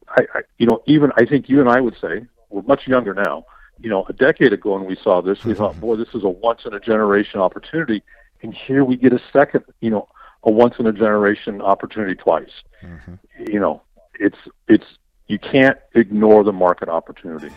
I, 0.10 0.22
I 0.34 0.42
you 0.58 0.68
know, 0.68 0.82
even 0.86 1.12
I 1.18 1.26
think 1.26 1.50
you 1.50 1.60
and 1.60 1.70
I 1.70 1.82
would 1.82 1.96
say 2.00 2.26
we're 2.50 2.62
much 2.64 2.88
younger 2.88 3.14
now. 3.14 3.46
You 3.82 3.90
know, 3.90 4.06
a 4.10 4.14
decade 4.14 4.52
ago 4.52 4.74
when 4.74 4.86
we 4.86 4.98
saw 5.02 5.22
this, 5.22 5.46
we 5.46 5.54
thought, 5.54 5.80
boy, 5.80 5.96
this 5.96 6.10
is 6.14 6.24
a 6.26 6.30
once 6.30 6.62
in 6.66 6.74
a 6.74 6.82
generation 6.82 7.40
opportunity, 7.40 8.04
and 8.42 8.54
here 8.54 8.84
we 8.84 8.98
get 8.98 9.14
a 9.14 9.22
second, 9.32 9.64
you 9.80 9.90
know, 9.90 10.10
a 10.44 10.52
once 10.52 10.76
in 10.80 10.88
a 10.88 10.92
generation 10.92 11.62
opportunity 11.62 12.16
twice. 12.16 12.52
Mm-hmm. 12.84 13.14
You 13.50 13.60
know, 13.62 13.82
it's 14.20 14.38
it's 14.68 14.86
you 15.28 15.40
can't 15.40 15.78
ignore 15.96 16.44
the 16.44 16.52
market 16.52 16.90
opportunity. 16.90 17.52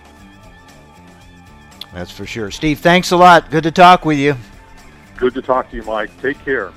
That's 1.93 2.11
for 2.11 2.25
sure. 2.25 2.51
Steve, 2.51 2.79
thanks 2.79 3.11
a 3.11 3.17
lot. 3.17 3.51
Good 3.51 3.65
to 3.65 3.71
talk 3.73 4.05
with 4.05 4.19
you. 4.19 4.37
Good 5.23 5.35
to 5.35 5.43
talk 5.43 5.71
to 5.71 5.77
you, 5.77 5.85
Mike. 5.85 6.11
Take 6.21 6.45
care. 6.45 6.73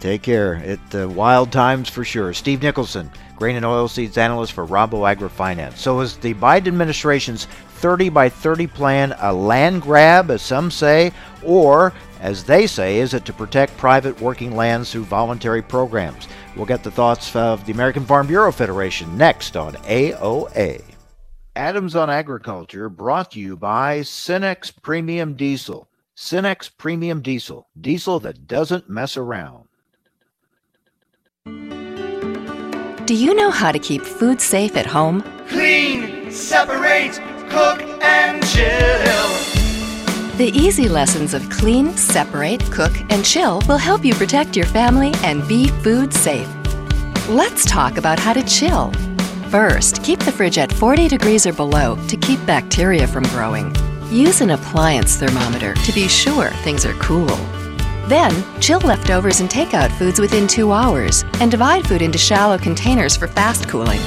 Take 0.00 0.22
care. 0.22 0.54
It 0.54 0.80
uh, 0.96 1.08
wild 1.08 1.52
times 1.52 1.88
for 1.88 2.02
sure. 2.02 2.32
Steve 2.32 2.60
Nicholson, 2.60 3.08
grain 3.36 3.54
and 3.54 3.64
oilseeds 3.64 4.18
analyst 4.18 4.52
for 4.52 4.66
Rabo 4.66 5.06
AgriFinance. 5.06 5.76
So 5.76 6.00
is 6.00 6.16
the 6.16 6.34
Biden 6.34 6.66
administration's 6.66 7.44
30 7.44 8.08
by 8.08 8.28
30 8.28 8.66
plan 8.66 9.14
a 9.20 9.32
land 9.32 9.80
grab, 9.80 10.28
as 10.28 10.42
some 10.42 10.72
say, 10.72 11.12
or 11.44 11.92
as 12.20 12.42
they 12.42 12.66
say, 12.66 12.98
is 12.98 13.14
it 13.14 13.24
to 13.26 13.32
protect 13.32 13.76
private 13.76 14.20
working 14.20 14.56
lands 14.56 14.90
through 14.90 15.04
voluntary 15.04 15.62
programs? 15.62 16.26
We'll 16.56 16.66
get 16.66 16.82
the 16.82 16.90
thoughts 16.90 17.36
of 17.36 17.64
the 17.64 17.72
American 17.72 18.04
Farm 18.04 18.26
Bureau 18.26 18.50
Federation 18.50 19.16
next 19.16 19.56
on 19.56 19.74
AOA. 19.84 20.82
Adams 21.54 21.94
on 21.94 22.10
Agriculture 22.10 22.88
brought 22.88 23.30
to 23.30 23.38
you 23.38 23.56
by 23.56 24.00
Cenex 24.00 24.72
Premium 24.82 25.34
Diesel. 25.34 25.88
Cenex 26.16 26.70
Premium 26.74 27.20
Diesel, 27.20 27.68
diesel 27.78 28.18
that 28.20 28.46
doesn't 28.46 28.88
mess 28.88 29.18
around. 29.18 29.68
Do 33.04 33.14
you 33.14 33.34
know 33.34 33.50
how 33.50 33.70
to 33.70 33.78
keep 33.78 34.02
food 34.02 34.40
safe 34.40 34.76
at 34.76 34.86
home? 34.86 35.22
Clean, 35.48 36.30
separate, 36.32 37.20
cook, 37.50 37.82
and 38.02 38.42
chill. 38.46 39.28
The 40.38 40.50
easy 40.54 40.88
lessons 40.88 41.34
of 41.34 41.48
clean, 41.50 41.92
separate, 41.96 42.62
cook, 42.72 42.92
and 43.10 43.22
chill 43.22 43.60
will 43.68 43.76
help 43.76 44.02
you 44.02 44.14
protect 44.14 44.56
your 44.56 44.66
family 44.66 45.12
and 45.22 45.46
be 45.46 45.68
food 45.84 46.14
safe. 46.14 46.48
Let's 47.28 47.66
talk 47.66 47.98
about 47.98 48.18
how 48.18 48.32
to 48.32 48.42
chill. 48.42 48.90
First, 49.50 50.02
keep 50.02 50.20
the 50.20 50.32
fridge 50.32 50.56
at 50.56 50.72
40 50.72 51.08
degrees 51.08 51.46
or 51.46 51.52
below 51.52 51.96
to 52.08 52.16
keep 52.16 52.44
bacteria 52.46 53.06
from 53.06 53.24
growing. 53.24 53.74
Use 54.10 54.40
an 54.40 54.50
appliance 54.50 55.16
thermometer 55.16 55.74
to 55.74 55.92
be 55.92 56.08
sure 56.08 56.50
things 56.62 56.86
are 56.86 56.94
cool. 56.94 57.36
Then, 58.06 58.44
chill 58.60 58.80
leftovers 58.80 59.40
and 59.40 59.50
takeout 59.50 59.90
foods 59.98 60.20
within 60.20 60.46
two 60.46 60.72
hours 60.72 61.24
and 61.40 61.50
divide 61.50 61.86
food 61.86 62.02
into 62.02 62.18
shallow 62.18 62.56
containers 62.56 63.16
for 63.16 63.26
fast 63.26 63.68
cooling. 63.68 64.00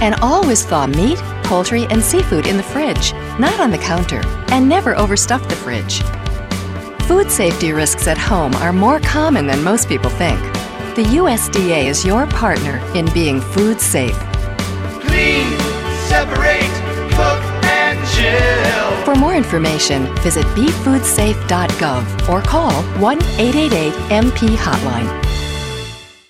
And 0.00 0.14
always 0.22 0.64
thaw 0.64 0.86
meat, 0.86 1.18
poultry, 1.42 1.86
and 1.86 2.02
seafood 2.02 2.46
in 2.46 2.56
the 2.56 2.62
fridge, 2.62 3.12
not 3.38 3.58
on 3.58 3.70
the 3.70 3.78
counter, 3.78 4.22
and 4.52 4.68
never 4.68 4.94
overstuff 4.94 5.46
the 5.48 5.56
fridge. 5.56 6.02
Food 7.08 7.30
safety 7.30 7.72
risks 7.72 8.06
at 8.06 8.16
home 8.16 8.54
are 8.56 8.72
more 8.72 9.00
common 9.00 9.46
than 9.46 9.64
most 9.64 9.88
people 9.88 10.10
think. 10.10 10.40
The 10.94 11.02
USDA 11.02 11.86
is 11.86 12.04
your 12.04 12.26
partner 12.28 12.78
in 12.94 13.12
being 13.12 13.40
food 13.40 13.80
safe. 13.80 14.18
Clean, 15.00 15.50
separate, 16.06 16.70
cook, 17.10 17.42
and 17.64 17.98
chill. 18.14 18.89
For 19.10 19.16
more 19.16 19.34
information, 19.34 20.06
visit 20.18 20.44
befoodsafe.gov 20.54 22.28
or 22.28 22.40
call 22.42 22.70
1 23.00 23.18
888 23.40 23.92
MP 24.22 24.54
Hotline. 24.54 25.24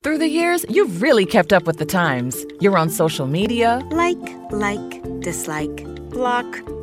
Through 0.02 0.16
the 0.16 0.26
years, 0.26 0.64
you've 0.66 1.02
really 1.02 1.26
kept 1.26 1.52
up 1.52 1.66
with 1.66 1.76
the 1.76 1.84
times. 1.84 2.46
You're 2.58 2.78
on 2.78 2.88
social 2.88 3.26
media. 3.26 3.86
Like, 3.90 4.16
like, 4.50 5.20
dislike, 5.20 5.84
block. 6.08 6.46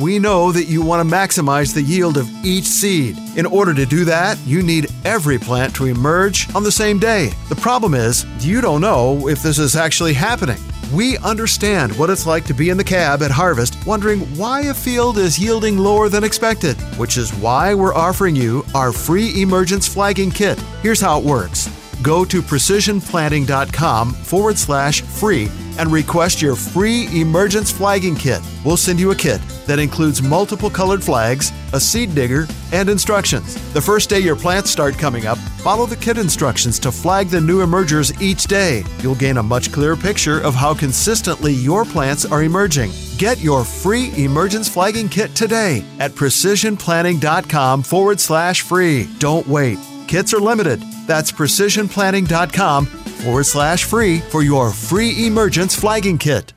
we 0.00 0.18
know 0.18 0.52
that 0.52 0.64
you 0.64 0.82
want 0.82 1.08
to 1.08 1.14
maximize 1.14 1.74
the 1.74 1.82
yield 1.82 2.16
of 2.16 2.28
each 2.44 2.64
seed. 2.64 3.16
In 3.36 3.46
order 3.46 3.74
to 3.74 3.86
do 3.86 4.04
that, 4.04 4.38
you 4.46 4.62
need 4.62 4.88
every 5.04 5.38
plant 5.38 5.74
to 5.76 5.86
emerge 5.86 6.54
on 6.54 6.62
the 6.62 6.72
same 6.72 6.98
day. 6.98 7.30
The 7.48 7.56
problem 7.56 7.94
is, 7.94 8.24
you 8.44 8.60
don't 8.60 8.80
know 8.80 9.28
if 9.28 9.42
this 9.42 9.58
is 9.58 9.76
actually 9.76 10.14
happening. 10.14 10.58
We 10.92 11.18
understand 11.18 11.96
what 11.98 12.10
it's 12.10 12.26
like 12.26 12.44
to 12.46 12.54
be 12.54 12.70
in 12.70 12.76
the 12.76 12.84
cab 12.84 13.22
at 13.22 13.30
harvest 13.30 13.76
wondering 13.86 14.20
why 14.36 14.62
a 14.62 14.74
field 14.74 15.18
is 15.18 15.38
yielding 15.38 15.76
lower 15.76 16.08
than 16.08 16.24
expected, 16.24 16.76
which 16.96 17.18
is 17.18 17.34
why 17.34 17.74
we're 17.74 17.94
offering 17.94 18.34
you 18.34 18.64
our 18.74 18.92
free 18.92 19.42
emergence 19.42 19.86
flagging 19.86 20.30
kit. 20.30 20.58
Here's 20.82 21.00
how 21.00 21.18
it 21.18 21.24
works 21.24 21.68
go 22.02 22.24
to 22.24 22.40
precisionplanting.com 22.40 24.12
forward 24.12 24.56
slash 24.56 25.02
free 25.02 25.48
and 25.78 25.90
request 25.90 26.42
your 26.42 26.54
free 26.54 27.08
emergence 27.18 27.70
flagging 27.70 28.14
kit. 28.14 28.40
We'll 28.64 28.76
send 28.76 29.00
you 29.00 29.10
a 29.12 29.16
kit 29.16 29.40
that 29.66 29.78
includes 29.78 30.20
multiple 30.20 30.68
colored 30.68 31.02
flags, 31.02 31.52
a 31.72 31.80
seed 31.80 32.14
digger, 32.14 32.46
and 32.72 32.88
instructions. 32.88 33.54
The 33.72 33.80
first 33.80 34.10
day 34.10 34.18
your 34.18 34.36
plants 34.36 34.70
start 34.70 34.98
coming 34.98 35.26
up, 35.26 35.38
follow 35.38 35.86
the 35.86 35.96
kit 35.96 36.18
instructions 36.18 36.78
to 36.80 36.92
flag 36.92 37.28
the 37.28 37.40
new 37.40 37.62
emergers 37.62 38.20
each 38.20 38.44
day. 38.44 38.82
You'll 39.00 39.14
gain 39.14 39.38
a 39.38 39.42
much 39.42 39.72
clearer 39.72 39.96
picture 39.96 40.40
of 40.40 40.54
how 40.54 40.74
consistently 40.74 41.52
your 41.52 41.84
plants 41.84 42.24
are 42.24 42.42
emerging. 42.42 42.90
Get 43.16 43.40
your 43.40 43.64
free 43.64 44.12
emergence 44.22 44.68
flagging 44.68 45.08
kit 45.08 45.34
today 45.34 45.84
at 45.98 46.12
precisionplanting.com 46.12 47.82
forward 47.82 48.20
slash 48.20 48.62
free. 48.62 49.08
Don't 49.18 49.46
wait. 49.46 49.78
Kits 50.06 50.32
are 50.34 50.40
limited. 50.40 50.82
That's 51.06 51.32
precisionplanting.com 51.32 53.07
forward 53.18 53.44
slash 53.44 53.84
free 53.84 54.20
for 54.20 54.42
your 54.42 54.70
free 54.70 55.26
emergence 55.26 55.74
flagging 55.74 56.18
kit. 56.18 56.52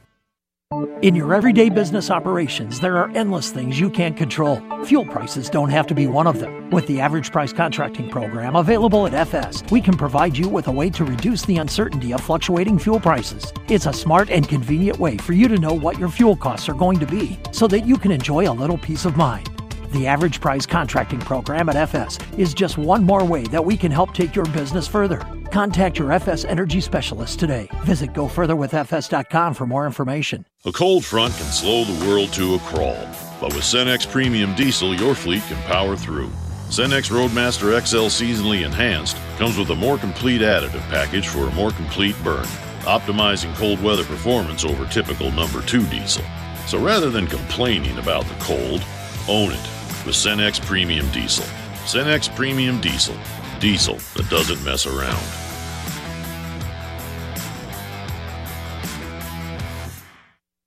In 1.02 1.16
your 1.16 1.34
everyday 1.34 1.70
business 1.70 2.10
operations, 2.10 2.80
there 2.80 2.96
are 2.96 3.12
endless 3.14 3.52
things 3.52 3.78
you 3.78 3.90
can't 3.90 4.16
control. 4.16 4.62
Fuel 4.86 5.06
prices 5.06 5.50
don't 5.50 5.70
have 5.70 5.86
to 5.88 5.94
be 5.94 6.08
one 6.08 6.28
of 6.28 6.40
them. 6.40 6.70
With 6.70 6.88
the 6.88 7.02
average 7.02 7.30
price 7.30 7.52
contracting 7.52 8.10
program 8.10 8.56
available 8.56 9.06
at 9.06 9.14
FS, 9.14 9.64
we 9.70 9.82
can 9.82 9.98
provide 9.98 10.38
you 10.38 10.48
with 10.48 10.68
a 10.68 10.72
way 10.72 10.90
to 10.92 11.04
reduce 11.04 11.42
the 11.42 11.58
uncertainty 11.58 12.14
of 12.14 12.22
fluctuating 12.22 12.80
fuel 12.80 13.02
prices. 13.02 13.52
It's 13.68 13.86
a 13.86 13.92
smart 13.92 14.30
and 14.30 14.48
convenient 14.48 14.98
way 14.98 15.18
for 15.18 15.34
you 15.34 15.50
to 15.50 15.58
know 15.58 15.74
what 15.74 16.00
your 16.00 16.10
fuel 16.10 16.38
costs 16.38 16.70
are 16.70 16.74
going 16.74 17.00
to 17.00 17.08
be 17.08 17.38
so 17.52 17.68
that 17.68 17.86
you 17.86 17.98
can 17.98 18.12
enjoy 18.12 18.50
a 18.50 18.54
little 18.54 18.78
peace 18.78 19.04
of 19.04 19.18
mind. 19.18 19.50
The 19.90 20.08
average 20.08 20.40
price 20.40 20.66
contracting 20.66 21.20
program 21.20 21.68
at 21.68 21.76
FS 21.76 22.18
is 22.38 22.54
just 22.54 22.78
one 22.78 23.04
more 23.04 23.26
way 23.26 23.44
that 23.48 23.66
we 23.66 23.76
can 23.76 23.92
help 23.92 24.14
take 24.14 24.36
your 24.36 24.46
business 24.46 24.88
further. 24.88 25.22
Contact 25.52 26.00
your 26.00 26.14
FS 26.14 26.46
Energy 26.46 26.80
specialist 26.80 27.38
today. 27.38 27.68
Visit 27.82 28.14
gofurtherwithfs.com 28.14 29.54
for 29.54 29.68
more 29.68 29.86
information. 29.86 30.46
A 30.66 30.72
cold 30.72 31.04
front 31.04 31.36
can 31.36 31.48
slow 31.48 31.84
the 31.84 32.08
world 32.08 32.32
to 32.34 32.56
a 32.56 32.60
crawl, 32.60 33.08
but 33.42 33.54
with 33.54 33.64
Cenex 33.64 34.10
Premium 34.10 34.56
Diesel, 34.56 34.96
your 34.96 35.14
fleet 35.14 35.44
can 35.44 35.62
power 35.64 35.98
through. 35.98 36.32
Cenex 36.70 37.12
Roadmaster 37.12 37.78
XL 37.86 38.08
Seasonally 38.08 38.66
Enhanced 38.66 39.18
comes 39.38 39.58
with 39.58 39.70
a 39.72 39.76
more 39.76 39.98
complete 39.98 40.40
additive 40.40 40.88
package 40.90 41.28
for 41.28 41.50
a 41.50 41.52
more 41.54 41.72
complete 41.72 42.16
burn, 42.24 42.46
optimizing 42.84 43.54
cold 43.56 43.84
weather 43.84 44.06
performance 44.06 44.64
over 44.64 44.86
typical 44.86 45.32
number 45.32 45.62
2 45.64 45.86
diesel. 45.88 46.24
So 46.66 46.80
rather 46.80 47.10
than 47.10 47.28
complaining 47.28 47.98
about 47.98 48.24
the 48.24 48.36
cold, 48.36 48.86
own 49.28 49.52
it 49.52 49.68
with 50.06 50.16
Cenex 50.16 50.66
Premium 50.66 51.10
Diesel. 51.12 51.44
Cenex 51.84 52.34
Premium 52.38 52.80
Diesel. 52.80 53.18
Diesel 53.62 53.98
that 54.16 54.28
doesn't 54.28 54.64
mess 54.66 54.88
around. 54.88 55.24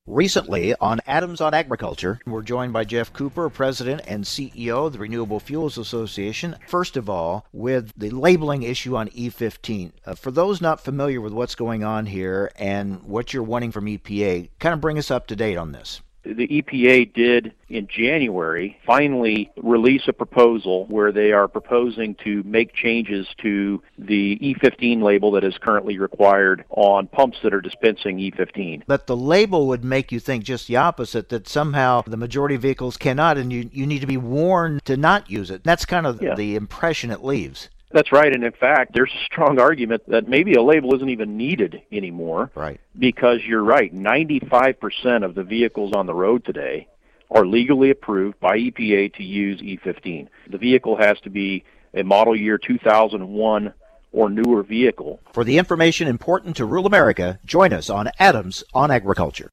Recently 0.07 0.77
on 0.77 1.01
Adams 1.09 1.41
on 1.41 1.55
Agriculture, 1.55 2.21
we're 2.25 2.43
joined 2.43 2.73
by 2.73 2.85
Geoff 2.85 3.13
Cooper, 3.13 3.51
President 3.51 4.01
and 4.07 4.23
CEO 4.23 4.87
of 4.87 4.93
the 4.93 5.01
Renewable 5.01 5.41
Fuels 5.41 5.77
Association. 5.77 6.55
First 6.69 6.97
of 6.97 7.11
all, 7.11 7.47
with 7.53 7.91
the 7.97 8.11
labeling 8.11 8.63
issue 8.63 8.97
on 8.97 9.09
E15. 9.09 9.91
Uh, 10.07 10.15
for 10.15 10.31
those 10.31 10.61
not 10.61 10.85
familiar 10.85 11.21
with 11.21 11.33
what's 11.33 11.57
going 11.57 11.83
on 11.83 12.07
here 12.07 12.53
and 12.55 13.03
what 13.03 13.35
you're 13.35 13.43
wanting 13.43 13.73
from 13.73 13.87
EPA, 13.87 14.51
kind 14.61 14.73
of 14.73 14.81
bring 14.81 14.99
us 14.99 15.11
up 15.11 15.27
to 15.27 15.35
date 15.35 15.57
on 15.57 15.73
this 15.73 16.01
the 16.25 16.49
EPA 16.49 17.13
did 17.15 17.53
in 17.69 17.87
January 17.87 18.79
finally 18.87 19.51
release 19.57 20.03
a 20.07 20.13
proposal 20.13 20.87
where 20.87 21.13
they 21.13 21.33
are 21.33 21.49
proposing 21.49 22.15
to 22.25 22.43
make 22.45 22.73
changes 22.73 23.27
to 23.43 23.83
the 23.99 24.39
E15 24.39 25.03
label 25.03 25.33
that 25.33 25.45
is 25.45 25.57
currently 25.59 25.99
required 25.99 26.65
on 26.71 27.07
pumps 27.07 27.39
that 27.43 27.53
are 27.53 27.61
dispensing 27.61 28.19
E15. 28.19 28.83
But 28.87 29.07
the 29.07 29.17
label 29.17 29.67
would 29.69 29.85
make 29.85 30.13
you 30.13 30.21
think 30.21 30.45
just 30.45 30.69
the 30.69 30.77
opposite 30.77 31.29
that 31.29 31.49
somehow 31.49 32.03
the 32.03 32.17
majority 32.17 32.55
of 32.55 32.63
vehicles 32.63 32.97
cannot 32.97 33.37
and 33.37 33.53
you, 33.53 33.69
you 33.73 33.87
need 33.87 34.01
to 34.01 34.07
be 34.07 34.17
warned 34.17 34.85
to 34.85 34.97
not 34.97 35.31
use 35.31 35.51
it. 35.51 35.65
That's 35.65 35.85
kind 35.85 36.07
of 36.07 36.23
yeah. 36.23 36.35
the 36.35 36.57
impression 36.57 37.11
it 37.11 37.25
leaves. 37.25 37.69
That's 37.95 38.11
right, 38.11 38.35
and 38.35 38.43
in 38.43 38.51
fact, 38.51 38.93
there's 38.93 39.13
a 39.13 39.25
strong 39.25 39.61
argument 39.61 40.03
that 40.09 40.27
maybe 40.27 40.55
a 40.55 40.63
label 40.63 40.97
isn't 40.97 41.09
even 41.09 41.37
needed 41.37 41.81
anymore. 41.93 42.51
Right. 42.57 42.81
Because 42.99 43.39
you're 43.47 43.63
right, 43.63 43.95
95% 43.95 45.25
of 45.25 45.37
the 45.37 45.45
vehicles 45.45 45.93
on 45.95 46.07
the 46.07 46.13
road 46.13 46.45
today 46.45 46.89
are 47.31 47.47
legally 47.47 47.91
approved 47.91 48.41
by 48.41 48.59
EPA 48.59 49.15
to 49.15 49.23
use 49.23 49.61
E15. 49.61 50.27
The 50.51 50.59
vehicle 50.59 50.97
has 50.97 51.21
to 51.21 51.31
be 51.31 51.63
a 51.95 52.03
model 52.03 52.35
year 52.35 52.59
2001 52.59 53.73
or 54.11 54.29
newer 54.29 54.65
vehicle. 54.65 55.21
For 55.33 55.45
the 55.45 55.59
information 55.59 56.09
important 56.09 56.57
to 56.57 56.65
rural 56.65 56.87
America, 56.87 57.39
join 57.45 57.73
us 57.73 57.89
on 57.89 58.11
Adams 58.19 58.65
on 58.75 58.91
Agriculture. 58.91 59.53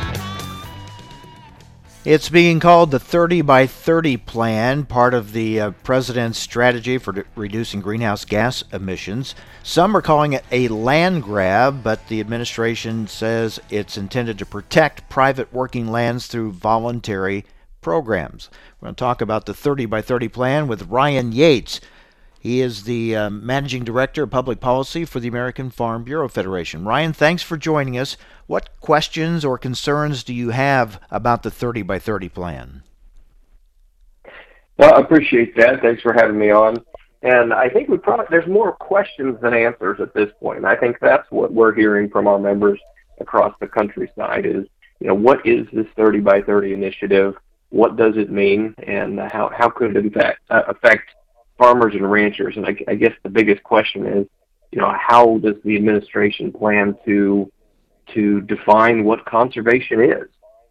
It's 2.03 2.29
being 2.29 2.59
called 2.59 2.89
the 2.89 2.99
30 2.99 3.43
by 3.43 3.67
30 3.67 4.17
plan, 4.17 4.85
part 4.85 5.13
of 5.13 5.33
the 5.33 5.59
uh, 5.59 5.71
president's 5.83 6.39
strategy 6.39 6.97
for 6.97 7.11
d- 7.11 7.21
reducing 7.35 7.79
greenhouse 7.79 8.25
gas 8.25 8.63
emissions. 8.73 9.35
Some 9.61 9.95
are 9.95 10.01
calling 10.01 10.33
it 10.33 10.43
a 10.51 10.67
land 10.69 11.21
grab, 11.21 11.83
but 11.83 12.07
the 12.07 12.19
administration 12.19 13.05
says 13.05 13.59
it's 13.69 13.97
intended 13.97 14.39
to 14.39 14.47
protect 14.47 15.09
private 15.09 15.53
working 15.53 15.91
lands 15.91 16.25
through 16.25 16.53
voluntary 16.53 17.45
programs. 17.81 18.49
We're 18.79 18.87
going 18.87 18.95
to 18.95 18.99
talk 18.99 19.21
about 19.21 19.45
the 19.45 19.53
30 19.53 19.85
by 19.85 20.01
30 20.01 20.27
plan 20.29 20.67
with 20.67 20.89
Ryan 20.89 21.31
Yates. 21.31 21.81
He 22.41 22.59
is 22.59 22.85
the 22.85 23.15
uh, 23.15 23.29
managing 23.29 23.83
director 23.83 24.23
of 24.23 24.31
public 24.31 24.59
policy 24.59 25.05
for 25.05 25.19
the 25.19 25.27
American 25.27 25.69
Farm 25.69 26.03
Bureau 26.03 26.27
Federation. 26.27 26.83
Ryan, 26.83 27.13
thanks 27.13 27.43
for 27.43 27.55
joining 27.55 27.99
us. 27.99 28.17
What 28.47 28.71
questions 28.81 29.45
or 29.45 29.59
concerns 29.59 30.23
do 30.23 30.33
you 30.33 30.49
have 30.49 30.99
about 31.11 31.43
the 31.43 31.51
30 31.51 31.83
by 31.83 31.99
30 31.99 32.29
plan? 32.29 32.83
Well, 34.79 34.95
I 34.95 35.01
appreciate 35.01 35.55
that. 35.57 35.81
Thanks 35.83 36.01
for 36.01 36.13
having 36.13 36.39
me 36.39 36.49
on. 36.49 36.83
And 37.21 37.53
I 37.53 37.69
think 37.69 37.89
we 37.89 37.99
probably 37.99 38.25
there's 38.31 38.49
more 38.49 38.71
questions 38.71 39.39
than 39.39 39.53
answers 39.53 39.99
at 39.99 40.15
this 40.15 40.31
point. 40.39 40.57
And 40.57 40.65
I 40.65 40.75
think 40.75 40.97
that's 40.99 41.29
what 41.29 41.53
we're 41.53 41.75
hearing 41.75 42.09
from 42.09 42.27
our 42.27 42.39
members 42.39 42.79
across 43.19 43.53
the 43.59 43.67
countryside 43.67 44.47
is, 44.47 44.65
you 44.99 45.05
know, 45.05 45.13
what 45.13 45.45
is 45.45 45.67
this 45.71 45.85
30 45.95 46.21
by 46.21 46.41
30 46.41 46.73
initiative? 46.73 47.35
What 47.69 47.97
does 47.97 48.17
it 48.17 48.31
mean? 48.31 48.73
And 48.79 49.19
how, 49.19 49.51
how 49.55 49.69
could 49.69 49.95
it 49.95 50.07
affect, 50.07 50.39
uh, 50.49 50.63
affect 50.67 51.11
farmers 51.61 51.93
and 51.93 52.11
ranchers. 52.11 52.57
And 52.57 52.65
I, 52.65 52.75
I 52.87 52.95
guess 52.95 53.13
the 53.21 53.29
biggest 53.29 53.61
question 53.61 54.07
is, 54.07 54.27
you 54.71 54.81
know, 54.81 54.91
how 54.97 55.37
does 55.37 55.57
the 55.63 55.75
administration 55.75 56.51
plan 56.51 56.97
to 57.05 57.51
to 58.15 58.41
define 58.41 59.03
what 59.03 59.23
conservation 59.25 60.01
is? 60.01 60.27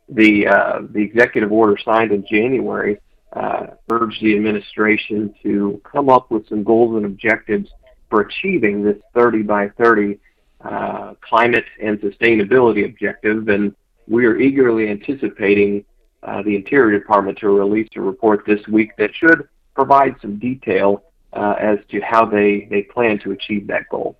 The 0.09 0.49
uh, 0.49 0.81
the 0.91 1.01
executive 1.01 1.53
order 1.53 1.77
signed 1.85 2.11
in 2.11 2.27
January 2.27 2.99
uh, 3.33 3.67
urged 3.93 4.21
the 4.21 4.35
administration 4.35 5.33
to 5.45 5.81
come 5.85 6.09
up 6.09 6.31
with 6.31 6.49
some 6.49 6.65
goals 6.65 6.97
and 6.97 7.07
objectives 7.07 7.71
for 8.09 8.23
achieving 8.23 8.83
this 8.83 8.97
30 9.15 9.43
by 9.43 9.69
30 9.79 10.19
uh, 10.65 11.15
climate 11.21 11.65
and 11.81 12.01
sustainability 12.01 12.85
objective, 12.85 13.49
and 13.49 13.77
we 14.09 14.27
are 14.27 14.37
eagerly 14.39 14.89
anticipating 14.89 15.85
uh, 16.25 16.43
the 16.43 16.57
Interior 16.57 16.99
Department 16.99 17.39
to 17.39 17.49
release 17.49 17.89
a 17.95 18.01
report 18.01 18.45
this 18.45 18.67
week 18.67 18.91
that 18.99 19.15
should 19.15 19.49
provide 19.81 20.15
some 20.21 20.39
detail 20.39 21.03
uh, 21.33 21.55
as 21.59 21.79
to 21.91 22.01
how 22.01 22.27
they, 22.27 22.69
they 22.71 22.83
plan 22.83 23.19
to 23.19 23.31
achieve 23.31 23.67
that 23.69 23.89
goal. 23.89 24.19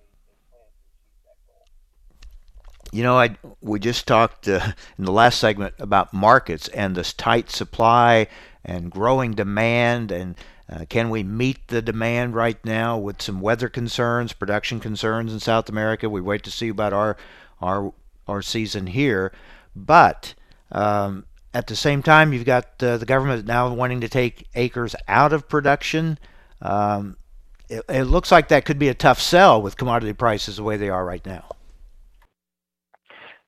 You 2.91 3.03
know, 3.03 3.15
I 3.17 3.37
we 3.61 3.79
just 3.79 4.07
talked 4.07 4.47
uh, 4.47 4.73
in 4.97 5.05
the 5.05 5.11
last 5.11 5.39
segment 5.39 5.75
about 5.77 6.13
markets 6.13 6.67
and 6.69 6.95
this 6.95 7.13
tight 7.13 7.51
supply 7.51 8.27
and 8.65 8.91
growing 8.91 9.33
demand, 9.33 10.11
and 10.11 10.35
uh, 10.67 10.85
can 10.89 11.09
we 11.11 11.23
meet 11.23 11.67
the 11.67 11.81
demand 11.81 12.33
right 12.33 12.57
now 12.65 12.97
with 12.97 13.21
some 13.21 13.39
weather 13.39 13.69
concerns, 13.69 14.33
production 14.33 14.79
concerns 14.79 15.31
in 15.31 15.39
South 15.39 15.69
America? 15.69 16.09
We 16.09 16.21
wait 16.21 16.43
to 16.43 16.51
see 16.51 16.69
about 16.69 16.91
our 16.91 17.15
our 17.61 17.93
our 18.27 18.41
season 18.41 18.87
here, 18.87 19.31
but 19.75 20.33
um, 20.71 21.25
at 21.53 21.67
the 21.67 21.75
same 21.75 22.01
time, 22.01 22.33
you've 22.33 22.45
got 22.45 22.65
uh, 22.81 22.97
the 22.97 23.05
government 23.05 23.45
now 23.45 23.73
wanting 23.73 24.01
to 24.01 24.09
take 24.09 24.47
acres 24.55 24.95
out 25.07 25.33
of 25.33 25.49
production. 25.49 26.17
Um, 26.61 27.17
it, 27.69 27.83
it, 27.89 28.03
looks 28.03 28.31
like 28.31 28.47
that 28.49 28.65
could 28.65 28.79
be 28.79 28.89
a 28.89 28.93
tough 28.93 29.19
sell 29.19 29.61
with 29.61 29.77
commodity 29.77 30.13
prices 30.13 30.57
the 30.57 30.63
way 30.63 30.77
they 30.77 30.89
are 30.89 31.03
right 31.05 31.25
now. 31.25 31.45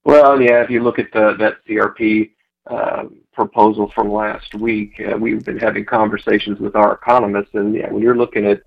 Well, 0.04 0.42
yeah, 0.42 0.64
if 0.64 0.70
you 0.70 0.84
look 0.84 1.00
at 1.00 1.12
the, 1.14 1.36
that 1.40 1.66
CRP 1.68 2.32
uh, 2.70 3.04
proposal 3.34 3.92
from 3.96 4.12
last 4.12 4.54
week, 4.56 5.00
uh, 5.00 5.18
we've 5.18 5.44
been 5.46 5.60
having 5.60 5.86
conversations 5.86 6.60
with 6.60 6.76
our 6.76 6.94
economists, 6.94 7.54
and 7.54 7.74
yeah, 7.74 7.90
when 7.92 8.02
you're 8.02 8.18
looking 8.18 8.46
at 8.46 8.62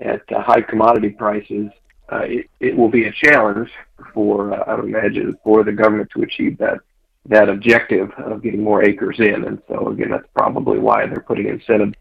at 0.00 0.20
uh, 0.32 0.42
high 0.42 0.60
commodity 0.60 1.10
prices, 1.10 1.70
uh, 2.10 2.22
it, 2.24 2.50
it 2.60 2.76
will 2.76 2.88
be 2.88 3.04
a 3.04 3.12
challenge 3.12 3.70
for, 4.12 4.52
uh, 4.52 4.64
I 4.66 4.74
would 4.74 4.84
imagine, 4.86 5.36
for 5.44 5.62
the 5.64 5.72
government 5.72 6.10
to 6.16 6.22
achieve 6.22 6.58
that 6.58 6.80
that 7.26 7.48
objective 7.48 8.10
of 8.18 8.42
getting 8.42 8.62
more 8.62 8.82
acres 8.84 9.16
in. 9.18 9.44
And 9.44 9.62
so 9.68 9.88
again, 9.88 10.10
that's 10.10 10.26
probably 10.36 10.78
why 10.78 11.06
they're 11.06 11.20
putting 11.20 11.48
incentives 11.48 11.94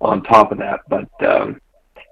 on 0.00 0.22
top 0.22 0.52
of 0.52 0.58
that. 0.58 0.80
But 0.88 1.08
um, 1.26 1.60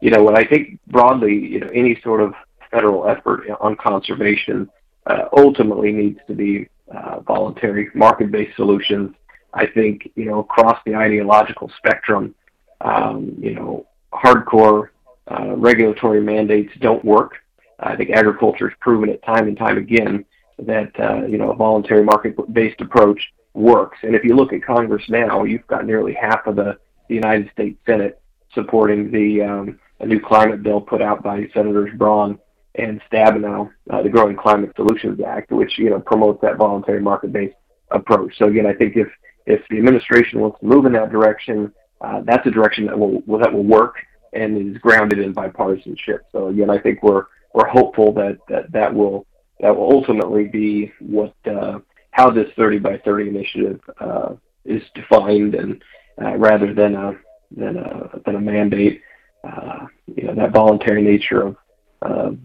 you 0.01 0.11
know, 0.11 0.23
when 0.23 0.37
I 0.37 0.45
think 0.45 0.79
broadly, 0.87 1.35
you 1.35 1.61
know, 1.61 1.71
any 1.75 2.01
sort 2.03 2.21
of 2.21 2.35
federal 2.71 3.09
effort 3.09 3.45
on 3.61 3.77
conservation 3.77 4.69
uh, 5.07 5.25
ultimately 5.37 5.93
needs 5.93 6.19
to 6.27 6.35
be 6.35 6.69
uh, 6.95 7.21
voluntary 7.21 7.91
market-based 7.95 8.57
solutions. 8.57 9.15
I 9.53 9.67
think 9.67 10.11
you 10.17 10.25
know 10.25 10.41
across 10.41 10.79
the 10.85 10.95
ideological 10.95 11.71
spectrum, 11.77 12.35
um, 12.81 13.35
you 13.39 13.55
know, 13.55 13.87
hardcore 14.13 14.89
uh, 15.31 15.55
regulatory 15.57 16.21
mandates 16.21 16.73
don't 16.81 17.05
work. 17.05 17.37
I 17.79 17.97
think 17.97 18.11
agriculture 18.11 18.69
has 18.69 18.79
proven 18.81 19.09
it 19.09 19.23
time 19.25 19.49
and 19.49 19.57
time 19.57 19.79
again 19.79 20.25
that 20.59 20.93
uh, 20.99 21.27
you 21.27 21.39
know 21.39 21.51
a 21.51 21.57
voluntary 21.57 22.05
market-based 22.05 22.81
approach 22.81 23.21
works. 23.55 23.99
And 24.03 24.15
if 24.15 24.25
you 24.25 24.35
look 24.35 24.53
at 24.53 24.65
Congress 24.65 25.05
now, 25.09 25.45
you've 25.45 25.67
got 25.67 25.87
nearly 25.87 26.15
half 26.15 26.47
of 26.47 26.57
the, 26.57 26.79
the 27.09 27.15
United 27.15 27.51
States 27.53 27.79
Senate 27.87 28.21
supporting 28.53 29.11
the 29.11 29.43
um, 29.43 29.81
a 30.01 30.07
new 30.07 30.21
climate 30.21 30.63
bill 30.63 30.81
put 30.81 31.01
out 31.01 31.23
by 31.23 31.49
Senators 31.55 31.91
Braun 31.97 32.39
and 32.77 33.01
Stabenow, 33.11 33.71
uh, 33.91 34.03
the 34.03 34.09
Growing 34.09 34.37
Climate 34.37 34.73
Solutions 34.77 35.21
Act, 35.25 35.53
which 35.53 35.79
you 35.79 35.91
know 35.91 36.01
promotes 36.01 36.41
that 36.43 36.57
voluntary 36.57 37.01
market-based 37.01 37.55
approach. 37.91 38.37
So 38.39 38.47
again, 38.47 38.67
I 38.67 38.75
think 38.75 38.97
if 38.97 39.09
if 39.47 39.61
the 39.71 39.79
administration 39.79 40.41
wants 40.41 40.59
to 40.61 40.67
move 40.67 40.87
in 40.87 40.93
that 40.93 41.11
direction, 41.11 41.73
uh, 42.01 42.23
that's 42.25 42.47
a 42.47 42.51
direction 42.51 42.87
that 42.87 42.99
will, 42.99 43.23
that 43.39 43.53
will 43.53 43.65
work 43.65 43.97
and 44.33 44.75
is 44.75 44.81
grounded 44.81 45.19
in 45.19 45.35
bipartisanship. 45.35 46.21
So 46.33 46.49
again, 46.49 46.71
I 46.71 46.79
think 46.79 47.03
we're 47.03 47.25
we're 47.53 47.69
hopeful 47.69 48.13
that 48.15 48.39
that, 48.49 48.73
that 48.73 48.93
will 48.93 49.27
that 49.65 49.75
will 49.75 49.91
ultimately 49.91 50.45
be 50.45 50.93
what 51.01 51.35
uh, 51.47 51.79
how 52.11 52.31
this 52.31 52.51
30 52.55 52.81
by 52.81 52.99
30 52.99 53.31
initiative 53.31 53.81
uh, 53.99 54.35
is 54.67 54.83
defined, 54.95 55.55
and 55.55 55.83
uh, 56.21 56.37
rather 56.37 56.75
than 56.75 56.95
a 56.95 57.17
than 57.51 57.79
a 57.79 58.21
than 58.27 58.37
a 58.37 58.41
mandate, 58.41 59.01
uh, 59.43 59.87
you 60.15 60.25
know 60.25 60.35
that 60.35 60.53
voluntary 60.53 61.01
nature 61.01 61.41
of 61.41 61.57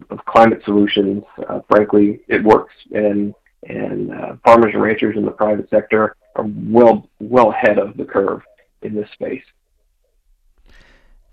of 0.10 0.24
climate 0.28 0.62
solutions. 0.64 1.22
Uh, 1.50 1.60
frankly, 1.70 2.22
it 2.30 2.42
works, 2.42 2.74
and 2.94 3.36
and 3.68 4.14
uh, 4.14 4.38
farmers 4.46 4.74
and 4.74 4.82
ranchers 4.82 5.18
in 5.18 5.26
the 5.26 5.32
private 5.32 5.70
sector 5.70 6.16
are 6.38 6.46
well 6.48 7.06
well 7.20 7.52
ahead 7.52 7.78
of 7.80 7.98
the 7.98 8.06
curve 8.06 8.42
in 8.82 8.96
this 8.96 9.10
space. 9.12 9.44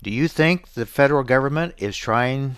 Do 0.03 0.11
you 0.11 0.27
think 0.27 0.73
the 0.73 0.85
federal 0.85 1.23
government 1.23 1.75
is 1.77 1.95
trying 1.95 2.57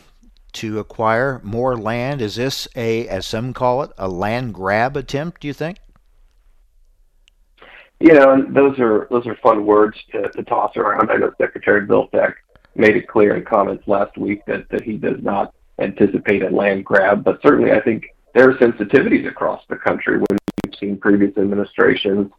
to 0.54 0.80
acquire 0.80 1.40
more 1.44 1.78
land? 1.78 2.22
Is 2.22 2.36
this 2.36 2.68
a, 2.76 3.08
as 3.08 3.26
some 3.26 3.54
call 3.54 3.84
it, 3.84 3.92
a 3.98 4.08
land 4.08 4.54
grab 4.54 4.98
attempt? 4.98 5.42
Do 5.42 5.48
you 5.48 5.54
think? 5.54 5.78
You 8.00 8.14
know, 8.14 8.46
those 8.50 8.80
are 8.80 9.08
those 9.12 9.28
are 9.28 9.36
fun 9.44 9.66
words 9.66 9.98
to, 10.12 10.30
to 10.30 10.44
toss 10.44 10.78
around. 10.78 11.12
I 11.12 11.18
know 11.18 11.34
Secretary 11.38 11.86
Vilsack 11.86 12.36
made 12.76 12.96
it 12.96 13.08
clear 13.08 13.36
in 13.36 13.44
comments 13.44 13.88
last 13.88 14.18
week 14.18 14.46
that, 14.46 14.70
that 14.70 14.84
he 14.84 14.96
does 14.96 15.22
not 15.22 15.54
anticipate 15.80 16.44
a 16.44 16.50
land 16.50 16.86
grab, 16.86 17.24
but 17.24 17.42
certainly 17.42 17.72
I 17.72 17.82
think 17.82 18.06
there 18.34 18.50
are 18.50 18.54
sensitivities 18.54 19.28
across 19.28 19.64
the 19.70 19.76
country 19.76 20.18
when 20.18 20.38
you've 20.66 20.76
seen 20.76 20.98
previous 20.98 21.36
administrations, 21.38 22.32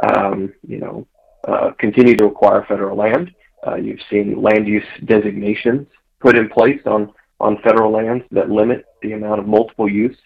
um, 0.00 0.52
you 0.66 0.78
know, 0.78 1.06
uh, 1.48 1.70
continue 1.78 2.16
to 2.16 2.26
acquire 2.26 2.64
federal 2.66 2.96
land. 2.96 3.34
Uh, 3.66 3.76
you've 3.76 4.00
seen 4.10 4.42
land 4.42 4.66
use 4.68 4.84
designations 5.04 5.86
put 6.20 6.36
in 6.36 6.48
place 6.48 6.80
on 6.86 7.12
on 7.40 7.58
federal 7.62 7.92
lands 7.92 8.24
that 8.30 8.50
limit 8.50 8.86
the 9.02 9.12
amount 9.12 9.40
of 9.40 9.46
multiple 9.46 9.88
use 9.88 10.16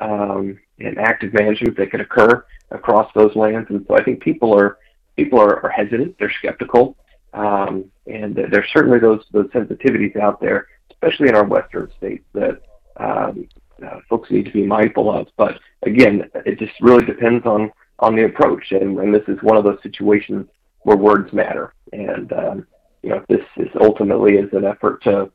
um, 0.00 0.58
and 0.78 0.98
active 0.98 1.32
management 1.32 1.76
that 1.76 1.90
can 1.90 2.00
occur 2.00 2.44
across 2.70 3.10
those 3.14 3.34
lands. 3.34 3.68
And 3.70 3.84
so 3.88 3.96
I 3.96 4.04
think 4.04 4.20
people 4.20 4.54
are 4.54 4.78
people 5.16 5.40
are, 5.40 5.64
are 5.64 5.70
hesitant, 5.70 6.16
they're 6.18 6.32
skeptical, 6.38 6.96
um, 7.32 7.84
and 8.06 8.34
there's 8.34 8.68
certainly 8.72 8.98
those 8.98 9.24
those 9.32 9.46
sensitivities 9.46 10.16
out 10.16 10.40
there, 10.40 10.68
especially 10.90 11.28
in 11.28 11.34
our 11.34 11.44
western 11.44 11.90
states 11.96 12.24
that 12.34 12.62
um, 12.96 13.48
uh, 13.84 14.00
folks 14.08 14.30
need 14.30 14.44
to 14.44 14.52
be 14.52 14.66
mindful 14.66 15.10
of. 15.10 15.28
But 15.36 15.58
again, 15.82 16.30
it 16.46 16.58
just 16.58 16.72
really 16.80 17.04
depends 17.04 17.46
on 17.46 17.72
on 17.98 18.16
the 18.16 18.24
approach, 18.24 18.72
and, 18.72 18.98
and 18.98 19.14
this 19.14 19.28
is 19.28 19.42
one 19.42 19.56
of 19.56 19.64
those 19.64 19.78
situations 19.82 20.46
where 20.80 20.96
words 20.96 21.32
matter. 21.32 21.74
And 21.92 22.32
um, 22.32 22.66
you 23.02 23.10
know, 23.10 23.24
this 23.28 23.44
is 23.56 23.68
ultimately 23.80 24.36
is 24.36 24.52
an 24.52 24.64
effort 24.64 25.02
to 25.04 25.30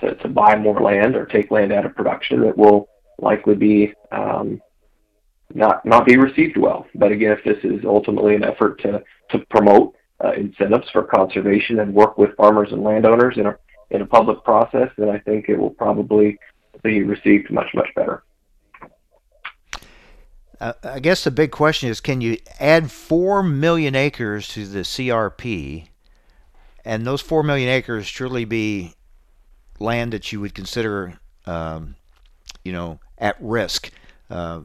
to, 0.00 0.14
to 0.16 0.28
buy 0.28 0.56
more 0.56 0.80
land 0.80 1.16
or 1.16 1.26
take 1.26 1.50
land 1.50 1.72
out 1.72 1.86
of 1.86 1.94
production, 1.94 2.40
that 2.42 2.56
will 2.56 2.88
likely 3.18 3.54
be 3.54 3.92
um, 4.12 4.60
not 5.54 5.84
not 5.84 6.06
be 6.06 6.16
received 6.16 6.56
well. 6.56 6.86
But 6.94 7.12
again, 7.12 7.32
if 7.32 7.44
this 7.44 7.62
is 7.64 7.84
ultimately 7.84 8.34
an 8.34 8.44
effort 8.44 8.80
to 8.82 9.02
to 9.30 9.38
promote 9.50 9.94
uh, 10.24 10.32
incentives 10.32 10.88
for 10.90 11.02
conservation 11.02 11.80
and 11.80 11.94
work 11.94 12.18
with 12.18 12.36
farmers 12.36 12.72
and 12.72 12.82
landowners 12.82 13.36
in 13.36 13.46
a 13.46 13.56
in 13.90 14.02
a 14.02 14.06
public 14.06 14.44
process, 14.44 14.88
then 14.96 15.08
I 15.08 15.18
think 15.18 15.48
it 15.48 15.58
will 15.58 15.70
probably 15.70 16.38
be 16.82 17.02
received 17.02 17.50
much 17.50 17.68
much 17.74 17.88
better. 17.94 18.22
Uh, 20.60 20.74
I 20.84 21.00
guess 21.00 21.24
the 21.24 21.30
big 21.30 21.50
question 21.50 21.88
is 21.88 22.00
can 22.00 22.20
you 22.20 22.36
add 22.58 22.90
4 22.90 23.42
million 23.42 23.94
acres 23.94 24.46
to 24.48 24.66
the 24.66 24.80
CRP 24.80 25.86
and 26.84 27.06
those 27.06 27.22
4 27.22 27.42
million 27.42 27.70
acres 27.70 28.10
truly 28.10 28.44
be 28.44 28.94
land 29.80 30.12
that 30.12 30.30
you 30.32 30.40
would 30.40 30.54
consider, 30.54 31.18
um, 31.46 31.96
you 32.64 32.72
know, 32.72 33.00
at 33.18 33.36
risk 33.40 33.90
uh, 34.30 34.60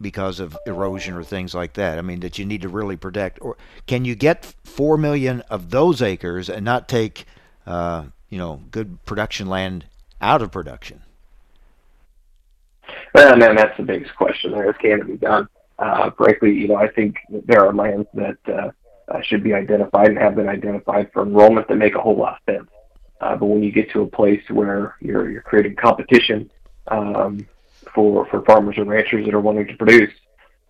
because 0.00 0.40
of 0.40 0.56
erosion 0.66 1.14
or 1.14 1.22
things 1.22 1.54
like 1.54 1.74
that? 1.74 1.98
I 1.98 2.02
mean, 2.02 2.20
that 2.20 2.38
you 2.38 2.44
need 2.44 2.62
to 2.62 2.68
really 2.68 2.96
protect? 2.96 3.38
Or 3.40 3.56
can 3.86 4.04
you 4.04 4.14
get 4.14 4.54
4 4.64 4.96
million 4.96 5.42
of 5.42 5.70
those 5.70 6.02
acres 6.02 6.48
and 6.48 6.64
not 6.64 6.88
take, 6.88 7.26
uh, 7.66 8.04
you 8.28 8.38
know, 8.38 8.62
good 8.70 9.04
production 9.04 9.48
land 9.48 9.84
out 10.20 10.42
of 10.42 10.50
production? 10.50 11.02
Well, 13.14 13.32
and 13.32 13.58
that's 13.58 13.76
the 13.76 13.82
biggest 13.82 14.14
question 14.16 14.52
there 14.52 14.70
is 14.70 14.76
can 14.80 15.00
it 15.00 15.06
be 15.06 15.16
done? 15.16 15.48
Uh, 15.78 16.10
frankly, 16.10 16.52
you 16.52 16.68
know, 16.68 16.76
I 16.76 16.88
think 16.88 17.16
there 17.30 17.64
are 17.64 17.72
lands 17.72 18.08
that 18.14 18.36
uh, 18.48 18.70
uh, 19.08 19.20
should 19.22 19.42
be 19.42 19.54
identified 19.54 20.08
and 20.08 20.18
have 20.18 20.34
been 20.34 20.48
identified 20.48 21.10
for 21.12 21.22
enrollment 21.22 21.68
that 21.68 21.76
make 21.76 21.94
a 21.94 22.00
whole 22.00 22.16
lot 22.16 22.40
of 22.46 22.54
sense. 22.54 22.70
Uh, 23.20 23.36
but 23.36 23.46
when 23.46 23.62
you 23.62 23.72
get 23.72 23.90
to 23.90 24.02
a 24.02 24.06
place 24.06 24.42
where 24.48 24.94
you're 25.00 25.30
you're 25.30 25.42
creating 25.42 25.74
competition 25.76 26.50
um, 26.88 27.46
for 27.94 28.26
for 28.26 28.42
farmers 28.42 28.76
and 28.78 28.88
ranchers 28.88 29.24
that 29.24 29.34
are 29.34 29.40
wanting 29.40 29.66
to 29.66 29.76
produce, 29.76 30.12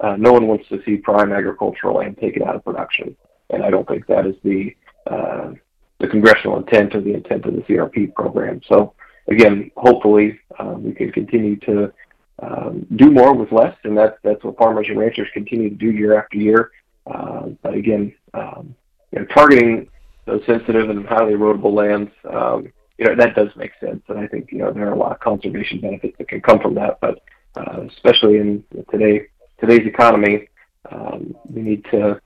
uh, 0.00 0.16
no 0.16 0.32
one 0.32 0.46
wants 0.46 0.68
to 0.68 0.82
see 0.84 0.96
prime 0.96 1.32
agricultural 1.32 1.96
land 1.96 2.16
taken 2.18 2.42
out 2.42 2.56
of 2.56 2.64
production, 2.64 3.16
and 3.50 3.62
I 3.62 3.70
don't 3.70 3.86
think 3.86 4.06
that 4.06 4.26
is 4.26 4.36
the 4.42 4.74
uh, 5.06 5.52
the 5.98 6.08
congressional 6.08 6.58
intent 6.58 6.94
or 6.94 7.00
the 7.00 7.14
intent 7.14 7.44
of 7.44 7.54
the 7.54 7.62
CRP 7.62 8.14
program. 8.14 8.60
So 8.66 8.94
again, 9.28 9.70
hopefully 9.76 10.40
um, 10.58 10.84
we 10.84 10.92
can 10.92 11.12
continue 11.12 11.56
to 11.56 11.92
um, 12.40 12.86
do 12.96 13.10
more 13.10 13.34
with 13.34 13.52
less, 13.52 13.76
and 13.84 13.96
that's 13.96 14.16
that's 14.22 14.42
what 14.44 14.56
farmers 14.56 14.86
and 14.88 14.98
ranchers 14.98 15.28
continue 15.32 15.68
to 15.70 15.74
do 15.74 15.90
year 15.90 16.18
after 16.18 16.38
year. 16.38 16.70
Uh, 17.06 17.48
but 17.62 17.74
again, 17.74 18.14
um, 18.34 18.74
you 19.12 19.20
know, 19.20 19.24
targeting 19.26 19.88
those 20.28 20.44
sensitive 20.46 20.90
and 20.90 21.06
highly 21.06 21.32
erodible 21.32 21.72
lands, 21.72 22.10
um, 22.30 22.70
you 22.98 23.06
know, 23.06 23.16
that 23.16 23.34
does 23.34 23.48
make 23.56 23.72
sense, 23.80 24.02
and 24.08 24.18
I 24.18 24.26
think 24.26 24.52
you 24.52 24.58
know 24.58 24.72
there 24.72 24.88
are 24.88 24.92
a 24.92 24.98
lot 24.98 25.12
of 25.12 25.20
conservation 25.20 25.80
benefits 25.80 26.16
that 26.18 26.28
can 26.28 26.40
come 26.40 26.60
from 26.60 26.74
that. 26.74 26.98
But 27.00 27.20
uh, 27.56 27.82
especially 27.88 28.36
in 28.36 28.64
today 28.90 29.28
today's 29.58 29.86
economy, 29.86 30.48
um, 30.90 31.34
we 31.48 31.62
need 31.62 31.84
to 31.90 32.20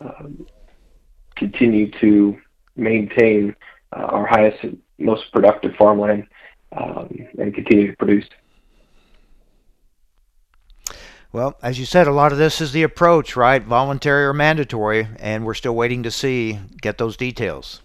um, 0.00 0.46
continue 1.36 1.90
to 2.00 2.36
maintain 2.76 3.54
uh, 3.92 4.02
our 4.02 4.26
highest, 4.26 4.64
most 4.98 5.30
productive 5.32 5.74
farmland 5.78 6.26
um, 6.76 7.14
and 7.38 7.54
continue 7.54 7.90
to 7.90 7.96
produce. 7.96 8.24
Well, 11.32 11.56
as 11.62 11.78
you 11.78 11.84
said, 11.84 12.06
a 12.06 12.12
lot 12.12 12.32
of 12.32 12.38
this 12.38 12.60
is 12.60 12.72
the 12.72 12.82
approach, 12.82 13.36
right? 13.36 13.62
Voluntary 13.62 14.24
or 14.24 14.32
mandatory, 14.32 15.08
and 15.18 15.44
we're 15.44 15.54
still 15.54 15.74
waiting 15.74 16.02
to 16.04 16.10
see 16.10 16.58
get 16.80 16.98
those 16.98 17.16
details. 17.16 17.82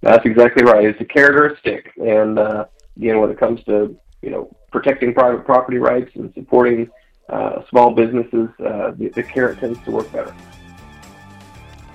That's 0.00 0.24
exactly 0.24 0.64
right. 0.64 0.84
It's 0.84 1.00
a 1.00 1.04
carrot 1.04 1.36
or 1.36 1.46
a 1.46 1.58
stick, 1.58 1.92
and 1.96 2.38
uh, 2.38 2.66
again, 2.96 3.20
when 3.20 3.30
it 3.30 3.38
comes 3.38 3.62
to 3.64 3.96
you 4.22 4.30
know 4.30 4.54
protecting 4.70 5.14
private 5.14 5.44
property 5.44 5.78
rights 5.78 6.10
and 6.14 6.32
supporting 6.34 6.88
uh, 7.28 7.62
small 7.68 7.92
businesses, 7.92 8.48
uh, 8.64 8.92
the, 8.96 9.10
the 9.14 9.22
carrot 9.22 9.58
tends 9.58 9.82
to 9.84 9.90
work 9.90 10.10
better. 10.12 10.34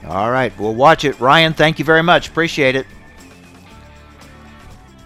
All 0.07 0.31
right, 0.31 0.57
we'll 0.59 0.75
watch 0.75 1.05
it. 1.05 1.19
Ryan, 1.19 1.53
thank 1.53 1.79
you 1.79 1.85
very 1.85 2.03
much. 2.03 2.27
Appreciate 2.27 2.75
it. 2.75 2.85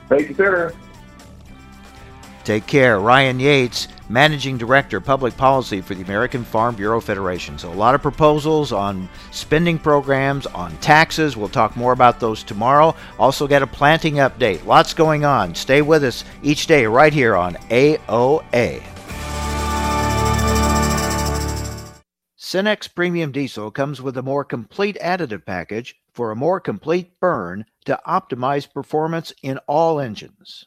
Thank 0.09 0.29
you, 0.29 0.35
sir. 0.35 0.73
Take 2.43 2.65
care. 2.65 2.99
Ryan 2.99 3.39
Yates, 3.39 3.89
Managing 4.09 4.57
Director, 4.57 5.01
Public 5.01 5.35
Policy 5.35 5.81
for 5.81 5.95
the 5.95 6.03
American 6.03 6.43
Farm 6.43 6.75
Bureau 6.75 7.01
Federation. 7.01 7.57
So, 7.57 7.71
a 7.71 7.73
lot 7.73 7.95
of 7.95 8.01
proposals 8.01 8.71
on 8.71 9.09
spending 9.31 9.77
programs, 9.77 10.45
on 10.47 10.75
taxes. 10.77 11.35
We'll 11.35 11.49
talk 11.49 11.75
more 11.75 11.91
about 11.91 12.19
those 12.19 12.43
tomorrow. 12.43 12.95
Also, 13.19 13.47
get 13.47 13.61
a 13.61 13.67
planting 13.67 14.15
update. 14.15 14.65
Lots 14.65 14.93
going 14.93 15.25
on. 15.25 15.55
Stay 15.55 15.81
with 15.81 16.03
us 16.03 16.23
each 16.41 16.67
day 16.67 16.85
right 16.85 17.13
here 17.13 17.35
on 17.35 17.55
AOA. 17.69 18.83
Cenex 22.47 22.87
Premium 22.95 23.33
Diesel 23.33 23.71
comes 23.71 24.01
with 24.01 24.15
a 24.15 24.23
more 24.23 24.45
complete 24.45 24.97
additive 25.01 25.45
package 25.45 25.95
for 26.13 26.31
a 26.31 26.35
more 26.35 26.61
complete 26.61 27.19
burn 27.19 27.65
to 27.83 27.99
optimize 28.07 28.71
performance 28.71 29.33
in 29.43 29.57
all 29.67 29.99
engines. 29.99 30.65